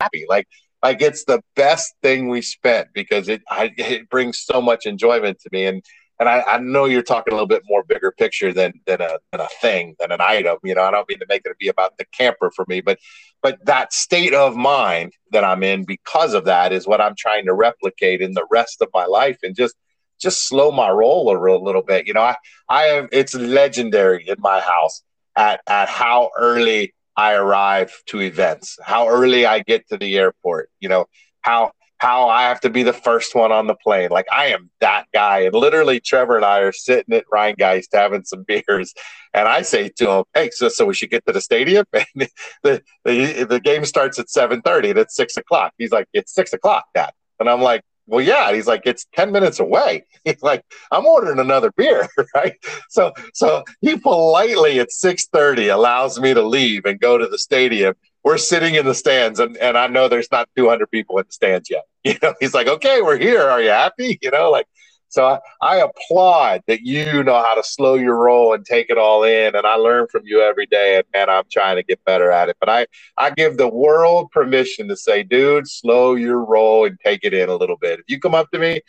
happy. 0.00 0.26
Like 0.28 0.48
like 0.82 1.00
it's 1.00 1.24
the 1.24 1.42
best 1.54 1.94
thing 2.02 2.28
we 2.28 2.42
spent 2.42 2.88
because 2.92 3.28
it 3.28 3.42
I, 3.48 3.72
it 3.76 4.10
brings 4.10 4.38
so 4.40 4.60
much 4.60 4.84
enjoyment 4.84 5.38
to 5.40 5.48
me 5.52 5.66
and 5.66 5.84
and 6.20 6.28
I, 6.28 6.42
I, 6.42 6.58
know 6.58 6.84
you're 6.84 7.02
talking 7.02 7.32
a 7.32 7.34
little 7.34 7.48
bit 7.48 7.62
more 7.66 7.82
bigger 7.82 8.12
picture 8.12 8.52
than 8.52 8.74
than 8.86 9.00
a 9.00 9.18
than 9.32 9.40
a 9.40 9.48
thing 9.60 9.96
than 9.98 10.12
an 10.12 10.20
item. 10.20 10.58
You 10.62 10.74
know, 10.74 10.82
I 10.82 10.90
don't 10.90 11.08
mean 11.08 11.18
to 11.18 11.26
make 11.28 11.42
it 11.46 11.58
be 11.58 11.68
about 11.68 11.96
the 11.96 12.04
camper 12.12 12.52
for 12.54 12.66
me, 12.68 12.82
but 12.82 12.98
but 13.42 13.58
that 13.64 13.94
state 13.94 14.34
of 14.34 14.54
mind 14.54 15.14
that 15.32 15.44
I'm 15.44 15.62
in 15.62 15.84
because 15.84 16.34
of 16.34 16.44
that 16.44 16.72
is 16.72 16.86
what 16.86 17.00
I'm 17.00 17.14
trying 17.16 17.46
to 17.46 17.54
replicate 17.54 18.20
in 18.20 18.34
the 18.34 18.46
rest 18.50 18.82
of 18.82 18.90
my 18.92 19.06
life 19.06 19.38
and 19.42 19.56
just 19.56 19.74
just 20.20 20.46
slow 20.46 20.70
my 20.70 20.90
roll 20.90 21.30
a 21.30 21.38
real, 21.38 21.64
little 21.64 21.82
bit. 21.82 22.06
You 22.06 22.12
know, 22.12 22.20
I 22.20 22.36
I 22.68 22.84
am 22.84 23.08
it's 23.10 23.34
legendary 23.34 24.28
in 24.28 24.36
my 24.38 24.60
house 24.60 25.02
at 25.36 25.62
at 25.66 25.88
how 25.88 26.30
early 26.38 26.92
I 27.16 27.32
arrive 27.32 27.94
to 28.06 28.20
events, 28.20 28.78
how 28.82 29.08
early 29.08 29.46
I 29.46 29.60
get 29.60 29.88
to 29.88 29.96
the 29.96 30.18
airport. 30.18 30.68
You 30.80 30.90
know, 30.90 31.06
how 31.40 31.72
how 32.00 32.30
I 32.30 32.44
have 32.44 32.60
to 32.60 32.70
be 32.70 32.82
the 32.82 32.94
first 32.94 33.34
one 33.34 33.52
on 33.52 33.66
the 33.66 33.74
plane. 33.74 34.08
Like 34.10 34.26
I 34.32 34.46
am 34.46 34.70
that 34.80 35.04
guy. 35.12 35.40
And 35.40 35.54
literally, 35.54 36.00
Trevor 36.00 36.36
and 36.36 36.46
I 36.46 36.60
are 36.60 36.72
sitting 36.72 37.14
at 37.14 37.26
Rhinegeist 37.32 37.88
having 37.92 38.24
some 38.24 38.42
beers, 38.42 38.94
and 39.34 39.46
I 39.46 39.60
say 39.62 39.90
to 39.96 40.10
him, 40.10 40.24
"Hey, 40.32 40.48
so, 40.50 40.70
so 40.70 40.86
we 40.86 40.94
should 40.94 41.10
get 41.10 41.26
to 41.26 41.32
the 41.32 41.40
stadium." 41.40 41.84
And 41.94 42.28
the 42.62 42.82
the, 43.04 43.46
the 43.48 43.60
game 43.60 43.84
starts 43.84 44.18
at 44.18 44.30
seven 44.30 44.62
thirty, 44.62 44.90
and 44.90 44.98
it's 44.98 45.14
six 45.14 45.36
o'clock. 45.36 45.74
He's 45.76 45.92
like, 45.92 46.08
"It's 46.14 46.34
six 46.34 46.54
o'clock, 46.54 46.86
Dad," 46.94 47.12
and 47.38 47.48
I'm 47.48 47.60
like. 47.60 47.82
Well, 48.06 48.24
yeah, 48.24 48.52
he's 48.52 48.66
like, 48.66 48.82
it's 48.86 49.06
10 49.14 49.30
minutes 49.30 49.60
away. 49.60 50.04
He's 50.24 50.42
like, 50.42 50.64
I'm 50.90 51.06
ordering 51.06 51.38
another 51.38 51.70
beer, 51.70 52.08
right? 52.34 52.54
So, 52.88 53.12
so 53.34 53.62
he 53.82 53.96
politely 53.96 54.80
at 54.80 54.90
630 54.90 55.68
allows 55.68 56.18
me 56.18 56.34
to 56.34 56.42
leave 56.42 56.86
and 56.86 56.98
go 56.98 57.18
to 57.18 57.28
the 57.28 57.38
stadium 57.38 57.94
we're 58.24 58.38
sitting 58.38 58.74
in 58.74 58.84
the 58.84 58.94
stands 58.94 59.40
and, 59.40 59.56
and 59.56 59.78
I 59.78 59.86
know 59.86 60.08
there's 60.08 60.30
not 60.30 60.48
200 60.56 60.90
people 60.90 61.18
in 61.18 61.24
the 61.26 61.32
stands 61.32 61.70
yet. 61.70 61.84
You 62.02 62.14
know, 62.22 62.32
he's 62.40 62.54
like, 62.54 62.66
okay, 62.66 63.02
we're 63.02 63.18
here. 63.18 63.42
Are 63.42 63.60
you 63.60 63.68
happy? 63.68 64.18
You 64.22 64.30
know, 64.30 64.50
like, 64.50 64.66
so 65.08 65.26
I, 65.26 65.40
I 65.60 65.76
applaud 65.82 66.62
that 66.66 66.80
you 66.80 67.22
know 67.24 67.42
how 67.42 67.54
to 67.54 67.62
slow 67.62 67.96
your 67.96 68.16
roll 68.16 68.54
and 68.54 68.64
take 68.64 68.88
it 68.88 68.96
all 68.96 69.24
in. 69.24 69.54
And 69.54 69.66
I 69.66 69.74
learn 69.74 70.06
from 70.06 70.22
you 70.24 70.40
every 70.40 70.64
day 70.64 70.96
and, 70.96 71.04
and 71.12 71.30
I'm 71.30 71.44
trying 71.50 71.76
to 71.76 71.82
get 71.82 72.02
better 72.06 72.30
at 72.30 72.48
it. 72.48 72.56
But 72.58 72.70
I, 72.70 72.86
I 73.18 73.30
give 73.30 73.58
the 73.58 73.68
world 73.68 74.30
permission 74.30 74.88
to 74.88 74.96
say, 74.96 75.24
dude, 75.24 75.68
slow 75.68 76.14
your 76.14 76.42
roll 76.42 76.86
and 76.86 76.98
take 77.04 77.24
it 77.24 77.34
in 77.34 77.50
a 77.50 77.54
little 77.56 77.76
bit. 77.76 77.98
If 77.98 78.06
you 78.08 78.18
come 78.18 78.34
up 78.34 78.50
to 78.52 78.58
me, 78.58 78.80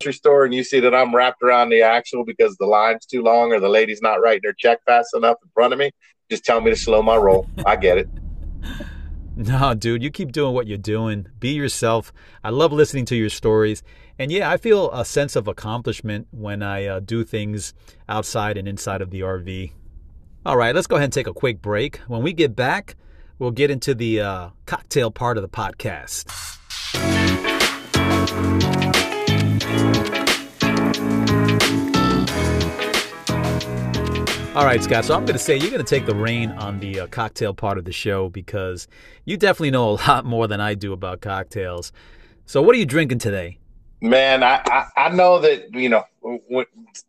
grocery 0.00 0.12
store 0.12 0.44
and 0.44 0.54
you 0.54 0.62
see 0.62 0.80
that 0.80 0.94
I'm 0.94 1.14
wrapped 1.14 1.42
around 1.42 1.70
the 1.70 1.82
axle 1.82 2.24
because 2.24 2.56
the 2.56 2.66
line's 2.66 3.06
too 3.06 3.22
long 3.22 3.52
or 3.52 3.60
the 3.60 3.68
lady's 3.68 4.02
not 4.02 4.20
writing 4.20 4.42
her 4.44 4.52
check 4.52 4.78
fast 4.84 5.14
enough 5.14 5.38
in 5.42 5.50
front 5.54 5.72
of 5.72 5.78
me, 5.78 5.90
just 6.30 6.44
tell 6.44 6.60
me 6.60 6.70
to 6.70 6.76
slow 6.76 7.02
my 7.02 7.16
roll. 7.16 7.48
I 7.64 7.76
get 7.76 7.98
it. 7.98 8.08
No, 9.40 9.72
dude, 9.72 10.02
you 10.02 10.10
keep 10.10 10.32
doing 10.32 10.52
what 10.52 10.66
you're 10.66 10.76
doing. 10.76 11.28
Be 11.38 11.50
yourself. 11.50 12.12
I 12.42 12.50
love 12.50 12.72
listening 12.72 13.04
to 13.04 13.14
your 13.14 13.30
stories. 13.30 13.84
And 14.18 14.32
yeah, 14.32 14.50
I 14.50 14.56
feel 14.56 14.90
a 14.90 15.04
sense 15.04 15.36
of 15.36 15.46
accomplishment 15.46 16.26
when 16.32 16.60
I 16.60 16.86
uh, 16.86 16.98
do 16.98 17.22
things 17.22 17.72
outside 18.08 18.56
and 18.56 18.66
inside 18.66 19.00
of 19.00 19.10
the 19.10 19.20
RV. 19.20 19.70
All 20.44 20.56
right, 20.56 20.74
let's 20.74 20.88
go 20.88 20.96
ahead 20.96 21.04
and 21.04 21.12
take 21.12 21.28
a 21.28 21.32
quick 21.32 21.62
break. 21.62 21.98
When 22.08 22.22
we 22.24 22.32
get 22.32 22.56
back, 22.56 22.96
we'll 23.38 23.52
get 23.52 23.70
into 23.70 23.94
the 23.94 24.20
uh, 24.20 24.48
cocktail 24.66 25.12
part 25.12 25.36
of 25.36 25.42
the 25.42 25.48
podcast. 25.48 26.26
All 34.58 34.64
right, 34.64 34.82
Scott. 34.82 35.04
So 35.04 35.14
I'm 35.14 35.20
going 35.20 35.34
to 35.34 35.38
say 35.38 35.56
you're 35.56 35.70
going 35.70 35.84
to 35.84 35.88
take 35.88 36.04
the 36.04 36.16
rein 36.16 36.50
on 36.50 36.80
the 36.80 36.98
uh, 36.98 37.06
cocktail 37.06 37.54
part 37.54 37.78
of 37.78 37.84
the 37.84 37.92
show 37.92 38.28
because 38.28 38.88
you 39.24 39.36
definitely 39.36 39.70
know 39.70 39.90
a 39.90 39.92
lot 40.08 40.24
more 40.24 40.48
than 40.48 40.60
I 40.60 40.74
do 40.74 40.92
about 40.92 41.20
cocktails. 41.20 41.92
So 42.44 42.60
what 42.60 42.74
are 42.74 42.78
you 42.80 42.84
drinking 42.84 43.20
today? 43.20 43.58
Man, 44.00 44.42
I, 44.42 44.60
I, 44.66 44.86
I 44.96 45.08
know 45.10 45.38
that, 45.38 45.72
you 45.72 45.88
know, 45.88 46.02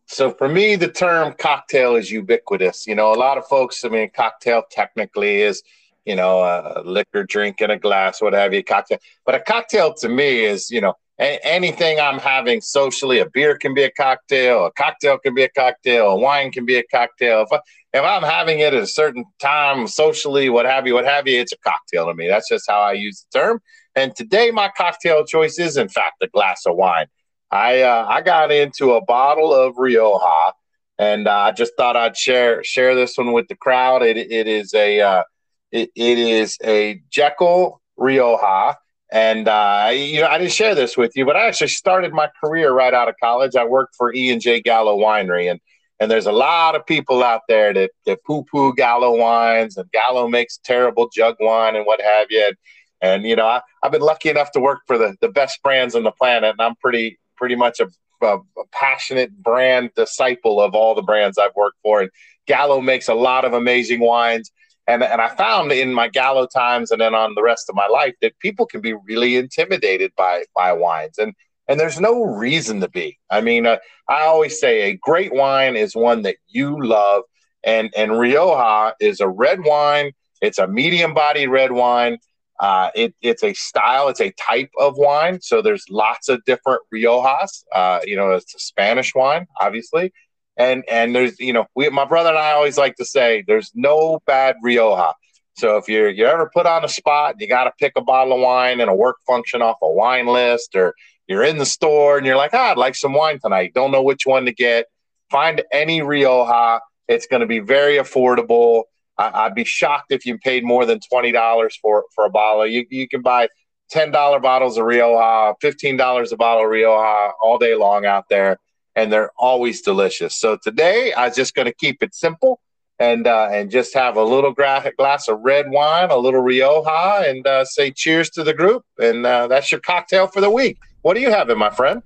so 0.06 0.30
for 0.30 0.48
me, 0.48 0.76
the 0.76 0.90
term 0.90 1.34
cocktail 1.40 1.96
is 1.96 2.12
ubiquitous. 2.12 2.86
You 2.86 2.94
know, 2.94 3.12
a 3.12 3.18
lot 3.18 3.40
of 3.40 3.48
folks, 3.48 3.84
I 3.84 3.90
mean, 3.90 4.12
cocktail 4.12 4.62
technically 4.70 5.42
is, 5.42 5.64
you 6.06 6.16
know, 6.16 6.42
a 6.42 6.84
liquor 6.86 7.24
drink 7.24 7.62
in 7.62 7.72
a 7.72 7.80
glass, 7.80 8.22
what 8.22 8.34
have 8.34 8.54
you, 8.54 8.64
cocktail. 8.64 9.00
But 9.26 9.34
a 9.34 9.40
cocktail 9.40 9.96
to 9.96 10.08
me 10.08 10.46
is, 10.46 10.70
you 10.70 10.82
know, 10.82 10.94
anything 11.20 12.00
I'm 12.00 12.20
having 12.20 12.62
socially, 12.62 13.20
a 13.20 13.30
beer 13.30 13.58
can 13.58 13.74
be 13.74 13.84
a 13.84 13.92
cocktail, 13.92 14.66
a 14.66 14.72
cocktail 14.72 15.18
can 15.18 15.34
be 15.34 15.44
a 15.44 15.50
cocktail, 15.50 16.12
a 16.12 16.16
wine 16.16 16.52
can 16.52 16.66
be 16.66 16.78
a 16.78 16.84
cocktail. 16.84 17.42
If, 17.42 17.52
I, 17.52 17.60
if 17.94 18.04
I'm 18.04 18.24
having 18.24 18.60
it 18.60 18.74
at 18.74 18.82
a 18.82 18.88
certain 18.88 19.26
time 19.40 19.88
socially, 19.88 20.50
what 20.50 20.66
have 20.66 20.88
you, 20.88 20.94
what 20.94 21.06
have 21.06 21.28
you, 21.28 21.40
it's 21.40 21.52
a 21.52 21.58
cocktail 21.58 22.08
to 22.08 22.14
me. 22.14 22.28
That's 22.28 22.48
just 22.48 22.66
how 22.70 22.80
I 22.80 22.94
use 22.94 23.26
the 23.32 23.40
term. 23.40 23.62
And 23.96 24.16
today, 24.16 24.52
my 24.52 24.70
cocktail 24.78 25.26
choice 25.26 25.60
is, 25.60 25.76
in 25.76 25.90
fact, 25.90 26.22
a 26.22 26.28
glass 26.28 26.64
of 26.66 26.76
wine. 26.76 27.08
I 27.52 27.82
uh, 27.82 28.06
I 28.08 28.22
got 28.22 28.52
into 28.52 28.94
a 28.94 29.04
bottle 29.04 29.54
of 29.54 29.78
Rioja, 29.78 30.54
and 31.00 31.28
uh, 31.28 31.32
I 31.32 31.52
just 31.52 31.74
thought 31.76 31.98
I'd 31.98 32.16
share 32.16 32.64
share 32.64 32.94
this 32.94 33.18
one 33.18 33.34
with 33.34 33.48
the 33.48 33.56
crowd. 33.56 34.04
It 34.04 34.18
it 34.18 34.48
is 34.48 34.74
a 34.76 35.02
uh, 35.02 35.24
it, 35.72 35.90
it 35.96 36.20
is 36.20 36.58
a 36.64 37.02
Jekyll 37.10 37.82
Rioja 37.98 38.78
and 39.12 39.48
uh, 39.48 39.90
you 39.94 40.22
know, 40.22 40.28
I 40.28 40.38
didn't 40.38 40.54
share 40.54 40.76
this 40.76 40.96
with 40.96 41.14
you, 41.16 41.26
but 41.26 41.36
I 41.36 41.48
actually 41.48 41.70
started 41.70 42.14
my 42.14 42.30
career 42.44 42.72
right 42.72 42.94
out 42.94 43.10
of 43.10 43.16
college. 43.22 43.56
I 43.56 43.66
worked 43.66 43.96
for 43.96 44.14
E 44.14 44.32
and 44.32 44.42
J 44.42 44.62
Gallo 44.62 44.98
Winery, 44.98 45.50
and 45.50 45.60
and 46.00 46.10
there's 46.10 46.28
a 46.28 46.32
lot 46.32 46.76
of 46.76 46.86
people 46.86 47.24
out 47.24 47.42
there 47.50 47.74
that, 47.74 47.92
that 48.06 48.24
poo 48.24 48.44
poo 48.44 48.74
Gallo 48.74 49.18
wines, 49.18 49.78
and 49.78 49.92
Gallo 49.92 50.28
makes 50.28 50.58
terrible 50.64 51.10
jug 51.10 51.36
wine 51.40 51.76
and 51.76 51.86
what 51.86 52.02
have 52.02 52.28
you. 52.30 52.46
And, 52.46 52.56
and 53.02 53.24
you 53.24 53.36
know, 53.36 53.48
I, 53.48 53.62
have 53.84 53.92
been 53.92 54.02
lucky 54.02 54.30
enough 54.30 54.52
to 54.52 54.60
work 54.60 54.82
for 54.88 54.98
the, 54.98 55.16
the 55.22 55.30
best 55.30 55.62
brands 55.64 55.96
on 55.96 56.04
the 56.04 56.12
planet, 56.12 56.52
and 56.52 56.62
I'm 56.62 56.76
pretty 56.76 57.20
pretty 57.36 57.56
much 57.56 57.80
a, 57.80 57.90
a, 58.22 58.38
a 58.38 58.66
passionate 58.72 59.36
brand 59.42 59.92
disciple 59.96 60.62
of 60.62 60.76
all 60.76 60.96
the 60.96 61.02
brands 61.02 61.38
I've 61.38 61.56
worked 61.56 61.80
for. 61.82 62.02
And 62.02 62.12
Gallo 62.46 62.80
makes 62.80 63.08
a 63.08 63.14
lot 63.14 63.44
of 63.44 63.54
amazing 63.54 64.00
wines 64.02 64.52
and 64.90 65.04
and 65.04 65.22
I 65.22 65.30
found 65.30 65.72
in 65.72 65.94
my 65.94 66.08
Gallo 66.08 66.48
times 66.48 66.92
and 66.92 67.00
then 67.00 67.14
on 67.14 67.36
the 67.36 67.44
rest 67.44 67.70
of 67.70 67.76
my 67.76 67.88
life 67.88 68.16
that 68.22 68.38
people 68.40 68.66
can 68.66 68.82
be 68.82 68.94
really 68.94 69.38
intimidated 69.38 70.12
by 70.18 70.46
by 70.56 70.74
wines 70.74 71.18
and 71.18 71.34
and 71.68 71.80
there's 71.80 72.00
no 72.00 72.24
reason 72.24 72.82
to 72.82 72.90
be. 72.90 73.20
I 73.30 73.42
mean, 73.42 73.68
uh, 73.68 73.78
I 74.08 74.24
always 74.24 74.60
say 74.60 74.90
a 74.90 74.96
great 74.96 75.32
wine 75.32 75.76
is 75.76 75.96
one 75.96 76.24
that 76.24 76.38
you 76.48 76.84
love, 76.84 77.24
and 77.64 77.94
and 77.96 78.18
Rioja 78.20 78.96
is 79.00 79.20
a 79.20 79.30
red 79.30 79.64
wine. 79.64 80.12
It's 80.42 80.58
a 80.58 80.68
medium 80.68 81.14
body 81.14 81.46
red 81.46 81.72
wine. 81.72 82.18
Uh, 82.60 82.90
it, 82.94 83.14
it's 83.22 83.44
a 83.44 83.54
style, 83.54 84.10
it's 84.10 84.20
a 84.20 84.32
type 84.32 84.70
of 84.78 84.98
wine. 84.98 85.40
So 85.40 85.62
there's 85.62 85.86
lots 85.90 86.28
of 86.28 86.44
different 86.44 86.82
Riojas. 86.94 87.64
Uh, 87.74 88.00
you 88.04 88.18
know, 88.18 88.32
it's 88.32 88.54
a 88.54 88.60
Spanish 88.60 89.16
wine, 89.16 89.46
obviously 89.62 90.12
and 90.60 90.84
and 90.92 91.16
there's 91.16 91.40
you 91.40 91.54
know 91.54 91.66
we 91.74 91.90
my 91.90 92.06
brother 92.06 92.30
and 92.30 92.38
I 92.38 92.52
always 92.52 92.78
like 92.78 92.98
to 92.98 93.06
say 93.06 93.44
there's 93.48 93.72
no 93.74 94.20
bad 94.28 94.58
Rioja. 94.62 95.14
So 95.58 95.78
if 95.78 95.88
you're 95.88 96.10
you're 96.10 96.28
ever 96.28 96.52
put 96.54 96.68
on 96.68 96.86
a 96.86 96.90
spot, 96.90 97.36
you 97.40 97.48
got 97.48 97.64
to 97.64 97.72
pick 97.80 97.94
a 97.96 98.02
bottle 98.02 98.34
of 98.34 98.42
wine 98.42 98.80
and 98.82 98.90
a 98.90 98.94
work 98.94 99.18
function 99.26 99.62
off 99.62 99.78
a 99.82 99.90
wine 99.90 100.28
list, 100.28 100.76
or 100.76 100.94
you're 101.28 101.44
in 101.44 101.58
the 101.58 101.66
store 101.66 102.18
and 102.18 102.26
you're 102.26 102.36
like, 102.36 102.52
ah, 102.54 102.72
I'd 102.72 102.78
like 102.78 102.96
some 102.96 103.14
wine 103.14 103.40
tonight. 103.42 103.72
Don't 103.74 103.92
know 103.92 104.04
which 104.04 104.26
one 104.26 104.46
to 104.46 104.54
get. 104.54 104.86
Find 105.32 105.64
any 105.72 106.02
Rioja. 106.02 106.82
It's 107.08 107.26
going 107.26 107.42
to 107.42 107.48
be 107.48 107.60
very 107.60 107.96
affordable. 107.96 108.84
I, 109.18 109.46
would 109.46 109.56
be 109.56 109.66
shocked 109.66 110.12
if 110.12 110.26
you 110.26 110.38
paid 110.38 110.64
more 110.64 110.86
than 110.86 111.00
twenty 111.10 111.32
dollars 111.32 111.78
for 111.82 112.06
for 112.14 112.26
a 112.26 112.30
bottle. 112.30 112.68
You 112.68 112.86
you 112.90 113.08
can 113.08 113.22
buy 113.22 113.48
ten 113.90 114.12
dollar 114.12 114.40
bottles 114.40 114.78
of 114.78 114.86
Rioja, 114.86 115.56
fifteen 115.62 115.96
dollars 115.98 116.32
a 116.34 116.38
bottle 116.38 116.66
of 116.66 116.70
Rioja 116.70 117.32
all 117.42 117.58
day 117.58 117.76
long 117.76 118.06
out 118.06 118.26
there 118.30 118.60
and 119.00 119.12
they're 119.14 119.32
always 119.38 119.82
delicious. 119.82 120.36
So 120.36 120.58
today 120.62 121.14
I'm 121.16 121.34
just 121.34 121.56
going 121.56 121.68
to 121.68 121.74
keep 121.74 122.04
it 122.04 122.14
simple 122.14 122.60
and 123.00 123.28
uh, 123.28 123.48
and 123.50 123.72
just 123.72 123.94
have 123.94 124.18
a 124.18 124.24
little 124.24 124.52
gra- 124.52 124.92
glass 124.98 125.30
of 125.30 125.40
red 125.42 125.70
wine, 125.70 126.12
a 126.12 126.18
little 126.18 126.42
Rioja, 126.42 127.24
and 127.26 127.48
uh, 127.48 127.64
say 127.64 127.92
cheers 127.92 128.30
to 128.32 128.44
the 128.44 128.54
group. 128.54 128.84
And 129.02 129.26
uh, 129.26 129.48
that's 129.48 129.72
your 129.72 129.80
cocktail 129.80 130.28
for 130.28 130.42
the 130.42 130.50
week. 130.50 130.80
What 131.02 131.16
are 131.16 131.22
you 131.22 131.30
having, 131.30 131.58
my 131.58 131.70
friend? 131.70 132.04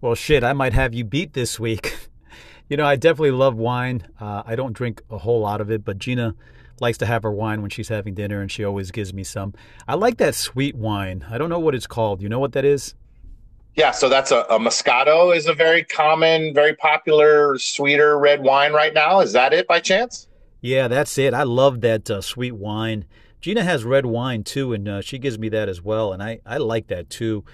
Well, 0.00 0.14
shit, 0.14 0.42
I 0.42 0.54
might 0.54 0.72
have 0.72 0.94
you 0.94 1.04
beat 1.04 1.34
this 1.34 1.60
week. 1.60 1.94
you 2.68 2.78
know, 2.78 2.86
I 2.86 2.96
definitely 2.96 3.32
love 3.32 3.56
wine. 3.56 4.08
Uh, 4.18 4.42
I 4.46 4.56
don't 4.56 4.72
drink 4.72 5.02
a 5.10 5.18
whole 5.18 5.40
lot 5.40 5.60
of 5.60 5.70
it, 5.70 5.84
but 5.84 5.98
Gina 5.98 6.34
likes 6.80 6.96
to 6.98 7.06
have 7.06 7.24
her 7.24 7.30
wine 7.30 7.60
when 7.60 7.70
she's 7.70 7.88
having 7.88 8.14
dinner, 8.14 8.40
and 8.40 8.50
she 8.50 8.64
always 8.64 8.90
gives 8.90 9.12
me 9.12 9.22
some. 9.22 9.52
I 9.86 9.96
like 9.96 10.16
that 10.16 10.34
sweet 10.34 10.74
wine. 10.74 11.26
I 11.30 11.36
don't 11.36 11.50
know 11.50 11.60
what 11.60 11.74
it's 11.74 11.86
called. 11.86 12.22
You 12.22 12.30
know 12.30 12.40
what 12.40 12.52
that 12.52 12.64
is? 12.64 12.94
Yeah, 13.74 13.90
so 13.90 14.08
that's 14.08 14.30
a, 14.30 14.40
a 14.50 14.58
Moscato 14.58 15.34
is 15.34 15.46
a 15.46 15.54
very 15.54 15.82
common, 15.82 16.52
very 16.52 16.74
popular, 16.74 17.58
sweeter 17.58 18.18
red 18.18 18.42
wine 18.42 18.72
right 18.72 18.92
now. 18.92 19.20
Is 19.20 19.32
that 19.32 19.54
it 19.54 19.66
by 19.66 19.80
chance? 19.80 20.28
Yeah, 20.60 20.88
that's 20.88 21.16
it. 21.16 21.32
I 21.32 21.44
love 21.44 21.80
that 21.80 22.10
uh, 22.10 22.20
sweet 22.20 22.52
wine. 22.52 23.06
Gina 23.40 23.64
has 23.64 23.82
red 23.84 24.06
wine 24.06 24.44
too, 24.44 24.72
and 24.72 24.88
uh, 24.88 25.00
she 25.00 25.18
gives 25.18 25.38
me 25.38 25.48
that 25.48 25.68
as 25.68 25.82
well, 25.82 26.12
and 26.12 26.22
I, 26.22 26.40
I 26.46 26.58
like 26.58 26.88
that 26.88 27.10
too. 27.10 27.44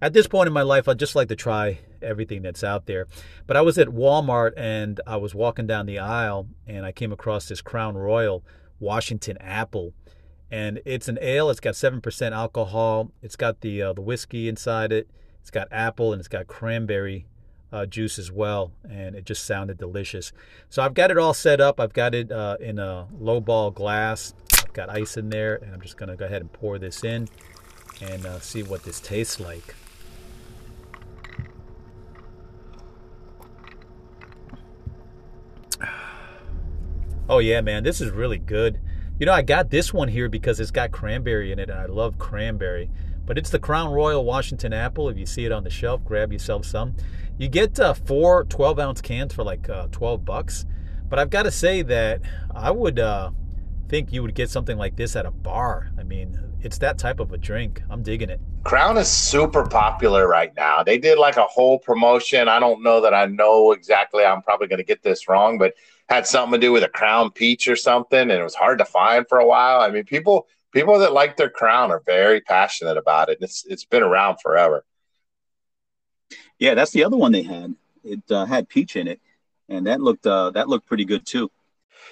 At 0.00 0.12
this 0.12 0.28
point 0.28 0.46
in 0.46 0.52
my 0.52 0.62
life, 0.62 0.88
I 0.88 0.94
just 0.94 1.16
like 1.16 1.28
to 1.28 1.36
try 1.36 1.78
everything 2.02 2.42
that's 2.42 2.62
out 2.62 2.86
there. 2.86 3.06
But 3.46 3.56
I 3.56 3.62
was 3.62 3.78
at 3.78 3.88
Walmart 3.88 4.52
and 4.56 5.00
I 5.06 5.16
was 5.16 5.34
walking 5.34 5.66
down 5.66 5.86
the 5.86 6.00
aisle 6.00 6.48
and 6.66 6.84
I 6.84 6.90
came 6.90 7.12
across 7.12 7.48
this 7.48 7.60
Crown 7.60 7.96
Royal 7.96 8.44
Washington 8.78 9.38
Apple, 9.38 9.94
and 10.50 10.80
it's 10.84 11.08
an 11.08 11.18
ale. 11.20 11.50
It's 11.50 11.60
got 11.60 11.76
seven 11.76 12.00
percent 12.00 12.34
alcohol. 12.34 13.10
It's 13.22 13.36
got 13.36 13.60
the 13.62 13.80
uh, 13.80 13.92
the 13.94 14.02
whiskey 14.02 14.48
inside 14.48 14.92
it. 14.92 15.08
It's 15.42 15.50
got 15.50 15.68
apple 15.70 16.12
and 16.12 16.20
it's 16.20 16.28
got 16.28 16.46
cranberry 16.46 17.26
uh, 17.72 17.86
juice 17.86 18.18
as 18.18 18.30
well, 18.30 18.72
and 18.88 19.14
it 19.14 19.24
just 19.24 19.44
sounded 19.44 19.76
delicious. 19.78 20.32
So 20.70 20.82
I've 20.82 20.94
got 20.94 21.10
it 21.10 21.18
all 21.18 21.34
set 21.34 21.60
up. 21.60 21.80
I've 21.80 21.92
got 21.92 22.14
it 22.14 22.32
uh, 22.32 22.56
in 22.60 22.78
a 22.78 23.08
low 23.18 23.40
ball 23.40 23.70
glass. 23.70 24.34
I've 24.52 24.72
got 24.72 24.88
ice 24.88 25.16
in 25.16 25.30
there, 25.30 25.56
and 25.56 25.74
I'm 25.74 25.80
just 25.80 25.96
gonna 25.96 26.16
go 26.16 26.24
ahead 26.24 26.42
and 26.42 26.52
pour 26.52 26.78
this 26.78 27.02
in 27.04 27.28
and 28.00 28.24
uh, 28.24 28.40
see 28.40 28.62
what 28.62 28.84
this 28.84 29.00
tastes 29.00 29.40
like. 29.40 29.74
Oh 37.28 37.38
yeah, 37.38 37.60
man, 37.60 37.82
this 37.82 38.00
is 38.00 38.10
really 38.10 38.38
good. 38.38 38.80
You 39.18 39.26
know, 39.26 39.32
I 39.32 39.42
got 39.42 39.70
this 39.70 39.94
one 39.94 40.08
here 40.08 40.28
because 40.28 40.60
it's 40.60 40.70
got 40.70 40.90
cranberry 40.90 41.52
in 41.52 41.58
it, 41.58 41.70
and 41.70 41.78
I 41.78 41.86
love 41.86 42.18
cranberry. 42.18 42.90
But 43.24 43.38
it's 43.38 43.50
the 43.50 43.58
Crown 43.58 43.92
Royal 43.92 44.24
Washington 44.24 44.72
Apple. 44.72 45.08
If 45.08 45.16
you 45.16 45.26
see 45.26 45.44
it 45.44 45.52
on 45.52 45.64
the 45.64 45.70
shelf, 45.70 46.04
grab 46.04 46.32
yourself 46.32 46.64
some. 46.66 46.94
You 47.38 47.48
get 47.48 47.78
uh, 47.78 47.94
four 47.94 48.44
12 48.44 48.78
ounce 48.78 49.00
cans 49.00 49.32
for 49.34 49.44
like 49.44 49.68
uh, 49.68 49.88
12 49.92 50.24
bucks. 50.24 50.66
But 51.08 51.18
I've 51.18 51.30
got 51.30 51.42
to 51.42 51.50
say 51.50 51.82
that 51.82 52.20
I 52.54 52.70
would 52.70 52.98
uh, 52.98 53.30
think 53.88 54.12
you 54.12 54.22
would 54.22 54.34
get 54.34 54.50
something 54.50 54.78
like 54.78 54.96
this 54.96 55.14
at 55.16 55.26
a 55.26 55.30
bar. 55.30 55.90
I 55.98 56.02
mean, 56.02 56.38
it's 56.62 56.78
that 56.78 56.98
type 56.98 57.20
of 57.20 57.32
a 57.32 57.38
drink. 57.38 57.82
I'm 57.90 58.02
digging 58.02 58.30
it. 58.30 58.40
Crown 58.64 58.96
is 58.96 59.08
super 59.08 59.66
popular 59.66 60.28
right 60.28 60.52
now. 60.56 60.82
They 60.82 60.96
did 60.96 61.18
like 61.18 61.36
a 61.36 61.44
whole 61.44 61.78
promotion. 61.78 62.48
I 62.48 62.60
don't 62.60 62.82
know 62.82 63.00
that 63.00 63.12
I 63.12 63.26
know 63.26 63.72
exactly. 63.72 64.24
I'm 64.24 64.40
probably 64.40 64.68
going 64.68 64.78
to 64.78 64.84
get 64.84 65.02
this 65.02 65.28
wrong, 65.28 65.58
but 65.58 65.74
had 66.08 66.26
something 66.26 66.60
to 66.60 66.66
do 66.66 66.72
with 66.72 66.84
a 66.84 66.88
Crown 66.88 67.30
Peach 67.30 67.68
or 67.68 67.76
something, 67.76 68.20
and 68.20 68.30
it 68.30 68.42
was 68.42 68.54
hard 68.54 68.78
to 68.78 68.84
find 68.84 69.26
for 69.28 69.38
a 69.38 69.46
while. 69.46 69.80
I 69.80 69.90
mean, 69.90 70.04
people 70.04 70.46
people 70.72 70.98
that 71.00 71.12
like 71.12 71.36
their 71.36 71.50
Crown 71.50 71.90
are 71.90 72.02
very 72.04 72.40
passionate 72.40 72.96
about 72.96 73.28
it. 73.28 73.38
It's 73.40 73.64
it's 73.66 73.84
been 73.84 74.02
around 74.02 74.38
forever. 74.42 74.84
Yeah, 76.58 76.74
that's 76.74 76.92
the 76.92 77.04
other 77.04 77.16
one 77.16 77.32
they 77.32 77.42
had. 77.42 77.74
It 78.04 78.22
uh, 78.30 78.46
had 78.46 78.68
peach 78.68 78.96
in 78.96 79.06
it, 79.08 79.20
and 79.68 79.86
that 79.86 80.00
looked 80.00 80.26
uh, 80.26 80.50
that 80.50 80.68
looked 80.68 80.86
pretty 80.86 81.04
good 81.04 81.26
too. 81.26 81.50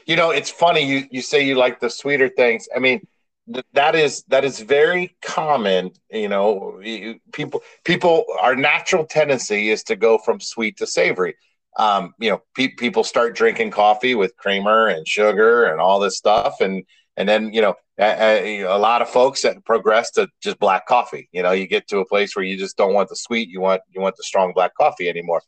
You 0.07 0.17
know, 0.17 0.31
it's 0.31 0.51
funny 0.51 0.81
you 0.81 1.07
you 1.11 1.23
say 1.23 1.45
you 1.45 1.55
like 1.57 1.81
the 1.81 1.91
sweeter 1.91 2.29
things. 2.29 2.69
I 2.75 2.79
mean, 2.79 3.07
th- 3.53 3.65
that 3.73 3.95
is 3.95 4.25
that 4.29 4.45
is 4.45 4.61
very 4.61 5.17
common. 5.23 5.93
You 6.11 6.29
know, 6.29 6.81
you, 6.83 7.21
people 7.33 7.63
people 7.85 8.25
our 8.41 8.57
natural 8.57 9.05
tendency 9.05 9.71
is 9.71 9.83
to 9.85 9.97
go 9.97 10.19
from 10.19 10.41
sweet 10.41 10.77
to 10.79 10.87
savory. 10.87 11.37
Um, 11.77 12.15
you 12.19 12.31
know, 12.31 12.43
pe- 12.55 12.75
people 12.75 13.05
start 13.05 13.37
drinking 13.37 13.71
coffee 13.71 14.15
with 14.15 14.37
creamer 14.37 14.89
and 14.89 15.07
sugar 15.07 15.65
and 15.65 15.81
all 15.81 16.01
this 16.01 16.17
stuff, 16.17 16.61
and 16.61 16.85
and 17.21 17.29
then 17.29 17.53
you 17.53 17.61
know 17.61 17.75
a, 17.99 18.63
a, 18.63 18.79
lot 18.79 19.03
of 19.03 19.09
folks 19.11 19.43
that 19.43 19.63
progress 19.67 20.11
to 20.13 20.27
just 20.43 20.59
black 20.59 20.87
coffee. 20.87 21.29
You 21.33 21.43
know, 21.43 21.53
you 21.53 21.67
get 21.67 21.87
to 21.89 21.99
a 21.99 22.07
place 22.07 22.35
where 22.35 22.45
you 22.45 22.57
just 22.57 22.79
don't 22.79 22.95
want 22.95 23.11
the 23.11 23.17
sweet, 23.17 23.51
you 23.51 23.61
want 23.61 23.83
you 23.91 24.01
want 24.01 24.17
the 24.17 24.23
strong 24.23 24.53
black 24.55 24.75
coffee 24.75 25.09
anymore. 25.09 25.43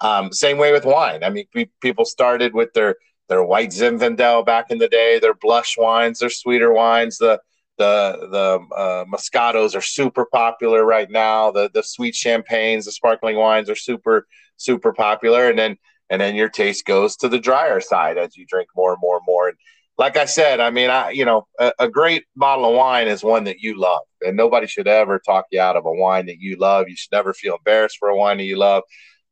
Um, 0.00 0.32
same 0.32 0.56
way 0.56 0.70
with 0.70 0.84
wine. 0.84 1.24
I 1.24 1.30
mean, 1.30 1.46
pe- 1.52 1.70
people 1.80 2.04
started 2.04 2.54
with 2.54 2.72
their 2.74 2.94
their 3.28 3.42
white 3.42 3.70
Zinfandel 3.70 4.46
back 4.46 4.70
in 4.70 4.78
the 4.78 4.86
day, 4.86 5.18
their 5.18 5.34
blush 5.34 5.76
wines, 5.76 6.20
their 6.20 6.30
sweeter 6.30 6.72
wines. 6.72 7.18
The 7.18 7.40
the 7.76 8.28
the 8.30 8.74
uh, 8.76 9.04
Moscatos 9.06 9.74
are 9.74 9.82
super 9.82 10.26
popular 10.26 10.84
right 10.84 11.10
now. 11.10 11.50
The 11.50 11.70
the 11.74 11.82
sweet 11.82 12.14
champagnes, 12.14 12.84
the 12.84 12.92
sparkling 12.92 13.36
wines 13.36 13.68
are 13.68 13.74
super 13.74 14.28
super 14.58 14.92
popular, 14.92 15.50
and 15.50 15.58
then 15.58 15.76
and 16.08 16.20
then 16.20 16.36
your 16.36 16.50
taste 16.50 16.84
goes 16.84 17.16
to 17.16 17.28
the 17.28 17.40
drier 17.40 17.80
side 17.80 18.16
as 18.16 18.36
you 18.36 18.46
drink 18.46 18.68
more 18.76 18.92
and 18.92 19.00
more 19.00 19.16
and 19.16 19.24
more. 19.26 19.48
And 19.48 19.56
like 19.98 20.16
I 20.16 20.26
said, 20.26 20.60
I 20.60 20.70
mean, 20.70 20.90
I 20.90 21.10
you 21.10 21.24
know, 21.24 21.46
a, 21.58 21.72
a, 21.78 21.88
great 21.88 22.24
bottle 22.36 22.68
of 22.68 22.74
wine 22.76 23.08
is 23.08 23.24
one 23.24 23.44
that 23.44 23.60
you 23.60 23.78
love, 23.78 24.02
and 24.20 24.36
nobody 24.36 24.66
should 24.66 24.86
ever 24.88 25.18
talk 25.18 25.46
you 25.50 25.60
out 25.60 25.76
of 25.76 25.86
a 25.86 25.92
wine 25.92 26.26
that 26.26 26.38
you 26.38 26.56
love. 26.56 26.88
You 26.88 26.96
should 26.96 27.12
never 27.12 27.32
feel 27.32 27.56
embarrassed 27.56 27.96
for 27.98 28.08
a 28.08 28.16
wine 28.16 28.38
that 28.38 28.44
you 28.44 28.58
love. 28.58 28.82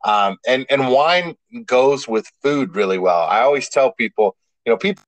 Um, 0.05 0.39
and 0.47 0.67
and 0.71 0.89
wine 0.91 1.37
goes 1.67 2.09
with 2.09 2.31
food 2.43 2.77
really 2.77 2.99
well. 2.99 3.23
I 3.23 3.41
always 3.41 3.69
tell 3.69 3.93
people, 3.93 4.37
you 4.65 4.73
know, 4.73 4.79
people 4.79 5.05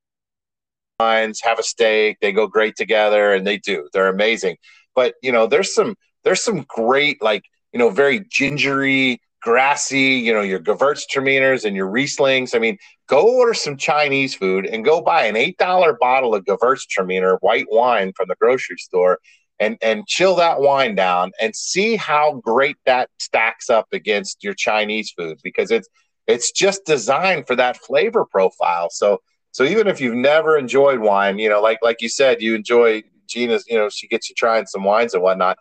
wines 0.99 1.41
have 1.43 1.59
a 1.59 1.63
steak, 1.63 2.19
they 2.21 2.33
go 2.33 2.47
great 2.47 2.77
together, 2.77 3.33
and 3.35 3.47
they 3.47 3.59
do. 3.59 3.89
They're 3.93 4.09
amazing. 4.09 4.57
But 4.95 5.15
you 5.23 5.33
know, 5.33 5.47
there's 5.47 5.75
some 5.75 5.97
there's 6.25 6.43
some 6.43 6.65
great 6.69 7.23
like 7.23 7.45
you 7.73 7.79
know 7.79 7.91
very 7.91 8.25
gingery 8.31 9.21
grassy, 9.47 10.17
you 10.17 10.35
know, 10.35 10.41
your 10.41 10.59
Gewürztraminers 10.59 11.65
and 11.65 11.77
your 11.77 11.89
Rieslings. 11.89 12.53
I 12.53 12.59
mean, 12.59 12.77
go 13.07 13.37
order 13.37 13.55
some 13.55 13.77
Chinese 13.77 14.35
food 14.35 14.67
and 14.67 14.85
go 14.85 15.01
buy 15.01 15.27
an 15.27 15.37
$8 15.37 15.97
bottle 16.01 16.35
of 16.35 16.45
Gewürztraminer 16.45 17.39
white 17.43 17.67
wine 17.71 18.13
from 18.17 18.27
the 18.27 18.35
grocery 18.41 18.77
store 18.79 19.21
and, 19.61 19.79
and 19.81 20.05
chill 20.09 20.35
that 20.35 20.61
wine 20.61 20.97
down 20.97 21.31
and 21.41 21.55
see 21.55 21.95
how 21.95 22.41
great 22.45 22.77
that 22.87 23.09
stacks 23.21 23.71
up 23.71 23.87
against 23.93 24.43
your 24.43 24.53
Chinese 24.53 25.13
food 25.17 25.39
because 25.45 25.71
it's, 25.71 25.89
it's 26.27 26.51
just 26.51 26.85
designed 26.85 27.47
for 27.47 27.55
that 27.55 27.77
flavor 27.77 28.25
profile. 28.25 28.89
So, 28.91 29.21
so 29.53 29.63
even 29.63 29.87
if 29.87 30.01
you've 30.01 30.17
never 30.17 30.59
enjoyed 30.59 30.99
wine, 30.99 31.39
you 31.39 31.49
know, 31.49 31.63
like, 31.63 31.79
like 31.83 32.03
you 32.03 32.09
said, 32.09 32.43
you 32.43 32.57
enjoy 32.57 33.05
Gina's, 33.29 33.65
you 33.69 33.79
know, 33.79 33.89
she 33.91 34.09
gets 34.09 34.29
you 34.29 34.35
trying 34.35 34.67
some 34.67 34.83
wines 34.83 35.15
and 35.15 35.23
whatnot 35.23 35.57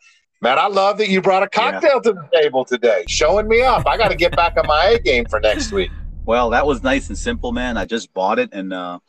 Man, 0.45 0.59
I 0.59 0.67
love 0.67 0.99
that 0.99 1.09
you 1.09 1.23
brought 1.23 1.41
a 1.41 1.49
cocktail 1.49 1.93
yeah. 1.95 2.01
to 2.01 2.13
the 2.13 2.29
table 2.31 2.63
today, 2.63 3.03
showing 3.07 3.47
me 3.47 3.63
up. 3.63 3.87
I 3.87 3.97
got 3.97 4.09
to 4.09 4.15
get 4.15 4.35
back 4.35 4.55
on 4.57 4.67
my 4.67 4.89
A 4.89 4.99
game 4.99 5.25
for 5.25 5.39
next 5.39 5.71
week. 5.71 5.89
Well, 6.23 6.51
that 6.51 6.67
was 6.67 6.83
nice 6.83 7.07
and 7.07 7.17
simple, 7.17 7.51
man. 7.51 7.77
I 7.77 7.85
just 7.85 8.13
bought 8.13 8.37
it 8.37 8.49
and 8.51 8.71
uh, 8.71 8.99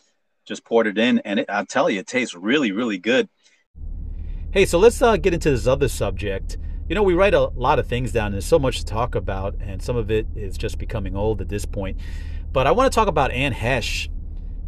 just 0.47 0.64
poured 0.64 0.87
it 0.87 0.97
in, 0.97 1.18
and 1.26 1.41
it, 1.41 1.51
I 1.51 1.64
tell 1.64 1.91
you, 1.91 2.01
it 2.01 2.07
tastes 2.07 2.34
really, 2.34 2.72
really 2.72 2.97
good. 2.97 3.28
Hey, 4.51 4.64
so 4.64 4.78
let's 4.78 5.03
uh, 5.03 5.18
get 5.18 5.34
into 5.34 5.51
this 5.51 5.66
other 5.66 5.89
subject. 5.89 6.57
You 6.89 6.95
know, 6.95 7.03
we 7.03 7.12
write 7.12 7.34
a 7.34 7.49
lot 7.49 7.78
of 7.78 7.87
things 7.87 8.12
down, 8.12 8.28
and 8.28 8.37
there's 8.37 8.47
so 8.47 8.59
much 8.59 8.78
to 8.78 8.87
talk 8.87 9.14
about, 9.14 9.57
and 9.61 9.82
some 9.82 9.97
of 9.97 10.11
it 10.11 10.26
is 10.37 10.57
just 10.57 10.78
becoming 10.78 11.14
old 11.14 11.43
at 11.43 11.51
this 11.51 11.66
point. 11.66 11.99
But 12.51 12.66
I 12.66 12.70
want 12.70 12.91
to 12.91 12.95
talk 12.95 13.09
about 13.09 13.30
Anne 13.30 13.53
Heche. 13.53 14.09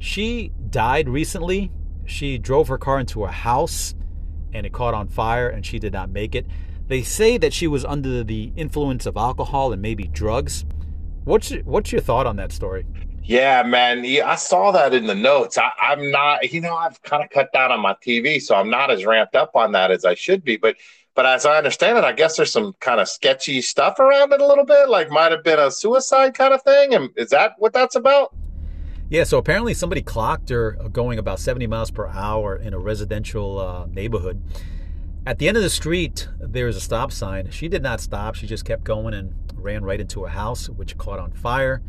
She 0.00 0.52
died 0.68 1.08
recently. 1.08 1.72
She 2.04 2.36
drove 2.36 2.68
her 2.68 2.76
car 2.76 3.00
into 3.00 3.24
a 3.24 3.30
house 3.30 3.94
and 4.53 4.66
it 4.66 4.72
caught 4.72 4.94
on 4.94 5.09
fire 5.09 5.49
and 5.49 5.64
she 5.64 5.78
did 5.78 5.92
not 5.92 6.11
make 6.11 6.34
it. 6.34 6.46
They 6.88 7.03
say 7.03 7.36
that 7.38 7.53
she 7.53 7.66
was 7.66 7.84
under 7.84 8.24
the 8.24 8.53
influence 8.57 9.07
of 9.07 9.16
alcohol 9.16 9.72
and 9.72 9.82
maybe 9.82 10.05
drugs. 10.05 10.64
What's 11.24 11.51
your, 11.51 11.62
what's 11.64 11.92
your 11.92 12.01
thought 12.01 12.26
on 12.26 12.36
that 12.36 12.53
story? 12.53 12.86
Yeah, 13.22 13.62
man. 13.62 14.07
I 14.24 14.36
saw 14.36 14.72
that 14.72 14.94
in 14.94 15.07
the 15.07 15.14
notes. 15.14 15.59
I, 15.59 15.70
I'm 15.78 16.11
not, 16.11 16.51
you 16.51 16.62
know, 16.62 16.74
I've 16.74 17.03
kind 17.03 17.22
of 17.22 17.28
cut 17.28 17.53
down 17.53 17.70
on 17.70 17.80
my 17.80 17.94
TV, 17.94 18.40
so 18.40 18.55
I'm 18.55 18.70
not 18.70 18.90
as 18.90 19.05
ramped 19.05 19.36
up 19.36 19.55
on 19.55 19.72
that 19.72 19.90
as 19.90 20.07
I 20.07 20.14
should 20.14 20.42
be. 20.42 20.57
But 20.57 20.76
but 21.14 21.26
as 21.26 21.44
I 21.44 21.59
understand 21.59 21.99
it, 21.99 22.05
I 22.05 22.12
guess 22.12 22.36
there's 22.36 22.53
some 22.53 22.74
kind 22.80 23.01
of 23.01 23.09
sketchy 23.09 23.61
stuff 23.61 23.99
around 23.99 24.32
it 24.32 24.40
a 24.40 24.46
little 24.46 24.64
bit, 24.64 24.88
like 24.88 25.11
might 25.11 25.32
have 25.32 25.42
been 25.42 25.59
a 25.59 25.70
suicide 25.70 26.34
kind 26.34 26.55
of 26.55 26.62
thing. 26.62 26.94
And 26.94 27.11
is 27.16 27.30
that 27.30 27.53
what 27.59 27.72
that's 27.72 27.96
about? 27.96 28.32
Yeah, 29.11 29.24
so 29.24 29.38
apparently 29.38 29.72
somebody 29.72 30.02
clocked 30.02 30.50
her 30.50 30.72
going 30.92 31.18
about 31.18 31.40
70 31.40 31.66
miles 31.66 31.90
per 31.90 32.09
hour 32.09 32.56
in 32.56 32.74
a 32.74 32.78
residential 32.78 33.59
uh, 33.59 33.86
neighborhood. 33.86 34.42
At 35.24 35.38
the 35.38 35.48
end 35.48 35.56
of 35.56 35.62
the 35.62 35.70
street, 35.70 36.28
there's 36.38 36.76
a 36.76 36.80
stop 36.80 37.11
sign. 37.11 37.50
She 37.50 37.68
did 37.68 37.82
not 37.82 38.00
stop. 38.00 38.34
She 38.34 38.46
just 38.46 38.66
kept 38.66 38.84
going 38.84 39.14
and 39.14 39.32
ran 39.54 39.82
right 39.82 39.98
into 39.98 40.26
a 40.26 40.28
house, 40.28 40.68
which 40.68 40.98
caught 40.98 41.18
on 41.18 41.32
fire. 41.32 41.82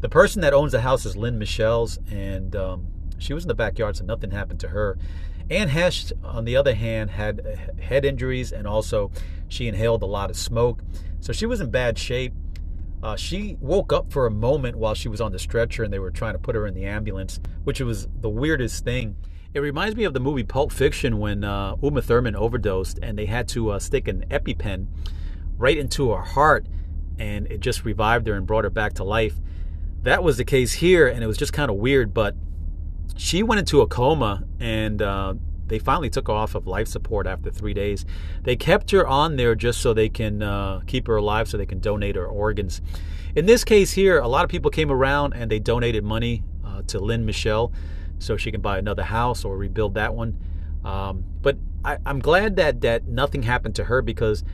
The 0.00 0.08
person 0.08 0.40
that 0.42 0.54
owns 0.54 0.72
the 0.72 0.80
house 0.80 1.04
is 1.04 1.14
Lynne 1.14 1.38
Mishele's, 1.38 1.98
and 2.10 2.56
um, 2.56 2.86
she 3.18 3.34
was 3.34 3.44
in 3.44 3.48
the 3.48 3.54
backyard, 3.54 3.96
so 3.96 4.04
nothing 4.04 4.30
happened 4.30 4.60
to 4.60 4.68
her. 4.68 4.98
Anne 5.50 5.68
Heche, 5.68 6.12
on 6.24 6.46
the 6.46 6.56
other 6.56 6.74
hand, 6.74 7.10
had 7.10 7.74
head 7.80 8.06
injuries, 8.06 8.50
and 8.50 8.66
also 8.66 9.10
she 9.46 9.68
inhaled 9.68 10.02
a 10.02 10.06
lot 10.06 10.30
of 10.30 10.36
smoke. 10.36 10.82
So 11.20 11.34
she 11.34 11.44
was 11.44 11.60
in 11.60 11.70
bad 11.70 11.98
shape. 11.98 12.32
Uh, 13.02 13.16
she 13.16 13.56
woke 13.60 13.92
up 13.92 14.12
for 14.12 14.26
a 14.26 14.30
moment 14.30 14.76
while 14.76 14.94
she 14.94 15.08
was 15.08 15.20
on 15.20 15.32
the 15.32 15.38
stretcher 15.38 15.82
and 15.82 15.92
they 15.92 15.98
were 15.98 16.10
trying 16.10 16.34
to 16.34 16.38
put 16.38 16.54
her 16.54 16.66
in 16.66 16.74
the 16.74 16.84
ambulance, 16.84 17.40
which 17.64 17.80
was 17.80 18.06
the 18.20 18.28
weirdest 18.28 18.84
thing. 18.84 19.16
It 19.54 19.60
reminds 19.60 19.96
me 19.96 20.04
of 20.04 20.14
the 20.14 20.20
movie 20.20 20.44
Pulp 20.44 20.72
Fiction 20.72 21.18
when 21.18 21.42
uh, 21.44 21.76
Uma 21.82 22.00
Thurman 22.00 22.36
overdosed 22.36 23.00
and 23.02 23.18
they 23.18 23.26
had 23.26 23.48
to 23.48 23.70
uh, 23.70 23.78
stick 23.78 24.06
an 24.08 24.24
EpiPen 24.30 24.86
right 25.58 25.76
into 25.76 26.10
her 26.12 26.22
heart 26.22 26.66
and 27.18 27.46
it 27.50 27.60
just 27.60 27.84
revived 27.84 28.28
her 28.28 28.34
and 28.34 28.46
brought 28.46 28.64
her 28.64 28.70
back 28.70 28.94
to 28.94 29.04
life. 29.04 29.34
That 30.02 30.22
was 30.22 30.36
the 30.36 30.44
case 30.44 30.74
here 30.74 31.08
and 31.08 31.24
it 31.24 31.26
was 31.26 31.36
just 31.36 31.52
kind 31.52 31.70
of 31.70 31.76
weird, 31.76 32.14
but 32.14 32.36
she 33.16 33.42
went 33.42 33.58
into 33.58 33.80
a 33.80 33.86
coma 33.86 34.44
and 34.60 35.02
uh, 35.02 35.34
they 35.72 35.78
finally 35.78 36.10
took 36.10 36.28
her 36.28 36.34
off 36.34 36.54
of 36.54 36.66
life 36.66 36.88
support 36.88 37.26
after 37.26 37.50
three 37.50 37.74
days. 37.74 38.04
They 38.42 38.56
kept 38.56 38.90
her 38.90 39.06
on 39.06 39.36
there 39.36 39.54
just 39.54 39.80
so 39.80 39.94
they 39.94 40.08
can 40.08 40.42
uh, 40.42 40.80
keep 40.86 41.06
her 41.06 41.16
alive, 41.16 41.48
so 41.48 41.56
they 41.56 41.66
can 41.66 41.80
donate 41.80 42.16
her 42.16 42.26
organs. 42.26 42.80
In 43.34 43.46
this 43.46 43.64
case 43.64 43.92
here, 43.92 44.18
a 44.18 44.28
lot 44.28 44.44
of 44.44 44.50
people 44.50 44.70
came 44.70 44.90
around 44.90 45.32
and 45.32 45.50
they 45.50 45.58
donated 45.58 46.04
money 46.04 46.42
uh, 46.64 46.82
to 46.88 46.98
Lynne 46.98 47.26
Mishele 47.26 47.72
so 48.18 48.36
she 48.36 48.52
can 48.52 48.60
buy 48.60 48.78
another 48.78 49.04
house 49.04 49.44
or 49.44 49.56
rebuild 49.56 49.94
that 49.94 50.14
one. 50.14 50.38
Um, 50.84 51.24
but 51.40 51.56
I, 51.84 51.98
I'm 52.04 52.18
glad 52.18 52.56
that 52.56 52.80
that 52.82 53.06
nothing 53.06 53.42
happened 53.42 53.74
to 53.76 53.84
her 53.84 54.02
because 54.02 54.44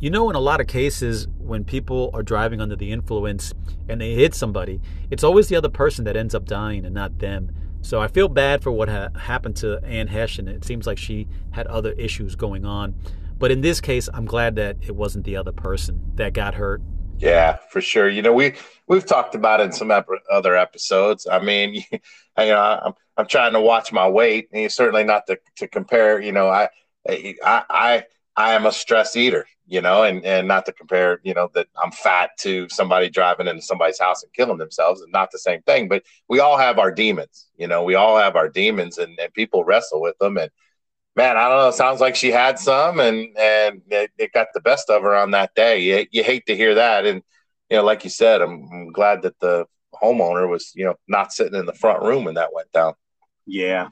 you 0.00 0.08
know, 0.08 0.30
in 0.30 0.36
a 0.36 0.40
lot 0.40 0.62
of 0.62 0.66
cases, 0.66 1.28
when 1.38 1.62
people 1.62 2.10
are 2.14 2.22
driving 2.22 2.58
under 2.60 2.74
the 2.74 2.90
influence 2.90 3.52
and 3.86 4.00
they 4.00 4.14
hit 4.14 4.34
somebody, 4.34 4.80
it's 5.10 5.22
always 5.22 5.48
the 5.48 5.56
other 5.56 5.68
person 5.68 6.06
that 6.06 6.16
ends 6.16 6.34
up 6.34 6.46
dying 6.46 6.86
and 6.86 6.94
not 6.94 7.18
them. 7.18 7.54
So 7.82 8.00
I 8.00 8.08
feel 8.08 8.28
bad 8.28 8.62
for 8.62 8.70
what 8.70 8.88
ha- 8.88 9.08
happened 9.16 9.56
to 9.56 9.82
Anne 9.84 10.08
Heche, 10.08 10.38
and 10.38 10.48
it 10.48 10.64
seems 10.64 10.86
like 10.86 10.98
she 10.98 11.28
had 11.52 11.66
other 11.68 11.92
issues 11.92 12.36
going 12.36 12.64
on. 12.64 12.94
But 13.38 13.50
in 13.50 13.62
this 13.62 13.80
case, 13.80 14.08
I'm 14.12 14.26
glad 14.26 14.56
that 14.56 14.76
it 14.80 14.94
wasn't 14.94 15.24
the 15.24 15.36
other 15.36 15.52
person 15.52 16.02
that 16.16 16.34
got 16.34 16.54
hurt. 16.54 16.82
Yeah, 17.18 17.58
for 17.70 17.80
sure. 17.80 18.08
You 18.08 18.22
know, 18.22 18.32
we 18.32 18.54
we've 18.88 19.04
talked 19.04 19.34
about 19.34 19.60
it 19.60 19.64
in 19.64 19.72
some 19.72 19.90
ep- 19.90 20.08
other 20.30 20.56
episodes. 20.56 21.26
I 21.30 21.38
mean, 21.40 21.74
you 21.92 22.00
know, 22.36 22.80
I'm 22.84 22.92
I'm 23.16 23.26
trying 23.26 23.52
to 23.52 23.60
watch 23.60 23.92
my 23.92 24.08
weight, 24.08 24.48
and 24.52 24.72
certainly 24.72 25.04
not 25.04 25.26
to 25.26 25.38
to 25.56 25.68
compare. 25.68 26.20
You 26.20 26.32
know, 26.32 26.48
I 26.48 26.68
I 27.08 27.24
I 27.44 28.04
I 28.36 28.54
am 28.54 28.66
a 28.66 28.72
stress 28.72 29.16
eater 29.16 29.46
you 29.70 29.80
know, 29.80 30.02
and 30.02 30.24
and 30.24 30.48
not 30.48 30.66
to 30.66 30.72
compare, 30.72 31.20
you 31.22 31.32
know, 31.32 31.48
that 31.54 31.68
I'm 31.82 31.92
fat 31.92 32.30
to 32.40 32.68
somebody 32.68 33.08
driving 33.08 33.46
into 33.46 33.62
somebody's 33.62 34.00
house 34.00 34.24
and 34.24 34.32
killing 34.32 34.58
themselves, 34.58 35.00
and 35.00 35.12
not 35.12 35.30
the 35.30 35.38
same 35.38 35.62
thing. 35.62 35.88
But 35.88 36.02
we 36.28 36.40
all 36.40 36.58
have 36.58 36.80
our 36.80 36.90
demons, 36.90 37.46
you 37.56 37.68
know, 37.68 37.84
we 37.84 37.94
all 37.94 38.18
have 38.18 38.34
our 38.34 38.48
demons, 38.48 38.98
and, 38.98 39.16
and 39.20 39.32
people 39.32 39.62
wrestle 39.62 40.00
with 40.00 40.18
them. 40.18 40.38
And 40.38 40.50
man, 41.14 41.36
I 41.36 41.48
don't 41.48 41.58
know, 41.58 41.70
sounds 41.70 42.00
like 42.00 42.16
she 42.16 42.32
had 42.32 42.58
some, 42.58 42.98
and 42.98 43.28
and 43.38 43.80
it, 43.90 44.10
it 44.18 44.32
got 44.32 44.48
the 44.52 44.60
best 44.60 44.90
of 44.90 45.02
her 45.02 45.14
on 45.14 45.30
that 45.30 45.54
day. 45.54 45.78
You, 45.78 46.06
you 46.10 46.24
hate 46.24 46.46
to 46.46 46.56
hear 46.56 46.74
that, 46.74 47.06
and 47.06 47.22
you 47.70 47.76
know, 47.76 47.84
like 47.84 48.02
you 48.02 48.10
said, 48.10 48.42
I'm, 48.42 48.68
I'm 48.72 48.90
glad 48.90 49.22
that 49.22 49.38
the 49.38 49.66
homeowner 50.02 50.48
was, 50.50 50.72
you 50.74 50.84
know, 50.84 50.96
not 51.06 51.32
sitting 51.32 51.58
in 51.58 51.66
the 51.66 51.74
front 51.74 52.02
room 52.02 52.24
when 52.24 52.34
that 52.34 52.52
went 52.52 52.72
down. 52.72 52.94
Yeah, 53.46 53.90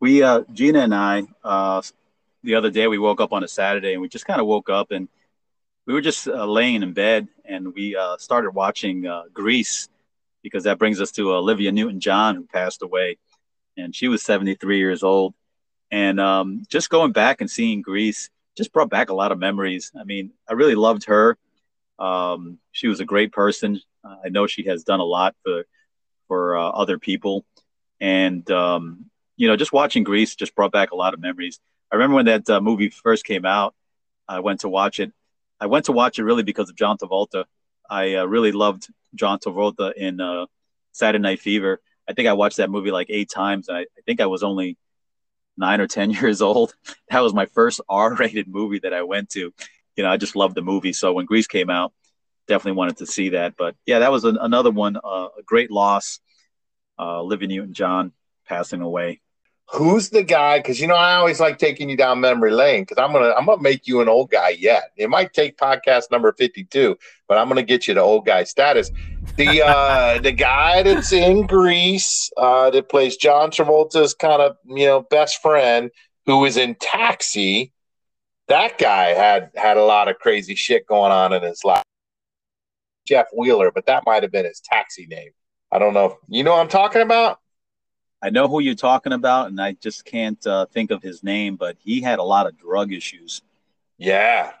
we 0.00 0.22
uh, 0.22 0.44
Gina 0.54 0.80
and 0.80 0.94
I 0.94 1.24
uh, 1.44 1.82
the 2.42 2.54
other 2.54 2.70
day 2.70 2.86
we 2.86 2.98
woke 2.98 3.20
up 3.20 3.32
on 3.32 3.44
a 3.44 3.48
Saturday 3.48 3.92
and 3.92 4.02
we 4.02 4.08
just 4.08 4.26
kind 4.26 4.40
of 4.40 4.46
woke 4.46 4.68
up 4.70 4.90
and 4.90 5.08
we 5.86 5.94
were 5.94 6.00
just 6.00 6.28
uh, 6.28 6.44
laying 6.44 6.82
in 6.82 6.92
bed 6.92 7.28
and 7.44 7.74
we 7.74 7.96
uh, 7.96 8.16
started 8.18 8.50
watching 8.50 9.06
uh, 9.06 9.24
Grease 9.32 9.88
because 10.42 10.64
that 10.64 10.78
brings 10.78 11.00
us 11.00 11.12
to 11.12 11.32
Olivia 11.32 11.72
Newton-John 11.72 12.36
who 12.36 12.46
passed 12.46 12.82
away 12.82 13.18
and 13.76 13.94
she 13.94 14.08
was 14.08 14.22
73 14.22 14.78
years 14.78 15.02
old 15.02 15.34
and 15.90 16.18
um, 16.18 16.64
just 16.68 16.90
going 16.90 17.12
back 17.12 17.40
and 17.40 17.50
seeing 17.50 17.82
Grease 17.82 18.30
just 18.56 18.72
brought 18.72 18.90
back 18.90 19.10
a 19.10 19.14
lot 19.14 19.32
of 19.32 19.38
memories. 19.38 19.92
I 19.98 20.04
mean, 20.04 20.32
I 20.48 20.54
really 20.54 20.74
loved 20.74 21.04
her. 21.04 21.36
Um, 21.98 22.58
she 22.72 22.88
was 22.88 23.00
a 23.00 23.04
great 23.04 23.32
person. 23.32 23.80
I 24.04 24.30
know 24.30 24.46
she 24.46 24.64
has 24.64 24.84
done 24.84 25.00
a 25.00 25.04
lot 25.04 25.36
for 25.44 25.64
for 26.26 26.56
uh, 26.56 26.70
other 26.70 26.98
people, 26.98 27.44
and 28.00 28.48
um, 28.50 29.06
you 29.36 29.48
know, 29.48 29.56
just 29.56 29.72
watching 29.72 30.02
Grease 30.02 30.34
just 30.34 30.54
brought 30.54 30.72
back 30.72 30.90
a 30.90 30.96
lot 30.96 31.14
of 31.14 31.20
memories. 31.20 31.60
I 31.92 31.96
remember 31.96 32.16
when 32.16 32.26
that 32.26 32.48
uh, 32.48 32.60
movie 32.60 32.88
first 32.88 33.26
came 33.26 33.44
out. 33.44 33.74
I 34.26 34.40
went 34.40 34.60
to 34.60 34.68
watch 34.70 34.98
it. 34.98 35.12
I 35.60 35.66
went 35.66 35.84
to 35.86 35.92
watch 35.92 36.18
it 36.18 36.24
really 36.24 36.42
because 36.42 36.70
of 36.70 36.76
John 36.76 36.96
Travolta. 36.96 37.44
I 37.88 38.14
uh, 38.14 38.24
really 38.24 38.50
loved 38.50 38.88
John 39.14 39.38
Travolta 39.38 39.92
in 39.94 40.18
uh, 40.18 40.46
Saturday 40.92 41.22
Night 41.22 41.40
Fever. 41.40 41.82
I 42.08 42.14
think 42.14 42.28
I 42.28 42.32
watched 42.32 42.56
that 42.56 42.70
movie 42.70 42.90
like 42.90 43.08
eight 43.10 43.30
times. 43.30 43.68
I, 43.68 43.80
I 43.80 44.00
think 44.06 44.22
I 44.22 44.26
was 44.26 44.42
only 44.42 44.78
nine 45.58 45.82
or 45.82 45.86
ten 45.86 46.10
years 46.20 46.40
old. 46.40 46.74
That 47.10 47.20
was 47.20 47.34
my 47.34 47.46
first 47.46 47.82
R-rated 47.88 48.48
movie 48.48 48.80
that 48.80 48.94
I 48.94 49.02
went 49.02 49.28
to. 49.30 49.52
You 49.96 50.02
know, 50.02 50.10
I 50.10 50.16
just 50.16 50.34
loved 50.34 50.54
the 50.54 50.62
movie. 50.62 50.94
So 50.94 51.12
when 51.12 51.26
Grease 51.26 51.46
came 51.46 51.68
out, 51.68 51.92
definitely 52.48 52.78
wanted 52.78 52.96
to 52.98 53.06
see 53.06 53.30
that. 53.30 53.54
But 53.58 53.76
yeah, 53.84 53.98
that 53.98 54.10
was 54.10 54.24
an, 54.24 54.38
another 54.40 54.70
one. 54.70 54.96
Uh, 54.96 55.28
a 55.38 55.42
great 55.44 55.70
loss. 55.70 56.20
Uh, 56.98 57.20
Olivia 57.20 57.48
Newton-John 57.48 58.12
passing 58.46 58.80
away 58.80 59.21
who's 59.72 60.10
the 60.10 60.22
guy? 60.22 60.58
Because 60.58 60.80
you 60.80 60.86
know, 60.86 60.94
I 60.94 61.14
always 61.14 61.40
like 61.40 61.58
taking 61.58 61.88
you 61.88 61.96
down 61.96 62.20
memory 62.20 62.52
lane 62.52 62.82
because 62.82 62.98
I'm 62.98 63.12
gonna 63.12 63.32
I'm 63.36 63.46
gonna 63.46 63.62
make 63.62 63.86
you 63.86 64.00
an 64.00 64.08
old 64.08 64.30
guy 64.30 64.50
yet. 64.50 64.92
It 64.96 65.08
might 65.08 65.32
take 65.32 65.56
podcast 65.56 66.10
number 66.10 66.32
52, 66.32 66.96
but 67.26 67.38
I'm 67.38 67.48
gonna 67.48 67.62
get 67.62 67.88
you 67.88 67.94
to 67.94 68.00
old 68.00 68.26
guy 68.26 68.44
status. 68.44 68.90
The 69.36 69.62
uh 69.66 70.20
the 70.20 70.32
guy 70.32 70.82
that's 70.82 71.12
in 71.12 71.46
Grease 71.46 72.30
uh, 72.36 72.70
that 72.70 72.88
plays 72.88 73.16
John 73.16 73.50
Travolta's 73.50 74.14
kind 74.14 74.42
of 74.42 74.56
you 74.66 74.86
know 74.86 75.02
best 75.02 75.40
friend, 75.40 75.90
who 76.26 76.44
is 76.44 76.56
in 76.56 76.74
Taxi. 76.76 77.72
That 78.48 78.76
guy 78.76 79.10
had 79.10 79.50
had 79.56 79.76
a 79.76 79.84
lot 79.84 80.08
of 80.08 80.18
crazy 80.18 80.54
shit 80.54 80.86
going 80.86 81.12
on 81.12 81.32
in 81.32 81.42
his 81.42 81.64
life. 81.64 81.84
Jeff 83.06 83.26
Wheeler, 83.36 83.72
but 83.72 83.86
that 83.86 84.04
might 84.06 84.22
have 84.22 84.30
been 84.30 84.44
his 84.44 84.60
taxi 84.60 85.06
name. 85.06 85.30
I 85.72 85.78
don't 85.78 85.94
know. 85.94 86.18
You 86.28 86.44
know 86.44 86.52
what 86.52 86.60
I'm 86.60 86.68
talking 86.68 87.02
about? 87.02 87.38
I 88.22 88.30
know 88.30 88.46
who 88.46 88.60
you're 88.60 88.74
talking 88.74 89.12
about, 89.12 89.48
and 89.48 89.60
I 89.60 89.72
just 89.72 90.04
can't 90.04 90.46
uh, 90.46 90.66
think 90.66 90.92
of 90.92 91.02
his 91.02 91.24
name, 91.24 91.56
but 91.56 91.76
he 91.80 92.00
had 92.00 92.20
a 92.20 92.22
lot 92.22 92.46
of 92.46 92.56
drug 92.56 92.92
issues. 92.92 93.42
Yeah, 93.98 94.52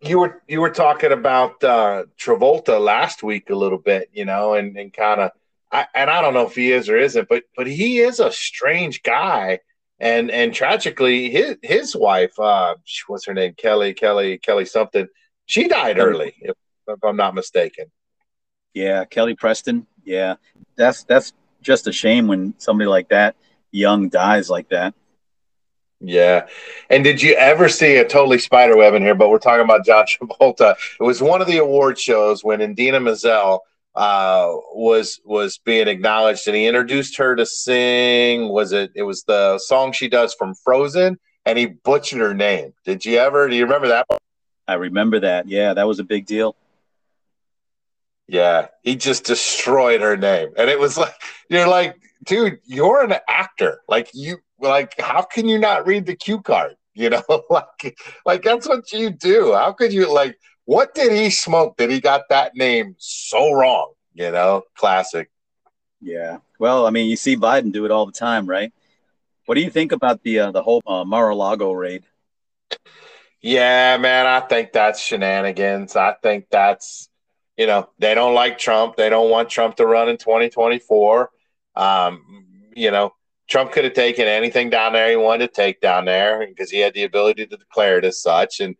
you 0.00 0.20
were 0.20 0.42
you 0.46 0.60
were 0.60 0.70
talking 0.70 1.12
about 1.12 1.62
uh, 1.64 2.04
Travolta 2.16 2.80
last 2.80 3.22
week 3.22 3.50
a 3.50 3.54
little 3.54 3.78
bit, 3.78 4.08
you 4.12 4.24
know, 4.24 4.54
and 4.54 4.76
and 4.76 4.92
kind 4.92 5.20
of, 5.20 5.30
and 5.72 6.08
I 6.08 6.22
don't 6.22 6.34
know 6.34 6.46
if 6.46 6.54
he 6.54 6.72
is 6.72 6.88
or 6.88 6.96
isn't, 6.96 7.28
but 7.28 7.42
but 7.56 7.66
he 7.66 7.98
is 7.98 8.20
a 8.20 8.30
strange 8.30 9.02
guy, 9.02 9.60
and 9.98 10.30
and 10.30 10.54
tragically, 10.54 11.28
his 11.30 11.56
his 11.62 11.96
wife, 11.96 12.38
uh, 12.38 12.76
what's 13.08 13.26
her 13.26 13.34
name, 13.34 13.54
Kelly, 13.54 13.94
Kelly, 13.94 14.38
Kelly 14.38 14.64
something, 14.64 15.08
she 15.46 15.66
died 15.66 15.98
early, 15.98 16.34
if, 16.40 16.54
if 16.86 17.02
I'm 17.02 17.16
not 17.16 17.34
mistaken. 17.34 17.86
Yeah, 18.74 19.04
Kelly 19.06 19.34
Preston. 19.34 19.86
Yeah, 20.04 20.36
that's 20.76 21.02
that's 21.02 21.32
just 21.68 21.86
a 21.86 21.92
shame 21.92 22.26
when 22.26 22.54
somebody 22.58 22.88
like 22.88 23.10
that 23.10 23.36
young 23.70 24.08
dies 24.08 24.48
like 24.48 24.70
that. 24.70 24.94
Yeah. 26.00 26.46
And 26.90 27.04
did 27.04 27.20
you 27.20 27.34
ever 27.34 27.68
see 27.68 27.96
a 27.96 28.08
totally 28.08 28.38
spiderweb 28.38 28.94
in 28.94 29.02
here? 29.02 29.14
But 29.14 29.28
we're 29.28 29.38
talking 29.38 29.64
about 29.64 29.84
John 29.84 30.06
Travolta. 30.08 30.76
It 30.98 31.02
was 31.02 31.20
one 31.20 31.40
of 31.40 31.46
the 31.46 31.58
award 31.58 31.98
shows 31.98 32.42
when 32.42 32.60
Idina 32.60 33.00
Menzel 33.00 33.64
uh, 33.94 34.52
was 34.72 35.20
was 35.24 35.58
being 35.58 35.88
acknowledged, 35.88 36.46
and 36.46 36.56
he 36.56 36.66
introduced 36.66 37.16
her 37.18 37.34
to 37.36 37.44
sing. 37.44 38.48
Was 38.48 38.72
it? 38.72 38.92
It 38.94 39.02
was 39.02 39.24
the 39.24 39.58
song 39.58 39.92
she 39.92 40.08
does 40.08 40.34
from 40.34 40.54
Frozen, 40.54 41.18
and 41.44 41.58
he 41.58 41.66
butchered 41.66 42.20
her 42.20 42.34
name. 42.34 42.74
Did 42.84 43.04
you 43.04 43.18
ever? 43.18 43.48
Do 43.48 43.56
you 43.56 43.64
remember 43.64 43.88
that? 43.88 44.06
I 44.68 44.74
remember 44.74 45.20
that. 45.20 45.48
Yeah, 45.48 45.74
that 45.74 45.88
was 45.88 45.98
a 45.98 46.04
big 46.04 46.26
deal. 46.26 46.54
Yeah, 48.28 48.68
he 48.82 48.94
just 48.96 49.24
destroyed 49.24 50.02
her 50.02 50.16
name, 50.16 50.50
and 50.56 50.68
it 50.68 50.78
was 50.78 50.98
like 50.98 51.14
you're 51.48 51.66
like, 51.66 51.96
dude, 52.26 52.58
you're 52.66 53.02
an 53.02 53.14
actor. 53.26 53.80
Like 53.88 54.10
you, 54.12 54.38
like 54.60 55.00
how 55.00 55.22
can 55.22 55.48
you 55.48 55.58
not 55.58 55.86
read 55.86 56.04
the 56.04 56.14
cue 56.14 56.42
card? 56.42 56.76
You 56.94 57.10
know, 57.10 57.22
like 57.50 57.98
like 58.26 58.42
that's 58.42 58.68
what 58.68 58.92
you 58.92 59.10
do. 59.10 59.54
How 59.54 59.72
could 59.72 59.92
you 59.92 60.12
like? 60.12 60.38
What 60.66 60.94
did 60.94 61.12
he 61.12 61.30
smoke 61.30 61.78
that 61.78 61.88
he 61.88 62.00
got 62.00 62.28
that 62.28 62.54
name 62.54 62.96
so 62.98 63.52
wrong? 63.52 63.94
You 64.12 64.30
know, 64.30 64.62
classic. 64.76 65.30
Yeah. 66.00 66.38
Well, 66.58 66.86
I 66.86 66.90
mean, 66.90 67.08
you 67.08 67.16
see 67.16 67.36
Biden 67.36 67.72
do 67.72 67.86
it 67.86 67.90
all 67.90 68.04
the 68.04 68.12
time, 68.12 68.46
right? 68.46 68.72
What 69.46 69.54
do 69.54 69.62
you 69.62 69.70
think 69.70 69.92
about 69.92 70.22
the 70.22 70.40
uh, 70.40 70.50
the 70.50 70.62
whole 70.62 70.82
uh, 70.86 71.04
Mar-a-Lago 71.04 71.72
raid? 71.72 72.04
Yeah, 73.40 73.96
man, 73.96 74.26
I 74.26 74.40
think 74.40 74.72
that's 74.72 75.00
shenanigans. 75.00 75.96
I 75.96 76.14
think 76.22 76.46
that's 76.50 77.07
you 77.58 77.66
know 77.66 77.90
they 77.98 78.14
don't 78.14 78.34
like 78.34 78.56
Trump. 78.56 78.96
They 78.96 79.10
don't 79.10 79.30
want 79.30 79.50
Trump 79.50 79.76
to 79.76 79.86
run 79.86 80.08
in 80.08 80.16
2024. 80.16 81.30
Um, 81.74 82.44
you 82.74 82.90
know, 82.90 83.12
Trump 83.48 83.72
could 83.72 83.84
have 83.84 83.94
taken 83.94 84.26
anything 84.28 84.70
down 84.70 84.92
there 84.92 85.10
he 85.10 85.16
wanted 85.16 85.48
to 85.48 85.52
take 85.52 85.80
down 85.80 86.04
there 86.04 86.46
because 86.46 86.70
he 86.70 86.78
had 86.78 86.94
the 86.94 87.02
ability 87.02 87.46
to 87.46 87.56
declare 87.56 87.98
it 87.98 88.04
as 88.04 88.22
such. 88.22 88.60
And 88.60 88.76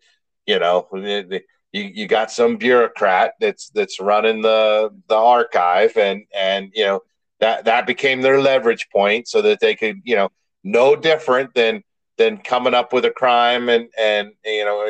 you 0.46 0.58
know, 0.58 0.86
you 0.92 1.40
you 1.72 2.06
got 2.06 2.30
some 2.30 2.56
bureaucrat 2.56 3.32
that's 3.40 3.68
that's 3.70 4.00
running 4.00 4.42
the 4.42 4.90
the 5.08 5.16
archive, 5.16 5.96
and 5.96 6.22
and 6.34 6.70
you 6.72 6.84
know 6.84 7.00
that 7.40 7.64
that 7.64 7.86
became 7.86 8.22
their 8.22 8.40
leverage 8.40 8.88
point 8.90 9.26
so 9.26 9.42
that 9.42 9.58
they 9.60 9.74
could 9.74 9.96
you 10.04 10.14
know 10.14 10.30
no 10.62 10.94
different 10.94 11.52
than 11.54 11.82
than 12.16 12.38
coming 12.38 12.74
up 12.74 12.92
with 12.92 13.04
a 13.04 13.10
crime 13.10 13.68
and 13.68 13.88
and 13.98 14.30
you 14.44 14.64
know 14.64 14.86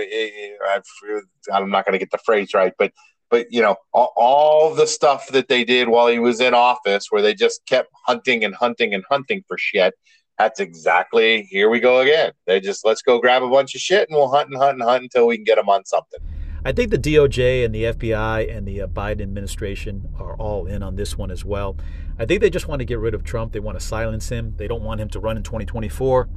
I'm 1.53 1.71
not 1.71 1.85
going 1.85 1.93
to 1.93 1.99
get 1.99 2.11
the 2.11 2.19
phrase 2.19 2.55
right, 2.55 2.73
but 2.79 2.93
but 3.31 3.47
you 3.51 3.61
know 3.61 3.77
all, 3.93 4.13
all, 4.17 4.75
the 4.75 4.87
stuff 4.87 5.29
that 5.29 5.49
they 5.49 5.65
did 5.65 5.89
while 5.89 6.09
he 6.09 6.19
was 6.19 6.41
in 6.41 6.55
office 6.55 7.07
where 7.11 7.23
they 7.23 7.35
just 7.35 7.65
kept 7.67 7.91
hunting 8.07 8.45
and 8.45 8.55
hunting 8.55 8.95
and 8.95 9.05
hunting 9.09 9.43
for 9.47 9.59
shit 9.59 9.95
that's 10.39 10.61
exactly 10.61 11.43
here 11.43 11.69
we 11.69 11.81
go 11.81 12.01
again 12.01 12.33
they 12.47 12.61
just 12.61 12.85
let's 12.85 13.03
go 13.03 13.19
grab 13.19 13.43
a 13.43 13.49
bunch 13.49 13.75
of 13.75 13.81
shit 13.81 14.09
and 14.09 14.17
we'll 14.17 14.29
hunt 14.29 14.49
and 14.51 14.59
hunt 14.59 14.75
and 14.75 14.83
hunt 14.83 15.03
until 15.03 15.27
we 15.27 15.37
can 15.37 15.45
get 15.45 15.57
them 15.57 15.69
on 15.69 15.85
something 15.85 16.21
I 16.65 16.73
think 16.73 16.91
the 16.91 16.99
DOJ 16.99 17.65
and 17.65 17.75
the 17.75 17.85
FBI 17.85 18.55
and 18.55 18.67
the 18.67 18.83
uh, 18.83 18.87
Biden 18.89 19.23
administration 19.23 20.13
are 20.19 20.35
all 20.37 20.67
in 20.67 20.83
on 20.83 20.97
this 20.97 21.17
one 21.17 21.31
as 21.31 21.45
well. 21.45 21.77
I 22.19 22.27
think 22.27 22.41
they 22.41 22.51
just 22.51 22.67
want 22.67 22.81
to 22.81 22.85
get 22.85 22.99
rid 22.99 23.15
of 23.15 23.23
Trump. 23.23 23.53
They 23.53 23.61
want 23.61 23.79
to 23.79 23.87
silence 23.87 24.29
him. 24.29 24.55
They 24.57 24.67
don't 24.67 24.83
want 24.83 25.01
him 25.01 25.09
to 25.11 25.21
run 25.21 25.37
in 25.37 25.45
2024. 25.45 26.29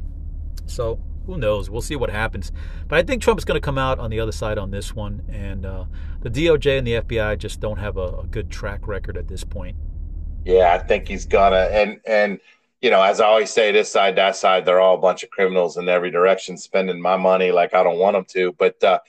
So 0.68 1.02
who 1.26 1.38
knows? 1.38 1.70
We'll 1.70 1.82
see 1.82 1.96
what 1.96 2.10
happens. 2.10 2.52
But 2.88 3.00
I 3.00 3.04
think 3.04 3.22
Trump 3.22 3.40
is 3.40 3.46
going 3.46 3.60
to 3.60 3.66
come 3.66 3.78
out 3.78 4.00
on 4.00 4.10
the 4.10 4.20
other 4.20 4.32
side 4.32 4.58
on 4.58 4.72
this 4.72 4.96
one, 4.96 5.24
and 5.30 5.66
uh, 5.66 5.86
the 6.22 6.30
DOJ 6.30 6.78
and 6.78 6.88
the 6.88 6.94
FBI 6.94 7.38
just 7.38 7.60
don't 7.60 7.78
have 7.78 7.98
a, 7.98 8.20
a, 8.20 8.26
good 8.30 8.50
track 8.50 8.88
record 8.88 9.18
at 9.18 9.28
this 9.28 9.44
point. 9.44 9.76
Yeah, 10.46 10.74
I 10.74 10.80
think 10.80 11.08
he's 11.08 11.26
gonna, 11.26 11.68
and 11.72 12.00
and 12.06 12.40
you 12.82 12.90
know, 12.90 13.02
as 13.02 13.22
I 13.22 13.26
always 13.26 13.52
say, 13.52 13.72
this 13.72 13.92
side, 13.92 14.16
that 14.16 14.36
side, 14.36 14.66
they're 14.66 14.82
all 14.82 14.96
a 14.96 15.02
bunch 15.02 15.24
of 15.24 15.30
criminals 15.30 15.78
in 15.78 15.88
every 15.88 16.10
direction, 16.10 16.58
spending 16.58 17.00
my 17.00 17.16
money 17.16 17.52
like 17.52 17.74
I 17.74 17.84
don't 17.84 18.00
want 18.00 18.16
them 18.16 18.26
to. 18.30 18.54
But 18.58 18.84
uh, 18.84 19.00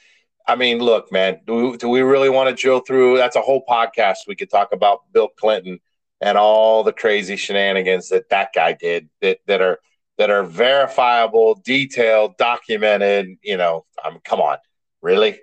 I 0.47 0.57
mean, 0.57 0.79
look, 0.79 1.11
man, 1.11 1.41
do 1.47 1.71
we, 1.71 1.77
do 1.79 1.89
we 1.89 2.03
really 2.03 2.29
want 2.29 2.51
to 2.51 2.55
drill 2.55 2.81
through? 2.81 3.17
That's 3.17 3.37
a 3.37 3.41
whole 3.41 3.65
podcast. 3.67 4.19
We 4.29 4.37
could 4.37 4.51
talk 4.51 4.73
about 4.73 5.11
Bill 5.13 5.29
Clinton 5.29 5.81
and 6.21 6.37
all 6.37 6.83
the 6.83 6.93
crazy 6.93 7.37
shenanigans 7.37 8.11
that 8.11 8.29
that 8.29 8.51
guy 8.55 8.75
did 8.75 9.09
that 9.23 9.39
that 9.47 9.63
are 9.63 9.79
that 10.19 10.31
are 10.31 10.43
verifiable, 10.43 11.61
detailed, 11.65 12.37
documented. 12.37 13.37
You 13.43 13.57
know, 13.57 13.85
I 14.03 14.11
mean, 14.11 14.21
come 14.25 14.41
on, 14.41 14.59
really? 15.01 15.39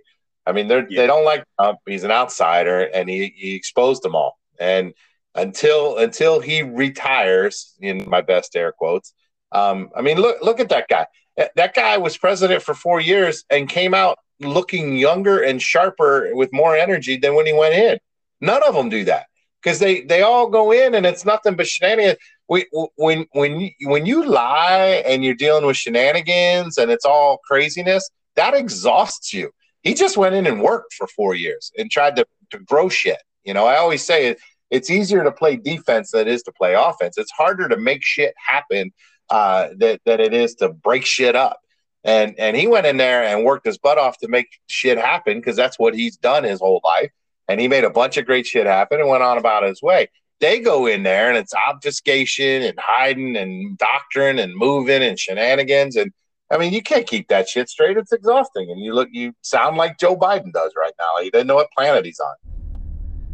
I 0.46 0.52
mean, 0.52 0.68
they're 0.68 0.88
yeah. 0.90 1.02
they 1.02 1.08
don't 1.08 1.26
like 1.26 1.44
Trump. 1.60 1.80
He's 1.86 2.04
an 2.04 2.12
outsider, 2.12 2.82
and 2.82 3.10
he, 3.10 3.34
he 3.36 3.56
exposed 3.56 4.04
them 4.04 4.16
all. 4.16 4.38
And 4.60 4.94
until 5.36 5.98
until 5.98 6.40
he 6.40 6.64
retires, 6.64 7.76
in 7.82 8.10
my 8.10 8.22
best 8.22 8.56
air 8.56 8.72
quotes. 8.72 9.14
Um, 9.52 9.90
I 9.96 10.02
mean, 10.02 10.18
look 10.18 10.42
look 10.42 10.60
at 10.60 10.70
that 10.70 10.88
guy. 10.90 11.08
That 11.56 11.74
guy 11.74 11.98
was 11.98 12.18
president 12.18 12.62
for 12.64 12.74
four 12.74 13.00
years 13.00 13.46
and 13.50 13.70
came 13.70 13.94
out 13.94 14.20
looking 14.42 14.98
younger 14.98 15.42
and 15.42 15.62
sharper 15.62 16.30
with 16.34 16.52
more 16.52 16.76
energy 16.76 17.18
than 17.18 17.36
when 17.36 17.46
he 17.46 17.54
went 17.54 17.76
in. 17.76 17.98
None 18.42 18.62
of 18.64 18.74
them 18.76 18.90
do 18.90 19.06
that 19.06 19.28
because 19.62 19.80
they 19.80 20.02
they 20.02 20.22
all 20.22 20.50
go 20.50 20.72
in 20.72 20.96
and 20.96 21.06
it's 21.06 21.26
nothing 21.26 21.56
but 21.56 21.68
shenanigans. 21.68 22.18
When 22.50 23.28
when 23.34 23.60
you, 23.60 23.70
when 23.84 24.06
you 24.08 24.26
lie 24.26 25.04
and 25.06 25.24
you're 25.24 25.36
dealing 25.36 25.66
with 25.66 25.78
shenanigans 25.78 26.80
and 26.80 26.90
it's 26.90 27.06
all 27.06 27.40
craziness, 27.48 28.10
that 28.36 28.56
exhausts 28.56 29.32
you. 29.34 29.52
He 29.84 29.94
just 29.94 30.18
went 30.18 30.34
in 30.34 30.48
and 30.48 30.62
worked 30.62 30.94
for 30.94 31.08
four 31.08 31.36
years 31.36 31.72
and 31.78 31.92
tried 31.92 32.16
to, 32.16 32.26
to 32.50 32.60
grow 32.60 32.90
shit. 32.90 33.22
You 33.44 33.54
know, 33.54 33.66
I 33.66 33.78
always 33.78 34.04
say 34.04 34.36
it's 34.72 34.90
easier 34.90 35.24
to 35.24 35.32
play 35.32 35.58
defense 35.58 36.12
than 36.12 36.22
it 36.22 36.28
is 36.28 36.42
to 36.44 36.52
play 36.52 36.74
offense. 36.74 37.18
It's 37.18 37.32
harder 37.32 37.70
to 37.70 37.78
make 37.78 38.04
shit 38.04 38.34
happen 38.36 38.92
uh, 39.30 39.70
that 39.78 40.02
than 40.06 40.20
it 40.20 40.34
is 40.34 40.56
to 40.56 40.70
break 40.70 41.06
shit 41.06 41.36
up. 41.36 41.60
And 42.04 42.34
and 42.40 42.58
he 42.58 42.66
went 42.66 42.88
in 42.88 42.98
there 42.98 43.24
and 43.24 43.46
worked 43.46 43.68
his 43.68 43.78
butt 43.78 44.00
off 44.00 44.18
to 44.20 44.28
make 44.28 44.48
shit 44.68 44.98
happen 44.98 45.38
because 45.38 45.56
that's 45.56 45.78
what 45.78 45.94
he's 45.94 46.18
done 46.18 46.44
his 46.44 46.60
whole 46.60 46.82
life. 46.84 47.12
And 47.48 47.60
he 47.60 47.68
made 47.68 47.84
a 47.84 47.90
bunch 47.90 48.18
of 48.18 48.26
great 48.26 48.46
shit 48.46 48.66
happen 48.66 49.00
and 49.00 49.10
went 49.10 49.24
on 49.24 49.38
about 49.38 49.64
his 49.64 49.82
way. 49.82 50.10
They 50.40 50.60
go 50.60 50.86
in 50.86 51.04
there 51.04 51.30
and 51.30 51.38
it's 51.38 51.54
obfuscation 51.54 52.64
and 52.64 52.80
hiding 52.80 53.36
and 53.36 53.78
doctrine 53.78 54.40
and 54.40 54.56
moving 54.56 55.04
and 55.04 55.20
shenanigans 55.20 55.96
and 55.96 56.12
I 56.52 56.58
mean, 56.58 56.74
you 56.74 56.82
can't 56.82 57.06
keep 57.06 57.28
that 57.28 57.48
shit 57.48 57.70
straight. 57.70 57.96
It's 57.96 58.12
exhausting. 58.12 58.72
And 58.72 58.80
you 58.80 58.94
look, 58.94 59.10
you 59.12 59.34
sound 59.42 59.78
like 59.78 60.00
Joe 60.00 60.18
Biden 60.18 60.52
does 60.52 60.74
right 60.76 60.94
now. 61.00 61.22
He 61.22 61.30
doesn't 61.30 61.46
know 61.46 61.56
what 61.56 61.70
planet 61.78 62.06
he's 62.06 62.20
on. 62.20 62.34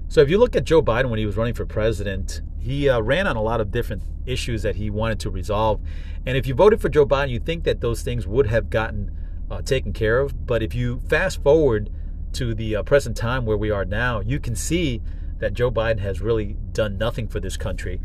So 0.10 0.22
if 0.22 0.30
you 0.30 0.38
look 0.38 0.56
at 0.56 0.66
Joe 0.66 0.82
Biden 0.82 1.10
when 1.10 1.18
he 1.18 1.26
was 1.26 1.38
running 1.38 1.54
for 1.54 1.66
president, 1.66 2.42
he 2.60 2.90
uh, 2.90 3.00
ran 3.00 3.26
on 3.26 3.38
a 3.38 3.42
lot 3.42 3.62
of 3.62 3.72
different 3.72 4.04
issues 4.26 4.64
that 4.64 4.76
he 4.76 4.90
wanted 4.90 5.20
to 5.22 5.30
resolve. 5.30 5.82
And 6.26 6.36
if 6.36 6.46
you 6.46 6.54
voted 6.54 6.82
for 6.82 6.90
Joe 6.90 7.06
Biden, 7.06 7.30
you 7.30 7.40
think 7.40 7.64
that 7.64 7.80
those 7.82 8.02
things 8.02 8.28
would 8.28 8.48
have 8.48 8.70
gotten 8.70 9.16
uh, 9.50 9.62
taken 9.62 9.94
care 9.94 10.20
of. 10.20 10.46
But 10.46 10.62
if 10.62 10.76
you 10.76 11.02
fast 11.08 11.42
forward 11.42 11.90
to 12.34 12.54
the 12.54 12.76
uh, 12.76 12.84
present 12.84 13.16
time 13.16 13.46
where 13.46 13.58
we 13.58 13.72
are 13.72 13.86
now, 13.86 14.20
you 14.20 14.40
can 14.40 14.56
see 14.56 15.02
that 15.40 15.54
Joe 15.54 15.72
Biden 15.72 16.00
has 16.00 16.22
really 16.22 16.56
done 16.72 16.98
nothing 16.98 17.28
for 17.28 17.40
this 17.40 17.58
country. 17.58 18.00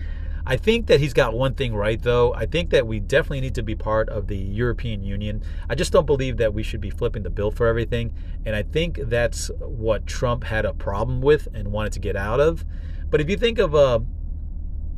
I 0.46 0.56
think 0.56 0.86
that 0.86 1.00
he's 1.00 1.12
got 1.12 1.34
one 1.34 1.54
thing 1.54 1.74
right, 1.74 2.02
though. 2.02 2.34
I 2.34 2.46
think 2.46 2.70
that 2.70 2.86
we 2.86 2.98
definitely 2.98 3.42
need 3.42 3.54
to 3.56 3.62
be 3.62 3.74
part 3.74 4.08
of 4.08 4.26
the 4.26 4.36
European 4.36 5.02
Union. 5.02 5.42
I 5.68 5.74
just 5.74 5.92
don't 5.92 6.06
believe 6.06 6.38
that 6.38 6.54
we 6.54 6.62
should 6.62 6.80
be 6.80 6.90
flipping 6.90 7.22
the 7.22 7.30
bill 7.30 7.50
for 7.50 7.66
everything. 7.66 8.14
And 8.46 8.56
I 8.56 8.62
think 8.62 8.98
that's 9.02 9.50
what 9.58 10.06
Trump 10.06 10.44
had 10.44 10.64
a 10.64 10.72
problem 10.72 11.20
with 11.20 11.46
and 11.52 11.70
wanted 11.70 11.92
to 11.92 12.00
get 12.00 12.16
out 12.16 12.40
of. 12.40 12.64
But 13.10 13.20
if 13.20 13.28
you 13.28 13.36
think 13.36 13.58
of 13.58 13.74
uh, 13.74 14.00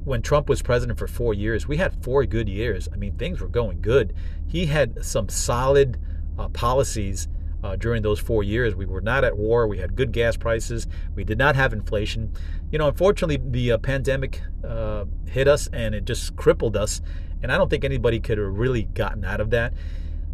when 0.04 0.22
Trump 0.22 0.48
was 0.48 0.62
president 0.62 0.98
for 0.98 1.06
four 1.06 1.34
years, 1.34 1.66
we 1.66 1.76
had 1.76 2.02
four 2.04 2.24
good 2.24 2.48
years. 2.48 2.88
I 2.92 2.96
mean, 2.96 3.16
things 3.16 3.40
were 3.40 3.48
going 3.48 3.80
good. 3.80 4.14
He 4.46 4.66
had 4.66 5.04
some 5.04 5.28
solid 5.28 5.98
uh, 6.38 6.48
policies 6.48 7.28
uh, 7.62 7.76
during 7.76 8.02
those 8.02 8.18
four 8.18 8.42
years. 8.42 8.74
We 8.74 8.86
were 8.86 9.00
not 9.00 9.24
at 9.24 9.36
war. 9.36 9.66
We 9.66 9.78
had 9.78 9.96
good 9.96 10.12
gas 10.12 10.36
prices. 10.36 10.86
We 11.14 11.24
did 11.24 11.38
not 11.38 11.56
have 11.56 11.72
inflation. 11.72 12.32
You 12.70 12.78
know, 12.78 12.88
unfortunately, 12.88 13.40
the 13.42 13.72
uh, 13.72 13.78
pandemic 13.78 14.42
uh, 14.66 15.04
hit 15.26 15.48
us 15.48 15.68
and 15.72 15.94
it 15.94 16.04
just 16.04 16.36
crippled 16.36 16.76
us. 16.76 17.00
And 17.42 17.52
I 17.52 17.58
don't 17.58 17.68
think 17.68 17.84
anybody 17.84 18.20
could 18.20 18.38
have 18.38 18.58
really 18.58 18.84
gotten 18.84 19.24
out 19.24 19.40
of 19.40 19.50
that. 19.50 19.74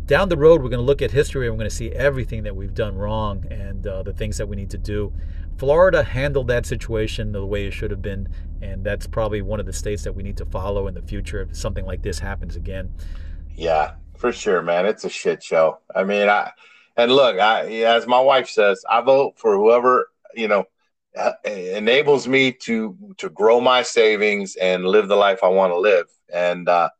Down 0.07 0.31
the 0.31 0.39
road, 0.39 0.63
we're 0.63 0.71
going 0.71 0.81
to 0.81 0.87
look 0.87 1.03
at 1.03 1.11
history 1.11 1.47
and 1.47 1.55
we're 1.55 1.61
going 1.61 1.71
to 1.71 1.77
see 1.77 1.91
everything 1.93 2.43
that 2.45 2.57
we've 2.57 2.75
done 2.75 2.97
wrong 2.97 3.45
and 3.51 3.87
uh, 3.87 4.03
the 4.03 4.13
things 4.13 4.39
that 4.39 4.47
we 4.47 4.57
need 4.57 4.71
to 4.71 4.79
do. 4.79 5.13
Florida 5.59 6.03
handled 6.03 6.47
that 6.49 6.65
situation 6.65 7.33
the 7.33 7.45
way 7.45 7.67
it 7.67 7.73
should 7.73 7.91
have 7.91 8.01
been, 8.01 8.29
and 8.63 8.85
that's 8.85 9.09
probably 9.09 9.43
one 9.43 9.59
of 9.59 9.67
the 9.67 9.73
states 9.73 10.05
that 10.05 10.15
we 10.15 10.23
need 10.23 10.37
to 10.37 10.47
follow 10.47 10.87
in 10.87 10.95
the 10.95 11.03
future 11.03 11.43
if 11.43 11.57
something 11.57 11.85
like 11.85 12.01
this 12.01 12.21
happens 12.21 12.55
again. 12.55 12.95
Yeah, 13.57 13.95
for 14.17 14.33
sure, 14.33 14.63
man. 14.63 14.87
It's 14.87 15.05
a 15.05 15.11
shit 15.11 15.43
show. 15.43 15.81
I 15.95 16.05
mean, 16.05 16.29
I 16.29 16.53
and 16.99 17.13
look, 17.13 17.39
I, 17.39 17.67
as 17.85 18.07
my 18.07 18.21
wife 18.21 18.51
says, 18.51 18.85
I 18.89 19.01
vote 19.01 19.35
for 19.39 19.57
whoever 19.57 20.09
you 20.35 20.49
know 20.49 20.65
enables 21.45 22.29
me 22.29 22.53
to 22.53 22.97
to 23.19 23.29
grow 23.31 23.61
my 23.61 23.83
savings 23.83 24.57
and 24.57 24.85
live 24.85 25.09
the 25.09 25.17
life 25.17 25.41
I 25.43 25.49
want 25.49 25.73
to 25.73 25.79
live. 25.79 26.07
And 26.33 26.69
uh, 26.69 26.91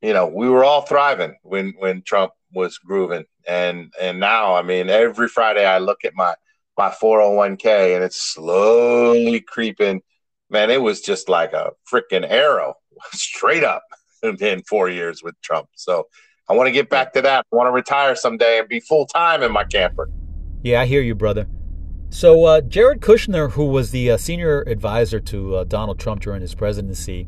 you 0.00 0.12
know, 0.12 0.26
we 0.26 0.48
were 0.48 0.64
all 0.64 0.82
thriving 0.82 1.36
when 1.42 1.74
when 1.78 2.02
Trump 2.02 2.32
was 2.52 2.78
grooving, 2.78 3.24
and 3.46 3.92
and 4.00 4.20
now, 4.20 4.54
I 4.54 4.62
mean, 4.62 4.88
every 4.88 5.28
Friday 5.28 5.66
I 5.66 5.78
look 5.78 6.04
at 6.04 6.14
my 6.14 6.34
my 6.76 6.90
401k 6.90 7.94
and 7.94 8.04
it's 8.04 8.20
slowly 8.20 9.40
creeping. 9.40 10.02
Man, 10.50 10.70
it 10.70 10.82
was 10.82 11.00
just 11.00 11.28
like 11.28 11.52
a 11.52 11.72
freaking 11.92 12.28
arrow 12.28 12.74
straight 13.12 13.64
up 13.64 13.82
in 14.22 14.62
four 14.62 14.88
years 14.88 15.22
with 15.22 15.40
Trump. 15.40 15.68
So 15.74 16.08
I 16.48 16.52
want 16.52 16.66
to 16.66 16.72
get 16.72 16.90
back 16.90 17.12
to 17.14 17.22
that. 17.22 17.46
I 17.52 17.56
want 17.56 17.68
to 17.68 17.72
retire 17.72 18.14
someday 18.14 18.58
and 18.58 18.68
be 18.68 18.80
full 18.80 19.06
time 19.06 19.42
in 19.42 19.50
my 19.50 19.64
camper. 19.64 20.10
Yeah, 20.62 20.82
I 20.82 20.86
hear 20.86 21.00
you, 21.00 21.14
brother. 21.14 21.46
So, 22.10 22.44
uh, 22.44 22.60
Jared 22.60 23.00
Kushner, 23.00 23.52
who 23.52 23.64
was 23.64 23.90
the 23.90 24.10
uh, 24.12 24.16
senior 24.16 24.62
advisor 24.62 25.20
to 25.20 25.56
uh, 25.56 25.64
Donald 25.64 25.98
Trump 25.98 26.20
during 26.20 26.42
his 26.42 26.54
presidency, 26.54 27.26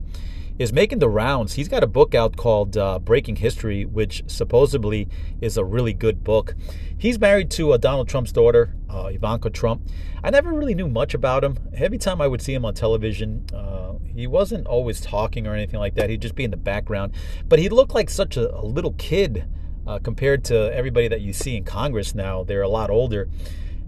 is 0.59 0.73
making 0.73 0.99
the 0.99 1.09
rounds. 1.09 1.55
He's 1.55 1.69
got 1.69 1.83
a 1.83 1.87
book 1.87 2.15
out 2.15 2.37
called 2.37 2.77
uh, 2.77 2.99
Breaking 2.99 3.37
History, 3.37 3.85
which 3.85 4.23
supposedly 4.27 5.09
is 5.41 5.57
a 5.57 5.65
really 5.65 5.93
good 5.93 6.25
book. 6.25 6.55
He's 6.99 7.19
married 7.19 7.51
to 7.53 7.73
uh, 7.73 7.77
Donald 7.77 8.09
Trump's 8.09 8.33
daughter, 8.33 8.75
uh, 8.89 9.11
Ivanka 9.13 9.51
Trump. 9.51 9.83
I 10.25 10.31
never 10.31 10.53
really 10.53 10.75
knew 10.75 10.89
much 10.89 11.15
about 11.15 11.45
him. 11.45 11.59
Every 11.75 11.99
time 11.99 12.21
I 12.21 12.27
would 12.27 12.41
see 12.41 12.55
him 12.55 12.65
on 12.65 12.75
television, 12.75 13.45
uh, 13.55 13.95
he 14.15 14.27
wasn't 14.27 14.67
always 14.67 15.01
talking 15.01 15.47
or 15.47 15.55
anything 15.55 15.79
like 15.79 15.95
that. 15.97 16.09
He'd 16.09 16.23
just 16.23 16.35
be 16.35 16.45
in 16.45 16.51
the 16.51 16.57
background. 16.57 17.13
But 17.49 17.59
he 17.59 17.69
looked 17.69 17.95
like 17.95 18.09
such 18.09 18.37
a, 18.37 18.55
a 18.57 18.65
little 18.65 18.95
kid 18.95 19.45
uh, 19.87 19.99
compared 19.99 20.45
to 20.45 20.75
everybody 20.75 21.09
that 21.09 21.21
you 21.21 21.33
see 21.33 21.57
in 21.57 21.65
Congress 21.65 22.15
now. 22.15 22.45
They're 22.45 22.63
a 22.63 22.69
lot 22.69 22.91
older. 22.91 23.29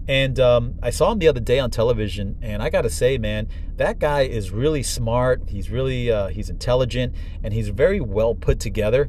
And 0.07 0.39
um, 0.39 0.79
I 0.81 0.89
saw 0.89 1.11
him 1.11 1.19
the 1.19 1.27
other 1.27 1.39
day 1.39 1.59
on 1.59 1.69
television, 1.69 2.37
and 2.41 2.63
I 2.63 2.69
got 2.69 2.81
to 2.81 2.89
say, 2.89 3.17
man, 3.17 3.47
that 3.77 3.99
guy 3.99 4.21
is 4.21 4.51
really 4.51 4.81
smart. 4.81 5.43
He's 5.47 5.69
really 5.69 6.11
uh, 6.11 6.27
he's 6.27 6.49
intelligent, 6.49 7.15
and 7.43 7.53
he's 7.53 7.69
very 7.69 7.99
well 7.99 8.33
put 8.33 8.59
together. 8.59 9.07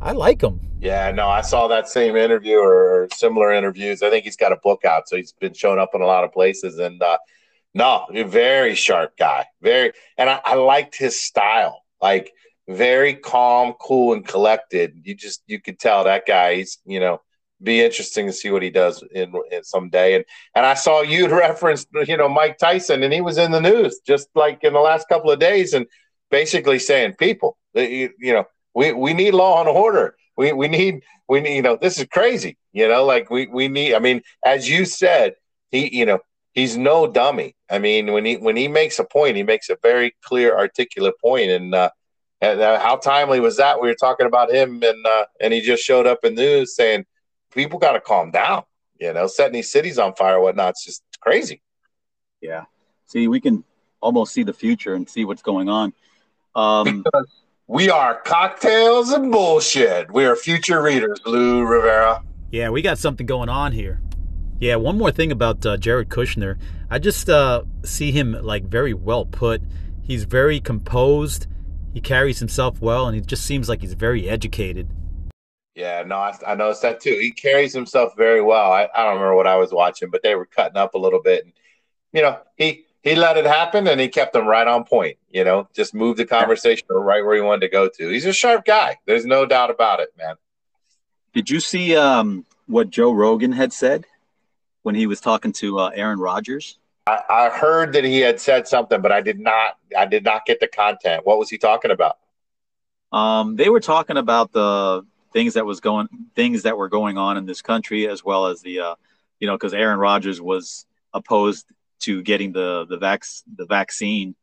I 0.00 0.12
like 0.12 0.42
him. 0.42 0.60
Yeah, 0.80 1.10
no, 1.10 1.28
I 1.28 1.42
saw 1.42 1.68
that 1.68 1.88
same 1.88 2.16
interview 2.16 2.56
or 2.56 3.08
similar 3.12 3.52
interviews. 3.52 4.02
I 4.02 4.08
think 4.08 4.24
he's 4.24 4.36
got 4.36 4.50
a 4.50 4.56
book 4.56 4.84
out, 4.84 5.08
so 5.08 5.16
he's 5.16 5.32
been 5.32 5.52
showing 5.52 5.78
up 5.78 5.90
in 5.94 6.00
a 6.00 6.06
lot 6.06 6.24
of 6.24 6.32
places. 6.32 6.78
And 6.78 7.02
uh, 7.02 7.18
no, 7.74 8.06
very 8.10 8.74
sharp 8.74 9.16
guy, 9.18 9.44
very, 9.60 9.92
and 10.16 10.30
I, 10.30 10.40
I 10.44 10.54
liked 10.54 10.96
his 10.96 11.20
style, 11.20 11.82
like 12.00 12.32
very 12.66 13.14
calm, 13.14 13.74
cool, 13.80 14.14
and 14.14 14.26
collected. 14.26 15.02
You 15.04 15.14
just 15.14 15.42
you 15.46 15.60
could 15.60 15.78
tell 15.78 16.04
that 16.04 16.24
guy. 16.26 16.56
He's 16.56 16.78
you 16.86 16.98
know 16.98 17.20
be 17.62 17.80
interesting 17.82 18.26
to 18.26 18.32
see 18.32 18.50
what 18.50 18.62
he 18.62 18.70
does 18.70 19.02
in, 19.12 19.32
in 19.50 19.64
someday. 19.64 20.14
And 20.14 20.24
and 20.54 20.66
I 20.66 20.74
saw 20.74 21.02
you'd 21.02 21.30
referenced 21.46 21.88
you 22.06 22.16
know 22.16 22.28
Mike 22.28 22.58
Tyson, 22.58 23.02
and 23.02 23.12
he 23.12 23.20
was 23.20 23.38
in 23.38 23.52
the 23.52 23.60
news 23.60 24.00
just 24.06 24.28
like 24.34 24.62
in 24.64 24.72
the 24.72 24.80
last 24.80 25.08
couple 25.08 25.30
of 25.30 25.38
days, 25.38 25.74
and 25.74 25.86
basically 26.30 26.78
saying 26.78 27.14
people, 27.18 27.56
you, 27.74 28.10
you 28.18 28.32
know, 28.32 28.44
we 28.74 28.92
we 28.92 29.14
need 29.14 29.32
law 29.34 29.60
and 29.60 29.68
order. 29.68 30.14
We 30.36 30.52
we 30.52 30.68
need 30.68 31.02
we 31.28 31.40
need 31.40 31.56
you 31.56 31.62
know 31.62 31.76
this 31.76 31.98
is 31.98 32.06
crazy. 32.10 32.56
You 32.72 32.88
know, 32.88 33.04
like 33.04 33.30
we 33.30 33.46
we 33.46 33.68
need. 33.68 33.94
I 33.94 33.98
mean, 33.98 34.22
as 34.44 34.68
you 34.68 34.84
said, 34.84 35.34
he 35.70 35.94
you 35.96 36.06
know 36.06 36.20
he's 36.52 36.76
no 36.76 37.06
dummy. 37.06 37.56
I 37.70 37.78
mean, 37.78 38.12
when 38.12 38.24
he 38.24 38.36
when 38.36 38.56
he 38.56 38.68
makes 38.68 38.98
a 38.98 39.04
point, 39.04 39.36
he 39.36 39.42
makes 39.42 39.70
a 39.70 39.76
very 39.82 40.14
clear, 40.22 40.56
articulate 40.56 41.14
point, 41.20 41.50
and. 41.50 41.74
uh 41.74 41.90
and 42.42 42.60
uh, 42.60 42.80
how 42.80 42.96
timely 42.96 43.38
was 43.38 43.58
that? 43.58 43.80
We 43.80 43.88
were 43.88 43.94
talking 43.94 44.26
about 44.26 44.50
him, 44.50 44.82
and 44.82 45.06
uh, 45.06 45.24
and 45.40 45.52
he 45.52 45.60
just 45.60 45.82
showed 45.82 46.06
up 46.06 46.20
in 46.24 46.34
the 46.34 46.42
news 46.42 46.74
saying, 46.74 47.04
people 47.50 47.78
got 47.78 47.92
to 47.92 48.00
calm 48.00 48.30
down. 48.30 48.64
You 48.98 49.12
know, 49.14 49.26
setting 49.26 49.54
these 49.54 49.72
cities 49.72 49.98
on 49.98 50.14
fire, 50.14 50.40
whatnot, 50.40 50.70
it's 50.70 50.84
just 50.84 51.02
crazy. 51.20 51.62
Yeah. 52.40 52.64
See, 53.06 53.28
we 53.28 53.40
can 53.40 53.64
almost 54.00 54.32
see 54.32 54.42
the 54.42 54.52
future 54.52 54.94
and 54.94 55.08
see 55.08 55.24
what's 55.24 55.42
going 55.42 55.68
on. 55.68 55.92
Um, 56.54 57.04
we 57.66 57.88
are 57.88 58.20
cocktails 58.22 59.10
and 59.12 59.30
bullshit. 59.32 60.12
We 60.12 60.24
are 60.24 60.36
future 60.36 60.82
readers, 60.82 61.20
Lou 61.24 61.64
Rivera. 61.64 62.22
Yeah, 62.50 62.70
we 62.70 62.82
got 62.82 62.98
something 62.98 63.26
going 63.26 63.48
on 63.48 63.72
here. 63.72 64.00
Yeah, 64.58 64.76
one 64.76 64.98
more 64.98 65.10
thing 65.12 65.32
about 65.32 65.64
uh, 65.64 65.76
Jared 65.78 66.10
Kushner. 66.10 66.58
I 66.90 66.98
just 66.98 67.30
uh, 67.30 67.62
see 67.84 68.10
him 68.12 68.32
like 68.32 68.64
very 68.64 68.92
well 68.92 69.24
put. 69.24 69.62
He's 70.02 70.24
very 70.24 70.60
composed. 70.60 71.46
he 71.94 72.00
carries 72.00 72.38
himself 72.40 72.80
well, 72.80 73.06
and 73.06 73.14
he 73.14 73.20
just 73.20 73.44
seems 73.44 73.68
like 73.68 73.80
he's 73.80 73.94
very 73.94 74.28
educated. 74.28 74.88
Yeah, 75.80 76.02
no, 76.02 76.16
I, 76.16 76.36
I 76.46 76.54
noticed 76.56 76.82
that 76.82 77.00
too. 77.00 77.16
He 77.18 77.30
carries 77.30 77.72
himself 77.72 78.12
very 78.14 78.42
well. 78.42 78.70
I, 78.70 78.86
I 78.94 79.04
don't 79.04 79.14
remember 79.14 79.34
what 79.34 79.46
I 79.46 79.56
was 79.56 79.72
watching, 79.72 80.10
but 80.10 80.22
they 80.22 80.34
were 80.34 80.44
cutting 80.44 80.76
up 80.76 80.92
a 80.92 80.98
little 80.98 81.22
bit. 81.22 81.44
And, 81.44 81.54
you 82.12 82.20
know, 82.20 82.38
he 82.56 82.84
he 83.02 83.14
let 83.14 83.38
it 83.38 83.46
happen 83.46 83.88
and 83.88 83.98
he 83.98 84.08
kept 84.08 84.34
them 84.34 84.46
right 84.46 84.66
on 84.66 84.84
point. 84.84 85.16
You 85.30 85.42
know, 85.42 85.68
just 85.72 85.94
moved 85.94 86.18
the 86.18 86.26
conversation 86.26 86.86
right 86.90 87.24
where 87.24 87.34
he 87.34 87.40
wanted 87.40 87.62
to 87.62 87.68
go 87.70 87.88
to. 87.88 88.08
He's 88.10 88.26
a 88.26 88.32
sharp 88.34 88.66
guy. 88.66 88.98
There's 89.06 89.24
no 89.24 89.46
doubt 89.46 89.70
about 89.70 90.00
it, 90.00 90.10
man. 90.18 90.34
Did 91.32 91.48
you 91.48 91.60
see 91.60 91.96
um, 91.96 92.44
what 92.66 92.90
Joe 92.90 93.12
Rogan 93.12 93.52
had 93.52 93.72
said 93.72 94.04
when 94.82 94.94
he 94.94 95.06
was 95.06 95.18
talking 95.22 95.52
to 95.52 95.78
uh, 95.78 95.90
Aaron 95.94 96.18
Rodgers? 96.18 96.78
I, 97.06 97.22
I 97.30 97.48
heard 97.48 97.94
that 97.94 98.04
he 98.04 98.20
had 98.20 98.38
said 98.38 98.68
something, 98.68 99.00
but 99.00 99.12
I 99.12 99.22
did 99.22 99.40
not. 99.40 99.78
I 99.96 100.04
did 100.04 100.24
not 100.24 100.44
get 100.44 100.60
the 100.60 100.68
content. 100.68 101.24
What 101.24 101.38
was 101.38 101.48
he 101.48 101.56
talking 101.56 101.90
about? 101.90 102.18
Um, 103.12 103.56
they 103.56 103.70
were 103.70 103.80
talking 103.80 104.18
about 104.18 104.52
the 104.52 105.06
things 105.32 105.54
that 105.54 105.66
was 105.66 105.80
going, 105.80 106.08
things 106.34 106.62
that 106.62 106.76
were 106.76 106.88
going 106.88 107.18
on 107.18 107.36
in 107.36 107.46
this 107.46 107.62
country, 107.62 108.08
as 108.08 108.24
well 108.24 108.46
as 108.46 108.60
the, 108.62 108.80
uh, 108.80 108.94
you 109.38 109.46
know, 109.46 109.54
because 109.54 109.74
Aaron 109.74 109.98
Rodgers 109.98 110.40
was 110.40 110.86
opposed 111.12 111.66
to 112.00 112.22
getting 112.22 112.52
the 112.52 112.86
the 112.86 112.98
vac 112.98 113.24
the 113.56 113.66
vaccine, 113.66 114.34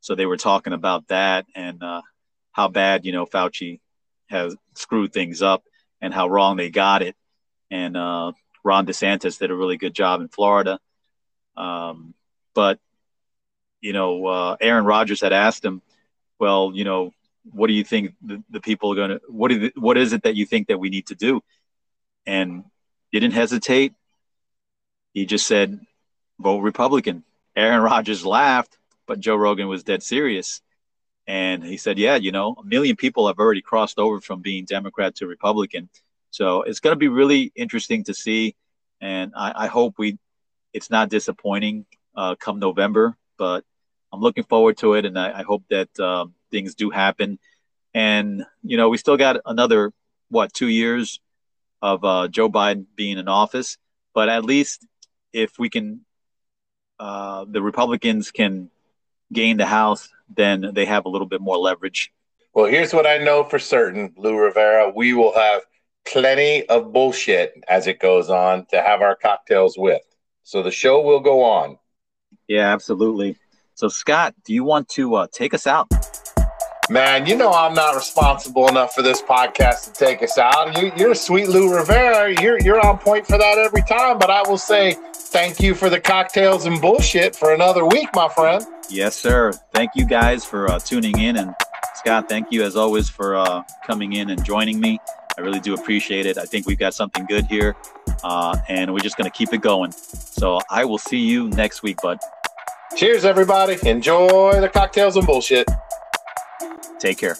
so 0.00 0.14
they 0.14 0.26
were 0.26 0.36
talking 0.36 0.72
about 0.72 1.08
that 1.08 1.46
and 1.54 1.82
uh, 1.82 2.02
how 2.52 2.68
bad 2.68 3.04
you 3.04 3.12
know 3.12 3.26
Fauci 3.26 3.80
has 4.28 4.56
screwed 4.74 5.12
things 5.12 5.42
up 5.42 5.64
and 6.00 6.12
how 6.12 6.28
wrong 6.28 6.56
they 6.56 6.70
got 6.70 7.02
it. 7.02 7.16
And 7.70 7.96
uh, 7.96 8.32
Ron 8.64 8.86
DeSantis 8.86 9.38
did 9.38 9.50
a 9.50 9.54
really 9.54 9.76
good 9.76 9.94
job 9.94 10.20
in 10.20 10.28
Florida. 10.28 10.78
Um, 11.56 12.14
but, 12.54 12.78
you 13.80 13.92
know, 13.92 14.26
uh, 14.26 14.56
Aaron 14.60 14.84
Rodgers 14.84 15.20
had 15.20 15.32
asked 15.32 15.64
him, 15.64 15.82
well, 16.38 16.72
you 16.74 16.84
know, 16.84 17.12
what 17.52 17.68
do 17.68 17.72
you 17.72 17.84
think 17.84 18.14
the, 18.22 18.42
the 18.50 18.60
people 18.60 18.92
are 18.92 18.96
going 18.96 19.10
to, 19.10 19.20
what, 19.28 19.52
is 19.52 19.70
what 19.76 19.96
is 19.96 20.12
it 20.12 20.22
that 20.24 20.36
you 20.36 20.46
think 20.46 20.68
that 20.68 20.78
we 20.78 20.90
need 20.90 21.06
to 21.08 21.14
do? 21.14 21.42
And 22.26 22.64
didn't 23.12 23.32
hesitate. 23.32 23.94
He 25.14 25.26
just 25.26 25.46
said, 25.46 25.80
vote 26.38 26.60
Republican. 26.60 27.24
Aaron 27.54 27.82
Rodgers 27.92 28.26
laughed, 28.26 28.76
but 29.06 29.20
Joe 29.20 29.36
Rogan 29.36 29.68
was 29.68 29.84
dead 29.84 30.02
serious. 30.02 30.60
And 31.26 31.64
he 31.64 31.76
said, 31.76 31.98
yeah, 31.98 32.16
you 32.16 32.30
know, 32.30 32.54
a 32.58 32.64
million 32.64 32.94
people 32.94 33.26
have 33.26 33.38
already 33.38 33.62
crossed 33.62 33.98
over 33.98 34.20
from 34.20 34.42
being 34.42 34.64
Democrat 34.64 35.16
to 35.16 35.26
Republican. 35.26 35.88
So 36.30 36.62
it's 36.62 36.80
going 36.80 36.92
to 36.92 36.98
be 36.98 37.08
really 37.08 37.52
interesting 37.56 38.04
to 38.04 38.14
see. 38.14 38.54
And 39.00 39.32
I, 39.36 39.64
I 39.64 39.66
hope 39.66 39.94
we, 39.98 40.18
it's 40.72 40.90
not 40.90 41.08
disappointing 41.08 41.86
uh, 42.14 42.36
come 42.36 42.58
November, 42.58 43.16
but 43.38 43.64
I'm 44.16 44.22
looking 44.22 44.44
forward 44.44 44.78
to 44.78 44.94
it. 44.94 45.04
And 45.04 45.18
I, 45.18 45.40
I 45.40 45.42
hope 45.42 45.64
that 45.68 46.00
um, 46.00 46.34
things 46.50 46.74
do 46.74 46.90
happen. 46.90 47.38
And, 47.92 48.44
you 48.62 48.76
know, 48.76 48.88
we 48.88 48.96
still 48.96 49.16
got 49.16 49.40
another, 49.44 49.92
what, 50.30 50.52
two 50.52 50.68
years 50.68 51.20
of 51.82 52.02
uh, 52.04 52.28
Joe 52.28 52.48
Biden 52.48 52.86
being 52.96 53.18
in 53.18 53.28
office. 53.28 53.78
But 54.14 54.28
at 54.28 54.44
least 54.44 54.86
if 55.32 55.58
we 55.58 55.68
can, 55.68 56.00
uh, 56.98 57.44
the 57.46 57.60
Republicans 57.60 58.30
can 58.30 58.70
gain 59.32 59.58
the 59.58 59.66
House, 59.66 60.08
then 60.34 60.70
they 60.72 60.86
have 60.86 61.04
a 61.04 61.08
little 61.08 61.26
bit 61.26 61.40
more 61.40 61.58
leverage. 61.58 62.12
Well, 62.54 62.66
here's 62.66 62.94
what 62.94 63.06
I 63.06 63.18
know 63.18 63.44
for 63.44 63.58
certain, 63.58 64.14
Lou 64.16 64.36
Rivera. 64.38 64.90
We 64.94 65.12
will 65.12 65.34
have 65.34 65.62
plenty 66.06 66.66
of 66.68 66.92
bullshit 66.92 67.52
as 67.68 67.86
it 67.86 68.00
goes 68.00 68.30
on 68.30 68.64
to 68.70 68.80
have 68.80 69.02
our 69.02 69.14
cocktails 69.14 69.76
with. 69.76 70.00
So 70.42 70.62
the 70.62 70.70
show 70.70 71.02
will 71.02 71.20
go 71.20 71.42
on. 71.42 71.78
Yeah, 72.48 72.72
absolutely. 72.72 73.36
So, 73.76 73.88
Scott, 73.88 74.34
do 74.46 74.54
you 74.54 74.64
want 74.64 74.88
to 74.90 75.16
uh, 75.16 75.26
take 75.30 75.52
us 75.52 75.66
out? 75.66 75.86
Man, 76.88 77.26
you 77.26 77.36
know 77.36 77.52
I'm 77.52 77.74
not 77.74 77.94
responsible 77.94 78.68
enough 78.68 78.94
for 78.94 79.02
this 79.02 79.20
podcast 79.20 79.92
to 79.92 79.92
take 79.92 80.22
us 80.22 80.38
out. 80.38 80.98
You, 80.98 81.10
are 81.10 81.14
sweet 81.14 81.50
Lou 81.50 81.76
Rivera. 81.76 82.34
You're 82.40 82.58
you're 82.60 82.80
on 82.80 82.96
point 82.96 83.26
for 83.26 83.36
that 83.36 83.58
every 83.58 83.82
time. 83.82 84.18
But 84.18 84.30
I 84.30 84.48
will 84.48 84.56
say 84.56 84.96
thank 85.12 85.60
you 85.60 85.74
for 85.74 85.90
the 85.90 86.00
cocktails 86.00 86.64
and 86.64 86.80
bullshit 86.80 87.36
for 87.36 87.52
another 87.52 87.84
week, 87.84 88.08
my 88.14 88.30
friend. 88.30 88.64
Yes, 88.88 89.14
sir. 89.14 89.52
Thank 89.74 89.90
you 89.94 90.06
guys 90.06 90.42
for 90.42 90.70
uh, 90.70 90.78
tuning 90.78 91.18
in, 91.18 91.36
and 91.36 91.54
Scott, 91.96 92.30
thank 92.30 92.50
you 92.50 92.62
as 92.62 92.76
always 92.76 93.10
for 93.10 93.36
uh, 93.36 93.62
coming 93.86 94.14
in 94.14 94.30
and 94.30 94.42
joining 94.42 94.80
me. 94.80 94.98
I 95.36 95.42
really 95.42 95.60
do 95.60 95.74
appreciate 95.74 96.24
it. 96.24 96.38
I 96.38 96.46
think 96.46 96.66
we've 96.66 96.78
got 96.78 96.94
something 96.94 97.26
good 97.26 97.44
here, 97.44 97.76
uh, 98.24 98.56
and 98.68 98.94
we're 98.94 99.00
just 99.00 99.18
going 99.18 99.30
to 99.30 99.36
keep 99.36 99.52
it 99.52 99.60
going. 99.60 99.92
So 99.92 100.60
I 100.70 100.86
will 100.86 100.96
see 100.96 101.18
you 101.18 101.50
next 101.50 101.82
week, 101.82 101.98
bud. 102.00 102.18
Cheers, 102.94 103.24
everybody. 103.24 103.76
Enjoy 103.88 104.60
the 104.60 104.68
cocktails 104.68 105.16
and 105.16 105.26
bullshit. 105.26 105.66
Take 106.98 107.18
care. 107.18 107.36